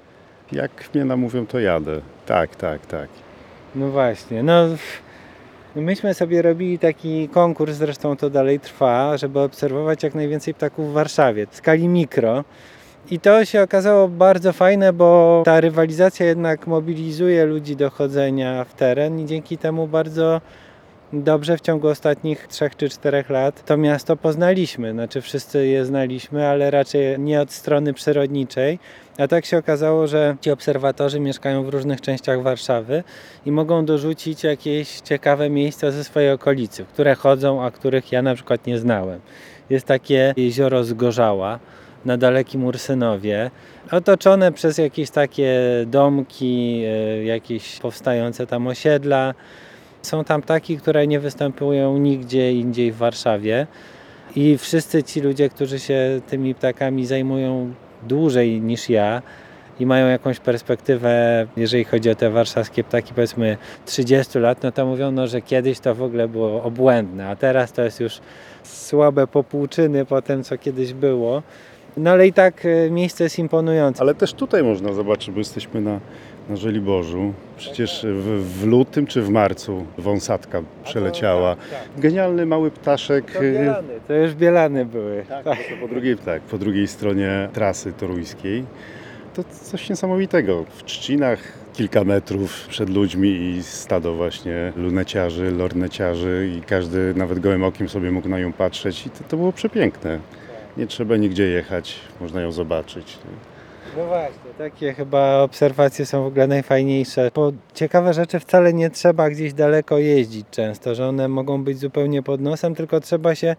Jak 0.53 0.95
mnie 0.95 1.05
namówią, 1.05 1.47
to 1.47 1.59
jadę. 1.59 2.01
Tak, 2.27 2.57
tak, 2.57 2.87
tak. 2.87 3.09
No 3.75 3.91
właśnie, 3.91 4.43
no 4.43 4.69
myśmy 5.77 6.15
sobie 6.15 6.43
robili 6.43 6.79
taki 6.79 7.29
konkurs, 7.29 7.77
zresztą 7.77 8.17
to 8.17 8.31
dalej 8.31 8.61
trwa, 8.61 9.17
żeby 9.17 9.41
obserwować 9.41 10.03
jak 10.03 10.15
najwięcej 10.15 10.55
ptaków 10.55 10.91
w 10.91 10.93
Warszawie 10.93 11.47
w 11.51 11.57
skali 11.57 11.89
mikro. 11.89 12.45
I 13.11 13.21
to 13.21 13.45
się 13.45 13.63
okazało 13.63 14.09
bardzo 14.09 14.53
fajne, 14.53 14.93
bo 14.93 15.43
ta 15.45 15.61
rywalizacja 15.61 16.27
jednak 16.27 16.67
mobilizuje 16.67 17.45
ludzi 17.45 17.77
do 17.77 17.91
chodzenia 17.91 18.65
w 18.65 18.75
teren 18.75 19.21
i 19.21 19.27
dzięki 19.27 19.59
temu 19.59 19.87
bardzo 19.87 20.41
dobrze 21.23 21.57
w 21.57 21.61
ciągu 21.61 21.89
ostatnich 21.89 22.47
trzech 22.47 22.77
czy 22.77 22.89
czterech 22.89 23.31
lat 23.31 23.65
to 23.65 23.77
miasto 23.77 24.17
poznaliśmy. 24.17 24.93
Znaczy 24.93 25.21
wszyscy 25.21 25.67
je 25.67 25.85
znaliśmy, 25.85 26.49
ale 26.49 26.71
raczej 26.71 27.19
nie 27.19 27.41
od 27.41 27.53
strony 27.53 27.95
przyrodniczej. 27.95 28.79
A 29.19 29.29
tak 29.29 29.47
się 29.47 29.59
okazało, 29.59 30.07
że 30.07 30.37
ci 30.41 30.51
obserwatorzy 30.51 31.21
mieszkają 31.21 31.65
w 31.65 31.69
różnych 31.69 32.01
częściach 32.01 32.43
Warszawy 32.43 33.05
i 33.47 33.53
mogą 33.53 33.85
dorzucić 33.85 34.45
jakieś 34.45 35.01
ciekawe 35.01 35.51
miejsca 35.51 35.91
ze 35.91 36.05
swojej 36.05 36.33
okolicy, 36.33 36.85
które 36.85 37.15
chodzą, 37.15 37.65
a 37.65 37.71
których 37.71 38.13
ja 38.13 38.23
na 38.23 38.35
przykład 38.35 38.67
nie 38.67 38.79
znałem. 38.79 39.21
Jest 39.71 39.87
takie 39.87 40.35
jezioro 40.37 40.85
Zgorzała 40.85 41.59
na 42.05 42.17
dalekim 42.17 42.65
Ursynowie, 42.65 43.51
otoczone 43.91 44.53
przez 44.53 44.79
jakieś 44.79 45.11
takie 45.11 45.61
domki, 45.87 46.83
e, 46.87 47.25
jakieś 47.25 47.81
powstające 47.81 48.47
tam 48.47 48.67
osiedla. 48.67 49.35
Są 50.05 50.25
tam 50.25 50.43
ptaki, 50.43 50.77
które 50.77 51.07
nie 51.07 51.21
występują 51.21 51.99
nigdzie 51.99 52.53
indziej 52.53 52.93
w 52.93 52.97
Warszawie. 52.97 53.67
I 54.37 54.59
wszyscy 54.59 55.03
ci 55.03 55.21
ludzie, 55.21 55.49
którzy 55.49 55.79
się 55.79 56.21
tymi 56.27 56.55
ptakami 56.55 57.07
zajmują 57.07 57.75
dłużej 58.03 58.61
niż 58.61 58.89
ja 58.89 59.23
i 59.81 59.87
mają 59.87 60.07
jakąś 60.07 60.41
perspektywę, 60.41 61.47
jeżeli 61.57 61.85
chodzi 61.85 62.11
o 62.11 62.15
te 62.15 62.31
warszawskie 62.31 62.85
ptaki, 62.85 63.15
powiedzmy 63.15 63.57
30 63.87 64.39
lat, 64.39 64.63
no 64.63 64.73
to 64.73 64.87
mówią, 64.87 65.11
no, 65.11 65.27
że 65.27 65.43
kiedyś 65.43 65.81
to 65.81 65.95
w 65.95 66.03
ogóle 66.03 66.29
było 66.29 66.63
obłędne, 66.63 67.29
a 67.29 67.37
teraz 67.37 67.73
to 67.73 67.83
jest 67.83 68.01
już 68.01 68.21
słabe 68.63 69.27
popłuczyny 69.27 70.05
po 70.05 70.23
tym, 70.23 70.45
co 70.45 70.59
kiedyś 70.59 70.93
było. 70.93 71.43
No 71.97 72.11
ale 72.11 72.27
i 72.27 72.33
tak 72.33 72.67
e, 72.67 72.91
miejsce 72.91 73.25
jest 73.25 73.39
imponujące. 73.39 74.01
Ale 74.01 74.15
też 74.15 74.33
tutaj 74.33 74.63
można 74.63 74.93
zobaczyć, 74.93 75.31
bo 75.31 75.39
jesteśmy 75.39 75.81
na, 75.81 76.01
na 76.49 76.57
Żoliborzu. 76.57 77.33
Przecież 77.57 78.07
w, 78.09 78.61
w 78.61 78.67
lutym 78.67 79.07
czy 79.07 79.23
w 79.23 79.29
marcu 79.31 79.85
wąsatka 79.99 80.63
przeleciała. 80.85 81.57
Genialny 81.99 82.47
mały 82.47 82.71
ptaszek. 82.71 83.33
To 83.33 83.41
bielany, 83.41 83.95
to 84.09 84.15
już 84.15 84.35
bielany 84.35 84.85
były. 84.85 85.25
Tak, 85.29 85.45
to 85.45 85.77
po 85.81 85.89
drugiej, 85.89 86.17
tak, 86.17 86.43
po 86.43 86.59
drugiej 86.59 86.89
stronie 86.89 87.49
trasy 87.53 87.93
toruńskiej. 87.93 88.65
to 89.35 89.45
coś 89.45 89.91
niesamowitego. 89.91 90.65
W 90.77 90.85
trzcinach 90.85 91.39
kilka 91.73 92.05
metrów 92.05 92.67
przed 92.69 92.91
ludźmi 92.91 93.29
i 93.29 93.63
stado 93.63 94.15
właśnie 94.15 94.73
luneciarzy, 94.77 95.51
lorneciarzy 95.51 96.51
i 96.59 96.61
każdy 96.63 97.15
nawet 97.17 97.39
gołym 97.39 97.65
okiem 97.65 97.89
sobie 97.89 98.11
mógł 98.11 98.29
na 98.29 98.39
nią 98.39 98.53
patrzeć 98.53 99.07
i 99.07 99.11
to, 99.11 99.25
to 99.29 99.37
było 99.37 99.53
przepiękne. 99.53 100.19
Nie 100.77 100.87
trzeba 100.87 101.17
nigdzie 101.17 101.45
jechać, 101.45 102.01
można 102.21 102.41
ją 102.41 102.53
zobaczyć. 102.53 103.19
No 103.99 104.05
właśnie, 104.07 104.51
takie 104.59 104.93
chyba 104.95 105.39
obserwacje 105.43 106.07
są 106.07 106.23
w 106.23 106.27
ogóle 106.27 106.47
najfajniejsze, 106.47 107.31
bo 107.35 107.53
ciekawe 107.75 108.15
rzeczy 108.15 108.41
wcale 108.41 108.73
nie 108.73 108.91
trzeba 108.91 109.31
gdzieś 109.31 109.53
daleko 109.55 109.99
jeździć 109.99 110.47
często, 110.51 110.95
że 110.95 111.09
one 111.09 111.29
mogą 111.29 111.65
być 111.65 111.79
zupełnie 111.79 112.23
pod 112.23 112.41
nosem, 112.41 112.75
tylko 112.75 113.01
trzeba 113.01 113.35
się 113.35 113.57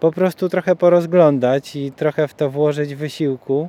po 0.00 0.12
prostu 0.12 0.48
trochę 0.48 0.76
porozglądać 0.76 1.76
i 1.76 1.92
trochę 1.92 2.28
w 2.28 2.34
to 2.34 2.50
włożyć 2.50 2.94
wysiłku. 2.94 3.68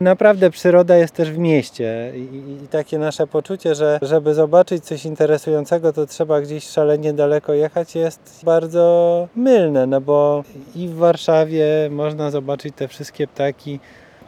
Naprawdę 0.00 0.50
przyroda 0.50 0.96
jest 0.96 1.14
też 1.14 1.30
w 1.30 1.38
mieście 1.38 2.12
i, 2.16 2.18
i- 2.64 2.68
takie 2.68 2.98
nasze 2.98 3.26
poczucie, 3.26 3.74
że 3.74 3.98
żeby 4.02 4.34
zobaczyć 4.34 4.84
coś 4.84 5.04
interesującego, 5.04 5.92
to 5.92 6.06
trzeba 6.06 6.40
gdzieś 6.40 6.64
szalenie 6.68 7.12
daleko 7.12 7.54
jechać 7.54 7.94
jest 7.94 8.40
bardzo 8.44 9.28
mylne, 9.36 9.86
no 9.86 10.00
bo 10.00 10.44
i 10.76 10.88
w 10.88 10.94
Warszawie 10.94 11.64
można 11.90 12.30
zobaczyć 12.30 12.74
te 12.76 12.88
wszystkie 12.88 13.26
ptaki, 13.26 13.80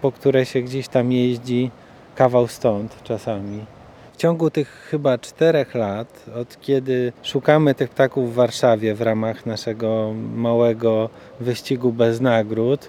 po 0.03 0.13
które 0.13 0.47
się 0.47 0.61
gdzieś 0.61 0.89
tam 0.89 1.13
jeździ 1.13 1.71
kawał 2.15 2.49
stąd 2.49 3.03
czasami. 3.05 3.65
W 4.13 4.17
ciągu 4.17 4.51
tych 4.51 4.69
chyba 4.91 5.19
czterech 5.19 5.75
lat, 5.75 6.25
od 6.37 6.61
kiedy 6.61 7.13
szukamy 7.23 7.75
tych 7.75 7.91
ptaków 7.91 8.33
w 8.33 8.35
Warszawie 8.35 8.95
w 8.95 9.01
ramach 9.03 9.47
naszego 9.47 10.13
małego 10.35 11.09
wyścigu 11.41 11.93
bez 11.93 12.21
nagród, 12.21 12.89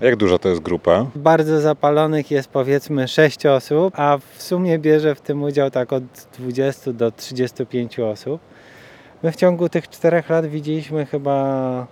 Jak 0.00 0.16
duża 0.16 0.38
to 0.38 0.48
jest 0.48 0.60
grupa? 0.60 1.06
bardzo 1.14 1.60
zapalonych 1.60 2.30
jest 2.30 2.48
powiedzmy 2.48 3.08
6 3.08 3.46
osób, 3.46 3.94
a 3.96 4.18
w 4.36 4.42
sumie 4.42 4.78
bierze 4.78 5.14
w 5.14 5.20
tym 5.20 5.42
udział 5.42 5.70
tak 5.70 5.92
od 5.92 6.02
20 6.38 6.92
do 6.92 7.10
35 7.12 7.98
osób. 8.00 8.40
My 9.22 9.32
w 9.32 9.36
ciągu 9.36 9.68
tych 9.68 9.88
czterech 9.88 10.28
lat 10.30 10.46
widzieliśmy 10.46 11.06
chyba 11.06 11.86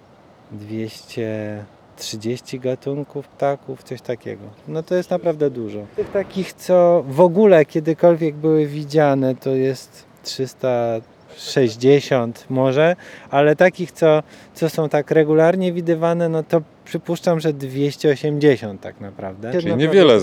230 1.97 2.61
gatunków 2.61 3.29
ptaków, 3.29 3.83
coś 3.83 4.01
takiego. 4.01 4.43
No 4.69 4.83
to 4.83 4.95
jest 4.95 5.11
naprawdę 5.11 5.51
dużo. 5.51 5.79
Tych 5.97 6.11
takich, 6.11 6.53
co 6.53 7.05
w 7.09 7.21
ogóle 7.21 7.65
kiedykolwiek 7.65 8.35
były 8.35 8.67
widziane, 8.67 9.35
to 9.35 9.51
jest 9.51 10.05
360 10.23 12.45
może, 12.51 12.97
ale 13.31 13.57
takich, 13.57 13.93
co, 13.93 14.23
co 14.55 14.71
są 14.71 14.89
tak 14.89 15.11
regularnie 15.11 15.73
widywane, 15.73 16.29
no 16.29 16.43
to 16.43 16.61
przypuszczam, 16.85 17.41
że 17.41 17.53
280 17.53 18.81
tak 18.81 19.01
naprawdę. 19.01 19.53
Czyli 19.53 19.65
Naprawdę- 19.65 19.85
niewiele 19.87 20.21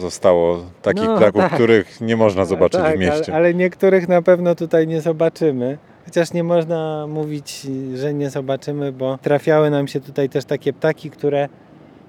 zostało 0.00 0.58
takich 0.82 1.04
No, 1.04 1.16
ptaków, 1.16 1.40
tak. 1.40 1.52
których 1.54 2.00
nie 2.00 2.16
można 2.16 2.44
zobaczyć 2.44 2.80
tak, 2.80 2.96
w 2.96 3.00
mieście. 3.00 3.32
Ale, 3.32 3.36
ale 3.36 3.54
niektórych 3.54 4.08
na 4.08 4.22
pewno 4.22 4.54
tutaj 4.54 4.86
nie 4.86 5.00
zobaczymy. 5.00 5.78
Chociaż 6.04 6.32
nie 6.32 6.44
można 6.44 7.06
mówić, 7.06 7.66
że 7.94 8.14
nie 8.14 8.30
zobaczymy, 8.30 8.92
bo 8.92 9.18
trafiały 9.22 9.70
nam 9.70 9.88
się 9.88 10.00
tutaj 10.00 10.28
też 10.28 10.44
takie 10.44 10.72
ptaki, 10.72 11.10
które 11.10 11.48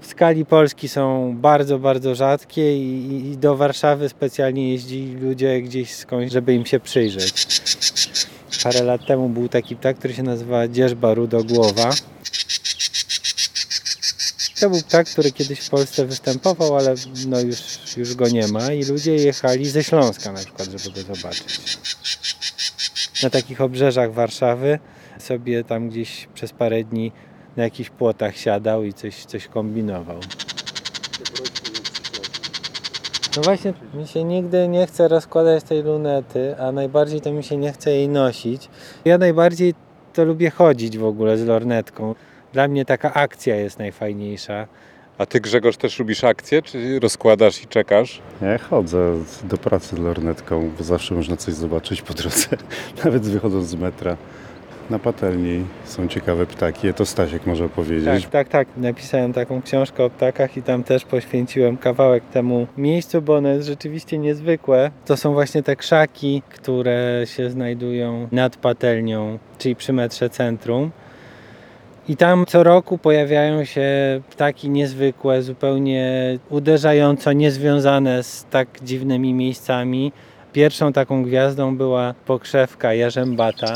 w 0.02 0.08
skali 0.08 0.46
Polski 0.46 0.90
są 0.90 1.36
bardzo, 1.38 1.80
bardzo 1.80 2.16
rzadkie 2.16 2.78
i, 2.78 3.32
i- 3.32 3.38
do 3.38 3.56
Warszawy 3.58 4.10
specjalnie 4.10 4.72
jeździli 4.72 5.16
ludzie 5.16 5.62
gdzieś 5.62 5.94
skądś, 5.96 6.32
żeby 6.34 6.54
im 6.54 6.66
się 6.66 6.80
przyjrzeć. 6.80 7.48
Parę 8.64 8.84
lat 8.84 9.06
temu 9.08 9.30
był 9.30 9.50
taki 9.50 9.76
ptak, 9.76 9.98
który 9.98 10.14
się 10.14 10.24
nazywa 10.24 10.68
dzierżba 10.68 11.14
rudogłowa. 11.14 11.90
To 14.60 14.70
był 14.70 14.82
ptak, 14.82 15.08
który 15.08 15.32
kiedyś 15.32 15.60
w 15.60 15.70
Polsce 15.70 16.06
występował, 16.06 16.78
ale 16.78 16.96
no 17.28 17.40
już, 17.40 17.58
już 17.98 18.16
go 18.16 18.30
nie 18.30 18.48
ma 18.48 18.74
i 18.74 18.84
ludzie 18.84 19.16
jechali 19.16 19.70
ze 19.70 19.84
Śląska 19.84 20.32
na 20.32 20.40
przykład, 20.40 20.70
żeby 20.70 21.04
go 21.04 21.16
zobaczyć. 21.16 21.60
Na 23.24 23.30
takich 23.30 23.62
obrzeżach 23.62 24.14
Warszawy 24.14 24.80
sobie 25.18 25.64
tam 25.64 25.90
gdzieś 25.90 26.28
przez 26.34 26.54
parę 26.54 26.84
dni 26.84 27.12
na 27.58 27.64
jakichś 27.64 27.90
płotach 27.90 28.38
siadał 28.38 28.84
i 28.84 28.94
coś, 28.94 29.26
coś 29.26 29.48
kombinował. 29.48 30.18
No 33.36 33.42
właśnie, 33.42 33.74
mi 33.94 34.08
się 34.08 34.24
nigdy 34.24 34.68
nie 34.68 34.88
chce 34.88 35.08
rozkładać 35.08 35.64
tej 35.64 35.84
lunety, 35.84 36.56
a 36.60 36.72
najbardziej 36.72 37.22
to 37.22 37.32
mi 37.32 37.44
się 37.44 37.58
nie 37.58 37.74
chce 37.74 37.92
jej 37.92 38.10
nosić. 38.10 38.70
Ja 39.06 39.18
najbardziej 39.18 39.74
to 40.14 40.26
lubię 40.26 40.50
chodzić 40.50 40.98
w 40.98 41.06
ogóle 41.06 41.38
z 41.38 41.46
lornetką. 41.46 42.16
Dla 42.54 42.68
mnie 42.68 42.86
taka 42.86 43.14
akcja 43.14 43.56
jest 43.56 43.80
najfajniejsza. 43.80 44.68
A 45.18 45.26
ty 45.26 45.40
Grzegorz 45.40 45.78
też 45.78 46.00
lubisz 46.00 46.24
akcje, 46.24 46.62
czy 46.62 47.00
rozkładasz 47.00 47.64
i 47.64 47.68
czekasz? 47.68 48.22
Ja 48.42 48.58
chodzę 48.58 49.14
do 49.44 49.58
pracy 49.58 49.96
z 49.96 50.00
lornetką, 50.00 50.72
bo 50.78 50.84
zawsze 50.84 51.16
można 51.16 51.38
coś 51.38 51.54
zobaczyć 51.54 52.02
po 52.02 52.14
drodze, 52.14 52.48
nawet 53.06 53.24
wychodząc 53.24 53.68
z 53.68 53.76
metra. 53.76 54.18
Na 54.90 55.00
patelni 55.00 55.66
są 55.86 56.08
ciekawe 56.08 56.46
ptaki, 56.46 56.94
to 56.94 57.06
Stasiek 57.06 57.46
może 57.46 57.66
opowiedzieć. 57.66 58.24
Tak, 58.24 58.32
tak, 58.32 58.50
tak. 58.50 58.68
Napisałem 58.78 59.34
taką 59.34 59.62
książkę 59.62 60.04
o 60.04 60.10
ptakach 60.10 60.58
i 60.58 60.62
tam 60.64 60.84
też 60.84 61.06
poświęciłem 61.06 61.78
kawałek 61.78 62.24
temu 62.26 62.68
miejscu, 62.78 63.22
bo 63.22 63.36
ono 63.36 63.50
jest 63.50 63.68
rzeczywiście 63.68 64.18
niezwykłe. 64.18 64.92
To 65.06 65.18
są 65.18 65.34
właśnie 65.34 65.64
te 65.64 65.76
krzaki, 65.76 66.42
które 66.50 67.22
się 67.26 67.50
znajdują 67.50 68.28
nad 68.32 68.58
patelnią, 68.58 69.40
czyli 69.58 69.76
przy 69.76 69.94
metrze 69.94 70.30
centrum. 70.30 70.92
I 72.10 72.18
tam 72.18 72.46
co 72.46 72.64
roku 72.64 72.98
pojawiają 72.98 73.66
się 73.66 73.82
ptaki 74.30 74.70
niezwykłe, 74.70 75.42
zupełnie 75.42 76.38
uderzająco 76.50 77.34
niezwiązane 77.34 78.24
z 78.24 78.46
tak 78.52 78.68
dziwnymi 78.82 79.34
miejscami. 79.34 80.12
Pierwszą 80.54 80.94
taką 80.94 81.24
gwiazdą 81.24 81.78
była 81.78 82.14
pokrzewka 82.26 82.94
jarzębata, 82.94 83.74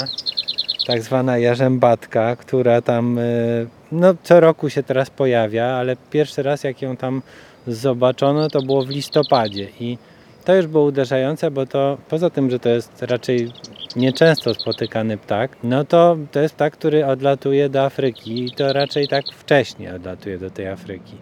tak 0.88 1.02
zwana 1.02 1.38
jarzębatka, 1.38 2.36
która 2.36 2.82
tam 2.82 3.18
y, 3.18 3.68
no, 3.92 4.14
co 4.24 4.40
roku 4.40 4.70
się 4.70 4.84
teraz 4.84 5.10
pojawia, 5.10 5.66
ale 5.66 5.96
pierwszy 6.12 6.44
raz 6.44 6.64
jak 6.64 6.82
ją 6.82 6.98
tam 6.98 7.22
zobaczono 7.68 8.50
to 8.50 8.62
było 8.62 8.86
w 8.86 8.90
listopadzie 8.90 9.68
i 9.80 9.98
to 10.46 10.56
już 10.56 10.68
było 10.68 10.84
uderzające, 10.84 11.52
bo 11.52 11.66
to 11.66 11.98
poza 12.10 12.30
tym, 12.30 12.52
że 12.52 12.60
to 12.60 12.70
jest 12.70 13.02
raczej 13.02 13.52
nieczęsto 13.98 14.54
spotykany 14.54 15.18
ptak, 15.18 15.58
no 15.64 15.84
to 15.84 16.18
to 16.32 16.40
jest 16.40 16.56
ptak, 16.56 16.74
który 16.74 17.06
odlatuje 17.06 17.70
do 17.70 17.84
Afryki 17.84 18.46
i 18.46 18.52
to 18.52 18.74
raczej 18.74 19.08
tak 19.08 19.26
wcześnie 19.26 19.96
odlatuje 19.96 20.38
do 20.38 20.50
tej 20.50 20.68
Afryki. 20.68 21.16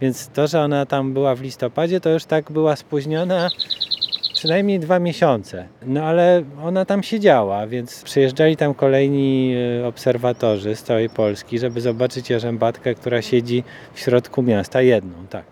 Więc 0.00 0.28
to, 0.28 0.46
że 0.46 0.60
ona 0.60 0.86
tam 0.86 1.12
była 1.12 1.34
w 1.34 1.40
listopadzie, 1.40 2.00
to 2.00 2.10
już 2.10 2.24
tak 2.24 2.52
była 2.52 2.76
spóźniona 2.76 3.48
przynajmniej 4.34 4.80
dwa 4.80 4.98
miesiące. 4.98 5.68
No 5.86 6.02
ale 6.02 6.42
ona 6.62 6.84
tam 6.84 7.02
siedziała, 7.02 7.66
więc 7.66 8.02
przyjeżdżali 8.02 8.56
tam 8.56 8.74
kolejni 8.74 9.54
e, 9.80 9.86
obserwatorzy 9.86 10.76
z 10.76 10.82
całej 10.82 11.10
Polski, 11.10 11.58
żeby 11.58 11.80
zobaczyć 11.80 12.30
jarzębatkę, 12.30 12.94
która 12.94 13.22
siedzi 13.22 13.64
w 13.94 14.00
środku 14.00 14.42
miasta, 14.42 14.82
jedną, 14.82 15.26
tak. 15.30 15.51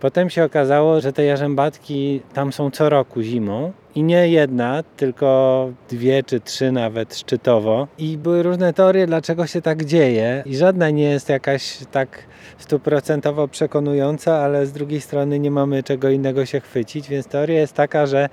Potem 0.00 0.30
się 0.30 0.44
okazało, 0.44 1.00
że 1.00 1.12
te 1.12 1.24
jarzębatki 1.24 2.20
tam 2.34 2.52
są 2.52 2.70
co 2.70 2.88
roku 2.88 3.22
zimą 3.22 3.72
i 3.94 4.02
nie 4.02 4.28
jedna, 4.28 4.82
tylko 4.96 5.70
dwie 5.88 6.22
czy 6.22 6.40
trzy 6.40 6.72
nawet 6.72 7.16
szczytowo. 7.16 7.88
I 7.98 8.18
były 8.18 8.42
różne 8.42 8.72
teorie, 8.72 9.06
dlaczego 9.06 9.46
się 9.46 9.62
tak 9.62 9.84
dzieje 9.84 10.42
i 10.46 10.56
żadna 10.56 10.90
nie 10.90 11.02
jest 11.02 11.28
jakaś 11.28 11.78
tak 11.90 12.18
stuprocentowo 12.58 13.48
przekonująca, 13.48 14.36
ale 14.36 14.66
z 14.66 14.72
drugiej 14.72 15.00
strony 15.00 15.38
nie 15.38 15.50
mamy 15.50 15.82
czego 15.82 16.10
innego 16.10 16.46
się 16.46 16.60
chwycić, 16.60 17.08
więc 17.08 17.26
teoria 17.26 17.60
jest 17.60 17.74
taka, 17.74 18.06
że 18.06 18.28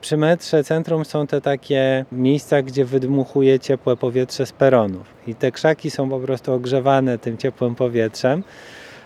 przy 0.00 0.16
metrze 0.16 0.64
centrum 0.64 1.04
są 1.04 1.26
te 1.26 1.40
takie 1.40 2.04
miejsca, 2.12 2.62
gdzie 2.62 2.84
wydmuchuje 2.84 3.60
ciepłe 3.60 3.96
powietrze 3.96 4.46
z 4.46 4.52
peronów 4.52 5.06
i 5.26 5.34
te 5.34 5.52
krzaki 5.52 5.90
są 5.90 6.10
po 6.10 6.20
prostu 6.20 6.52
ogrzewane 6.52 7.18
tym 7.18 7.38
ciepłym 7.38 7.74
powietrzem. 7.74 8.42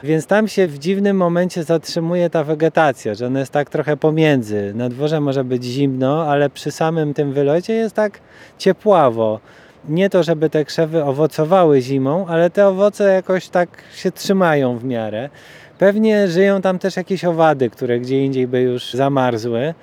Więc 0.02 0.26
tam 0.26 0.48
się 0.48 0.66
w 0.66 0.78
dziwnym 0.78 1.16
momencie 1.16 1.64
zatrzymuje 1.64 2.30
ta 2.30 2.44
wegetacja, 2.44 3.14
że 3.14 3.26
ona 3.26 3.40
jest 3.40 3.52
tak 3.52 3.70
trochę 3.70 3.96
pomiędzy. 3.96 4.72
Na 4.74 4.88
dworze 4.88 5.20
może 5.20 5.44
być 5.44 5.64
zimno, 5.64 6.26
ale 6.26 6.50
przy 6.50 6.70
samym 6.70 7.14
tym 7.14 7.32
wylocie 7.32 7.72
jest 7.72 7.94
tak 7.94 8.20
ciepławo. 8.58 9.40
Nie 9.88 10.10
to, 10.10 10.22
żeby 10.22 10.50
te 10.50 10.64
krzewy 10.64 11.04
owocowały 11.04 11.80
zimą, 11.80 12.26
ale 12.26 12.50
te 12.50 12.66
owoce 12.66 13.14
jakoś 13.14 13.48
tak 13.48 13.68
się 13.94 14.12
trzymają 14.12 14.78
w 14.78 14.84
miarę. 14.84 15.28
Pewnie 15.78 16.28
żyją 16.28 16.62
tam 16.62 16.78
też 16.78 16.96
jakieś 16.96 17.24
owady, 17.24 17.70
które 17.70 18.00
gdzie 18.00 18.24
indziej 18.24 18.48
by 18.48 18.60
już 18.60 18.94
zamarzły. 18.94 19.74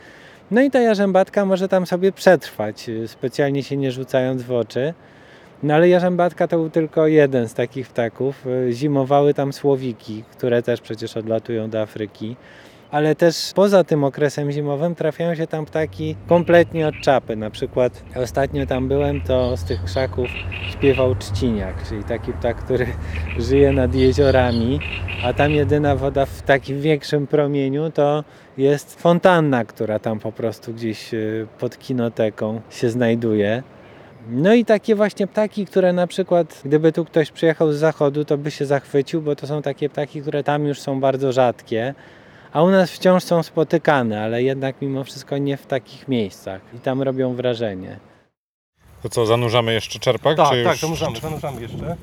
No 0.51 0.61
i 0.61 0.71
ta 0.71 0.79
jarzębatka 0.79 1.45
może 1.45 1.67
tam 1.67 1.85
sobie 1.85 2.11
przetrwać, 2.11 2.89
specjalnie 3.07 3.63
się 3.63 3.77
nie 3.77 3.91
rzucając 3.91 4.43
w 4.43 4.51
oczy. 4.51 4.93
No 5.63 5.73
ale 5.73 5.89
jarzębatka 5.89 6.47
to 6.47 6.57
był 6.57 6.69
tylko 6.69 7.07
jeden 7.07 7.47
z 7.47 7.53
takich 7.53 7.89
ptaków. 7.89 8.47
Y, 8.47 8.71
Zimowały 8.71 9.33
tam 9.33 9.53
słowiki, 9.53 10.23
które 10.31 10.61
też 10.63 10.81
przecież 10.81 11.17
odlatują 11.17 11.69
do 11.69 11.81
Afryki. 11.81 12.35
ale 12.91 13.15
też 13.15 13.51
poza 13.55 13.83
tym 13.83 14.03
okresem 14.03 14.51
zimowym 14.51 14.95
trafiają 14.95 15.35
się 15.35 15.47
tam 15.47 15.65
ptaki 15.65 16.15
kompletnie 16.27 16.87
od 16.87 16.95
czapy. 17.01 17.35
Na 17.35 17.49
przykład 17.49 18.03
ostatnio 18.15 18.65
tam 18.65 18.87
byłem, 18.87 19.21
to 19.21 19.57
z 19.57 19.63
tych 19.63 19.83
krzaków 19.83 20.27
śpiewał 20.71 21.15
trzciniak, 21.15 21.89
czyli 21.89 22.03
taki 22.03 22.33
ptak, 22.33 22.57
który 22.57 22.87
żyje 23.49 23.71
nad 23.71 23.95
jeziorami, 23.95 24.79
a 25.23 25.33
tam 25.33 25.51
jedyna 25.51 25.95
woda 25.95 26.25
w 26.25 26.41
takim 26.41 26.81
większym 26.81 27.27
promieniu 27.27 27.91
to 27.91 28.23
jest 28.57 29.01
fontanna, 29.01 29.65
która 29.65 29.99
tam 29.99 30.19
po 30.19 30.31
prostu 30.31 30.73
gdzieś 30.73 31.13
y, 31.13 31.47
pod 31.59 31.77
kinoteką 31.79 32.61
się 32.69 32.89
znajduje. 32.89 33.63
No 34.29 34.53
i 34.53 34.65
takie 34.65 34.95
właśnie 34.95 35.27
ptaki, 35.27 35.65
które 35.65 35.93
na 35.93 36.07
przykład, 36.07 36.61
gdyby 36.65 36.91
tu 36.91 37.05
ktoś 37.05 37.31
przyjechał 37.31 37.73
z 37.73 37.75
zachodu, 37.75 38.25
to 38.25 38.37
by 38.37 38.51
się 38.51 38.65
zachwycił, 38.65 39.21
bo 39.21 39.35
to 39.35 39.47
są 39.47 39.61
takie 39.61 39.89
ptaki, 39.89 40.21
które 40.21 40.43
tam 40.43 40.65
już 40.65 40.79
są 40.79 40.99
bardzo 40.99 41.31
rzadkie, 41.31 41.93
a 42.53 42.63
u 42.63 42.69
nas 42.69 42.91
wciąż 42.91 43.23
są 43.23 43.43
spotykane, 43.43 44.23
ale 44.23 44.43
jednak 44.43 44.75
mimo 44.81 45.03
wszystko 45.03 45.37
nie 45.37 45.57
w 45.57 45.65
takich 45.65 46.07
miejscach 46.07 46.61
i 46.73 46.79
tam 46.79 47.01
robią 47.01 47.35
wrażenie. 47.35 47.99
To 49.03 49.09
co, 49.09 49.25
zanurzamy 49.25 49.73
jeszcze 49.73 49.99
czerpak? 49.99 50.37
Tak, 50.37 50.49
czy 50.49 50.63
tak, 50.63 50.71
już... 50.73 50.81
zanurzamy, 50.81 51.19
zanurzamy 51.19 51.61
jeszcze. 51.61 51.95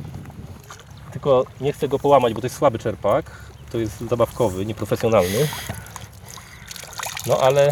Tylko 1.12 1.44
nie 1.60 1.72
chcę 1.72 1.88
go 1.88 1.98
połamać, 1.98 2.34
bo 2.34 2.40
to 2.40 2.46
jest 2.46 2.56
słaby 2.56 2.78
czerpak. 2.78 3.30
To 3.72 3.78
jest 3.78 4.00
zabawkowy, 4.00 4.66
nieprofesjonalny. 4.66 5.48
No 7.26 7.38
ale... 7.38 7.70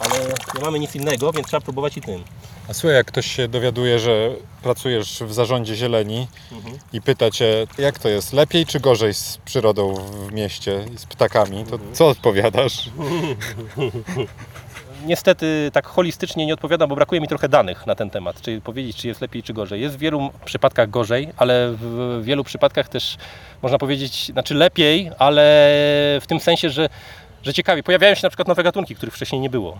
Ale 0.00 0.18
nie 0.54 0.60
mamy 0.60 0.78
nic 0.78 0.94
innego, 0.94 1.32
więc 1.32 1.46
trzeba 1.48 1.60
próbować 1.60 1.96
i 1.96 2.00
tym. 2.00 2.24
A 2.68 2.72
słuchaj, 2.74 2.96
jak 2.96 3.06
ktoś 3.06 3.26
się 3.26 3.48
dowiaduje, 3.48 3.98
że 3.98 4.30
pracujesz 4.62 5.22
w 5.22 5.32
zarządzie 5.32 5.74
zieleni 5.76 6.28
Mhm. 6.52 6.78
i 6.92 7.00
pyta 7.00 7.30
cię, 7.30 7.66
jak 7.78 7.98
to 7.98 8.08
jest, 8.08 8.32
lepiej 8.32 8.66
czy 8.66 8.80
gorzej 8.80 9.14
z 9.14 9.38
przyrodą 9.44 9.94
w 9.94 10.32
mieście 10.32 10.84
z 10.96 11.06
ptakami, 11.06 11.64
to 11.70 11.78
co 11.92 12.08
odpowiadasz? 12.08 12.82
Niestety 15.06 15.70
tak 15.72 15.86
holistycznie 15.86 16.46
nie 16.46 16.54
odpowiadam, 16.54 16.88
bo 16.88 16.94
brakuje 16.96 17.20
mi 17.20 17.28
trochę 17.28 17.48
danych 17.48 17.86
na 17.86 17.94
ten 17.94 18.10
temat, 18.10 18.40
czyli 18.42 18.60
powiedzieć, 18.60 18.96
czy 18.96 19.08
jest 19.08 19.20
lepiej, 19.20 19.42
czy 19.42 19.52
gorzej. 19.52 19.80
Jest 19.80 19.96
w 19.96 19.98
wielu 19.98 20.30
przypadkach 20.44 20.90
gorzej, 20.90 21.28
ale 21.36 21.72
w 21.80 22.20
wielu 22.24 22.44
przypadkach 22.44 22.88
też 22.88 23.16
można 23.62 23.78
powiedzieć, 23.78 24.26
znaczy 24.32 24.54
lepiej, 24.54 25.10
ale 25.18 25.42
w 26.20 26.24
tym 26.28 26.40
sensie, 26.40 26.70
że 26.70 26.88
że 27.46 27.54
ciekawie, 27.54 27.82
pojawiają 27.82 28.14
się 28.14 28.20
na 28.22 28.30
przykład 28.30 28.48
nowe 28.48 28.62
gatunki, 28.62 28.94
których 28.94 29.14
wcześniej 29.14 29.40
nie 29.40 29.50
było. 29.50 29.78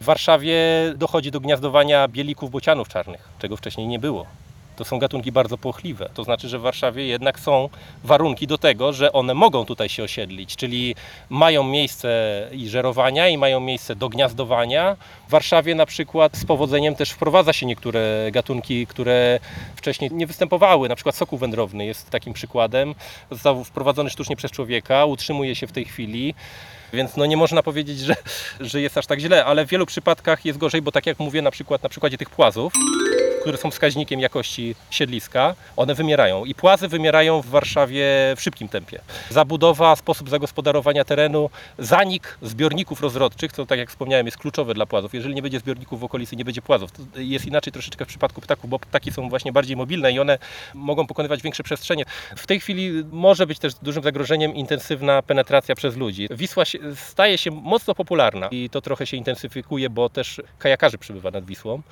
W 0.00 0.04
Warszawie 0.04 0.56
dochodzi 0.96 1.30
do 1.30 1.40
gniazdowania 1.40 2.08
bielików 2.08 2.50
bocianów 2.50 2.88
czarnych, 2.88 3.28
czego 3.38 3.56
wcześniej 3.56 3.86
nie 3.86 3.98
było. 3.98 4.26
To 4.76 4.84
są 4.84 4.98
gatunki 4.98 5.32
bardzo 5.32 5.58
płochliwe. 5.58 6.10
To 6.14 6.24
znaczy, 6.24 6.48
że 6.48 6.58
w 6.58 6.62
Warszawie 6.62 7.06
jednak 7.06 7.40
są 7.40 7.68
warunki 8.04 8.46
do 8.46 8.58
tego, 8.58 8.92
że 8.92 9.12
one 9.12 9.34
mogą 9.34 9.64
tutaj 9.64 9.88
się 9.88 10.02
osiedlić, 10.02 10.56
czyli 10.56 10.94
mają 11.30 11.64
miejsce 11.64 12.48
i 12.52 12.68
żerowania, 12.68 13.28
i 13.28 13.38
mają 13.38 13.60
miejsce 13.60 13.96
do 13.96 14.08
gniazdowania. 14.08 14.96
W 15.28 15.30
Warszawie 15.30 15.74
na 15.74 15.86
przykład 15.86 16.36
z 16.36 16.44
powodzeniem 16.44 16.94
też 16.94 17.10
wprowadza 17.10 17.52
się 17.52 17.66
niektóre 17.66 18.28
gatunki, 18.30 18.86
które 18.86 19.40
wcześniej 19.76 20.10
nie 20.12 20.26
występowały. 20.26 20.88
Na 20.88 20.94
przykład 20.94 21.16
sokół 21.16 21.38
wędrowny 21.38 21.84
jest 21.84 22.10
takim 22.10 22.32
przykładem. 22.32 22.94
Został 23.30 23.64
wprowadzony 23.64 24.10
sztucznie 24.10 24.36
przez 24.36 24.50
człowieka, 24.50 25.04
utrzymuje 25.04 25.54
się 25.54 25.66
w 25.66 25.72
tej 25.72 25.84
chwili. 25.84 26.34
Więc 26.92 27.16
no 27.16 27.26
nie 27.26 27.36
można 27.36 27.62
powiedzieć, 27.62 27.98
że, 27.98 28.14
że 28.60 28.80
jest 28.80 28.98
aż 28.98 29.06
tak 29.06 29.20
źle, 29.20 29.44
ale 29.44 29.66
w 29.66 29.68
wielu 29.68 29.86
przypadkach 29.86 30.44
jest 30.44 30.58
gorzej, 30.58 30.82
bo 30.82 30.92
tak 30.92 31.06
jak 31.06 31.18
mówię 31.18 31.42
na 31.42 31.50
przykład 31.50 31.82
na 31.82 31.88
przykładzie 31.88 32.18
tych 32.18 32.30
płazów, 32.30 32.72
które 33.42 33.58
są 33.58 33.70
wskaźnikiem 33.70 34.20
jakości 34.20 34.74
siedliska, 34.90 35.54
one 35.76 35.94
wymierają. 35.94 36.44
I 36.44 36.54
płazy 36.54 36.88
wymierają 36.88 37.42
w 37.42 37.46
Warszawie 37.46 38.04
w 38.36 38.40
szybkim 38.42 38.68
tempie. 38.68 39.00
Zabudowa, 39.30 39.96
sposób 39.96 40.30
zagospodarowania 40.30 41.04
terenu, 41.04 41.50
zanik 41.78 42.38
zbiorników 42.42 43.00
rozrodczych, 43.00 43.52
co 43.52 43.66
tak 43.66 43.78
jak 43.78 43.90
wspomniałem 43.90 44.26
jest 44.26 44.38
kluczowe 44.38 44.74
dla 44.74 44.86
płazów. 44.86 45.14
Jeżeli 45.14 45.34
nie 45.34 45.42
będzie 45.42 45.58
zbiorników 45.58 46.00
w 46.00 46.04
okolicy, 46.04 46.36
nie 46.36 46.44
będzie 46.44 46.62
płazów. 46.62 46.92
To 46.92 47.02
jest 47.16 47.46
inaczej 47.46 47.72
troszeczkę 47.72 48.04
w 48.04 48.08
przypadku 48.08 48.40
ptaków, 48.40 48.70
bo 48.70 48.78
ptaki 48.78 49.12
są 49.12 49.28
właśnie 49.28 49.52
bardziej 49.52 49.76
mobilne 49.76 50.12
i 50.12 50.18
one 50.18 50.38
mogą 50.74 51.06
pokonywać 51.06 51.42
większe 51.42 51.62
przestrzenie. 51.62 52.04
W 52.36 52.46
tej 52.46 52.60
chwili 52.60 53.04
może 53.12 53.46
być 53.46 53.58
też 53.58 53.74
dużym 53.74 54.02
zagrożeniem 54.02 54.54
intensywna 54.54 55.22
penetracja 55.22 55.74
przez 55.74 55.96
ludzi. 55.96 56.28
Wisła 56.30 56.64
staje 56.94 57.38
się 57.38 57.50
mocno 57.50 57.94
popularna 57.94 58.48
i 58.50 58.70
to 58.70 58.80
trochę 58.80 59.06
się 59.06 59.16
intensyfikuje, 59.16 59.90
bo 59.90 60.08
też 60.08 60.42
kajakarzy 60.58 60.98
przybywa 60.98 61.30
nad 61.30 61.44
Wisłą. 61.44 61.82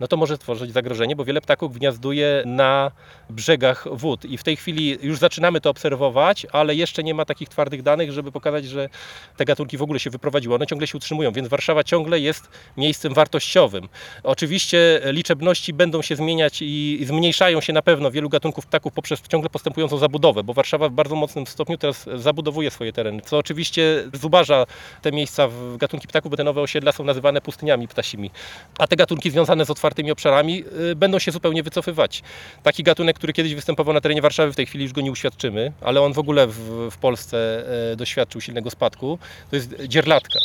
No 0.00 0.08
to 0.08 0.16
może 0.16 0.38
tworzyć 0.38 0.72
zagrożenie, 0.72 1.16
bo 1.16 1.24
wiele 1.24 1.40
ptaków 1.40 1.78
gniazduje 1.78 2.42
na 2.46 2.90
brzegach 3.30 3.86
wód 3.92 4.24
i 4.24 4.38
w 4.38 4.44
tej 4.44 4.56
chwili 4.56 4.98
już 5.02 5.18
zaczynamy 5.18 5.60
to 5.60 5.70
obserwować, 5.70 6.46
ale 6.52 6.74
jeszcze 6.74 7.02
nie 7.02 7.14
ma 7.14 7.24
takich 7.24 7.48
twardych 7.48 7.82
danych, 7.82 8.12
żeby 8.12 8.32
pokazać, 8.32 8.64
że 8.64 8.88
te 9.36 9.44
gatunki 9.44 9.76
w 9.76 9.82
ogóle 9.82 10.00
się 10.00 10.10
wyprowadziły. 10.10 10.54
One 10.54 10.66
ciągle 10.66 10.86
się 10.86 10.98
utrzymują, 10.98 11.32
więc 11.32 11.48
Warszawa 11.48 11.84
ciągle 11.84 12.20
jest 12.20 12.48
miejscem 12.76 13.14
wartościowym. 13.14 13.88
Oczywiście 14.22 15.00
liczebności 15.04 15.72
będą 15.72 16.02
się 16.02 16.16
zmieniać 16.16 16.58
i 16.62 17.00
zmniejszają 17.06 17.60
się 17.60 17.72
na 17.72 17.82
pewno 17.82 18.10
wielu 18.10 18.28
gatunków 18.28 18.66
ptaków 18.66 18.92
poprzez 18.92 19.22
ciągle 19.28 19.50
postępującą 19.50 19.98
zabudowę, 19.98 20.44
bo 20.44 20.54
Warszawa 20.54 20.88
w 20.88 20.92
bardzo 20.92 21.16
mocnym 21.16 21.46
stopniu 21.46 21.78
teraz 21.78 22.08
zabudowuje 22.14 22.70
swoje 22.70 22.92
tereny, 22.92 23.22
co 23.22 23.38
oczywiście 23.38 24.04
zubaża 24.36 24.66
te 25.02 25.12
miejsca 25.12 25.48
w 25.48 25.76
gatunki 25.76 26.08
ptaków, 26.08 26.30
bo 26.30 26.36
te 26.36 26.44
nowe 26.44 26.60
osiedla 26.60 26.92
są 26.92 27.04
nazywane 27.04 27.40
pustyniami 27.40 27.88
ptasimi. 27.88 28.30
A 28.78 28.86
te 28.86 28.96
gatunki 28.96 29.30
związane 29.30 29.64
z 29.64 29.70
otwartymi 29.70 30.10
obszarami 30.10 30.64
y, 30.90 30.96
będą 30.96 31.18
się 31.18 31.32
zupełnie 31.32 31.62
wycofywać. 31.62 32.22
Taki 32.62 32.82
gatunek, 32.82 33.16
który 33.16 33.32
kiedyś 33.32 33.54
występował 33.54 33.94
na 33.94 34.00
terenie 34.00 34.22
Warszawy, 34.22 34.52
w 34.52 34.56
tej 34.56 34.66
chwili 34.66 34.84
już 34.84 34.92
go 34.92 35.00
nie 35.00 35.10
uświadczymy, 35.10 35.72
ale 35.80 36.00
on 36.00 36.12
w 36.12 36.18
ogóle 36.18 36.46
w, 36.46 36.88
w 36.90 36.96
Polsce 36.98 37.64
e, 37.92 37.96
doświadczył 37.96 38.40
silnego 38.40 38.70
spadku, 38.70 39.18
to 39.50 39.56
jest 39.56 39.74
dzierlatka. 39.88 40.38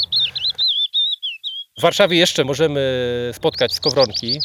W 1.80 1.82
Warszawie 1.82 2.18
jeszcze 2.18 2.44
możemy 2.44 2.82
spotkać 3.34 3.74
skowronki. 3.74 4.40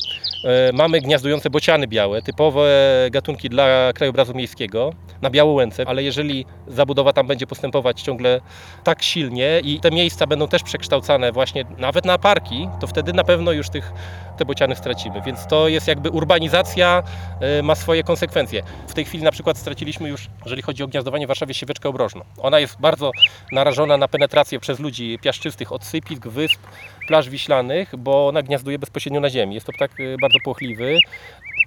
E, 0.45 0.73
Mamy 0.73 1.01
gniazdujące 1.01 1.51
bociany 1.51 1.87
białe, 1.87 2.23
typowe 2.23 2.71
gatunki 3.11 3.49
dla 3.49 3.93
krajobrazu 3.93 4.35
miejskiego, 4.35 4.93
na 5.23 5.31
Białołęce, 5.31 5.85
ale 5.87 6.03
jeżeli 6.03 6.45
zabudowa 6.69 7.13
tam 7.13 7.27
będzie 7.27 7.47
postępować 7.47 8.03
ciągle 8.03 8.41
tak 8.85 9.03
silnie 9.03 9.61
i 9.65 9.81
te 9.81 9.91
miejsca 9.91 10.27
będą 10.27 10.49
też 10.49 10.63
przekształcane 10.63 11.33
właśnie 11.33 11.65
nawet 11.79 12.05
na 12.05 12.19
parki, 12.19 12.69
to 12.81 12.87
wtedy 12.87 13.13
na 13.13 13.25
pewno 13.25 13.53
już 13.53 13.69
tych, 13.69 13.93
te 14.39 14.45
bociany 14.45 14.77
stracimy. 14.77 15.23
Więc 15.27 15.47
to 15.47 15.69
jest 15.69 15.89
jakby 15.89 16.11
urbanizacja, 16.11 17.03
e, 17.41 17.63
ma 17.63 17.75
swoje 17.75 18.03
konsekwencje. 18.03 18.63
W 18.89 18.95
tej 18.95 19.05
chwili 19.05 19.25
na 19.25 19.31
przykład 19.31 19.59
straciliśmy 19.59 20.09
już, 20.09 20.29
jeżeli 20.45 20.63
chodzi 20.63 20.83
o 20.83 20.89
gniazdowanie 20.89 21.27
w 21.27 21.29
Warszawie, 21.29 21.55
sieweczkę 21.55 21.89
obrożną. 21.89 22.25
Ona 22.39 22.59
jest 22.59 22.81
bardzo 22.81 23.11
narażona 23.53 23.97
na 23.97 24.09
penetrację 24.09 24.61
przez 24.61 24.79
ludzi 24.79 25.19
piaszczystych 25.23 25.73
od 25.73 25.85
sypisk, 25.85 26.27
wysp, 26.27 26.59
plaż 27.07 27.31
wiślanych, 27.31 27.97
bo 27.97 28.29
ona 28.29 28.43
gniazduje 28.43 28.79
bezpośrednio 28.79 29.21
na 29.21 29.31
ziemi. 29.31 29.55
Jest 29.55 29.67
to 29.67 29.73
ptak 29.73 30.01
y, 30.01 30.17
bardzo 30.21 30.39
płochliwy. 30.45 30.99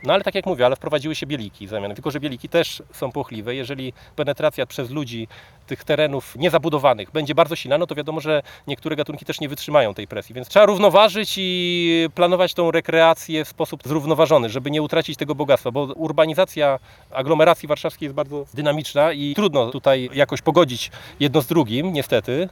No 0.03 0.13
ale 0.13 0.23
tak 0.23 0.35
jak 0.35 0.45
mówię, 0.45 0.65
ale 0.65 0.75
wprowadziły 0.75 1.15
się 1.15 1.25
bieliki 1.25 1.67
w 1.67 1.69
zamian. 1.69 1.93
Tylko, 1.93 2.11
że 2.11 2.19
bieliki 2.19 2.49
też 2.49 2.83
są 2.93 3.11
płochliwe. 3.11 3.55
Jeżeli 3.55 3.93
penetracja 4.15 4.65
przez 4.65 4.89
ludzi 4.89 5.27
tych 5.67 5.83
terenów 5.83 6.35
niezabudowanych 6.35 7.11
będzie 7.11 7.35
bardzo 7.35 7.55
silna, 7.55 7.77
no 7.77 7.87
to 7.87 7.95
wiadomo, 7.95 8.21
że 8.21 8.41
niektóre 8.67 8.95
gatunki 8.95 9.25
też 9.25 9.39
nie 9.39 9.49
wytrzymają 9.49 9.93
tej 9.93 10.07
presji. 10.07 10.35
Więc 10.35 10.47
trzeba 10.47 10.65
równoważyć 10.65 11.33
i 11.37 12.09
planować 12.15 12.53
tą 12.53 12.71
rekreację 12.71 13.45
w 13.45 13.47
sposób 13.47 13.81
zrównoważony, 13.85 14.49
żeby 14.49 14.71
nie 14.71 14.81
utracić 14.81 15.17
tego 15.17 15.35
bogactwa, 15.35 15.71
bo 15.71 15.83
urbanizacja 15.83 16.79
aglomeracji 17.11 17.67
warszawskiej 17.67 18.05
jest 18.05 18.15
bardzo 18.15 18.45
dynamiczna 18.53 19.11
i 19.11 19.33
trudno 19.35 19.71
tutaj 19.71 20.09
jakoś 20.13 20.41
pogodzić 20.41 20.91
jedno 21.19 21.41
z 21.41 21.47
drugim, 21.47 21.93
niestety. 21.93 22.49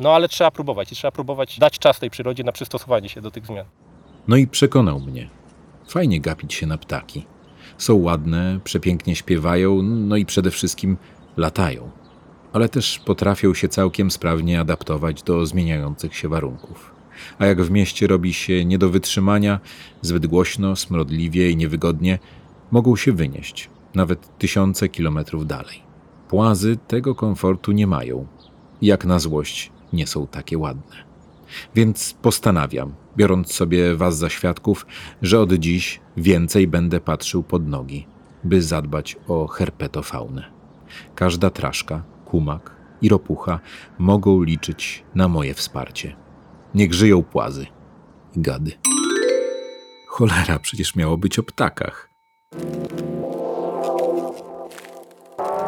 No 0.00 0.12
ale 0.12 0.28
trzeba 0.28 0.50
próbować 0.50 0.92
i 0.92 0.94
trzeba 0.94 1.12
próbować 1.12 1.58
dać 1.58 1.78
czas 1.78 1.98
tej 1.98 2.10
przyrodzie 2.10 2.44
na 2.44 2.52
przystosowanie 2.52 3.08
się 3.08 3.20
do 3.20 3.30
tych 3.30 3.46
zmian. 3.46 3.66
No 4.28 4.36
i 4.36 4.46
przekonał 4.46 5.00
mnie. 5.00 5.28
Fajnie 5.88 6.20
gapić 6.20 6.54
się 6.54 6.66
na 6.66 6.78
ptaki. 6.78 7.26
Są 7.78 7.94
ładne, 7.94 8.60
przepięknie 8.64 9.16
śpiewają, 9.16 9.82
no 9.82 10.16
i 10.16 10.26
przede 10.26 10.50
wszystkim 10.50 10.96
latają. 11.36 11.90
Ale 12.52 12.68
też 12.68 12.98
potrafią 12.98 13.54
się 13.54 13.68
całkiem 13.68 14.10
sprawnie 14.10 14.60
adaptować 14.60 15.22
do 15.22 15.46
zmieniających 15.46 16.16
się 16.16 16.28
warunków. 16.28 16.94
A 17.38 17.46
jak 17.46 17.62
w 17.62 17.70
mieście 17.70 18.06
robi 18.06 18.32
się 18.32 18.64
nie 18.64 18.78
do 18.78 18.90
wytrzymania, 18.90 19.60
zbyt 20.02 20.26
głośno, 20.26 20.76
smrodliwie 20.76 21.50
i 21.50 21.56
niewygodnie, 21.56 22.18
mogą 22.70 22.96
się 22.96 23.12
wynieść, 23.12 23.70
nawet 23.94 24.38
tysiące 24.38 24.88
kilometrów 24.88 25.46
dalej. 25.46 25.82
Płazy 26.28 26.76
tego 26.88 27.14
komfortu 27.14 27.72
nie 27.72 27.86
mają. 27.86 28.26
Jak 28.82 29.04
na 29.04 29.18
złość 29.18 29.72
nie 29.92 30.06
są 30.06 30.26
takie 30.26 30.58
ładne. 30.58 31.10
Więc 31.74 32.14
postanawiam, 32.22 32.94
biorąc 33.16 33.52
sobie 33.52 33.96
was 33.96 34.16
za 34.16 34.28
świadków, 34.28 34.86
że 35.22 35.40
od 35.40 35.52
dziś 35.52 36.00
więcej 36.16 36.66
będę 36.66 37.00
patrzył 37.00 37.42
pod 37.42 37.68
nogi, 37.68 38.06
by 38.44 38.62
zadbać 38.62 39.16
o 39.28 39.46
herpetofaunę. 39.46 40.44
Każda 41.14 41.50
traszka, 41.50 42.02
kumak 42.24 42.76
i 43.02 43.08
ropucha 43.08 43.60
mogą 43.98 44.42
liczyć 44.42 45.04
na 45.14 45.28
moje 45.28 45.54
wsparcie. 45.54 46.16
Niech 46.74 46.94
żyją 46.94 47.22
płazy 47.22 47.66
i 48.36 48.40
gady. 48.40 48.72
Cholera, 50.08 50.58
przecież 50.58 50.96
miało 50.96 51.18
być 51.18 51.38
o 51.38 51.42
ptakach. 51.42 52.10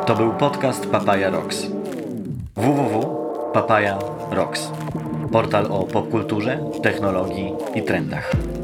To 0.07 0.16
był 0.16 0.33
podcast 0.33 0.87
Papaya 0.87 1.31
Rocks. 1.31 1.66
www 2.57 3.22
Papaya 3.53 3.98
Rocks. 4.32 4.70
Portal 5.32 5.66
o 5.68 5.84
popkulturze, 5.84 6.57
technologii 6.82 7.53
i 7.74 7.82
trendach. 7.82 8.61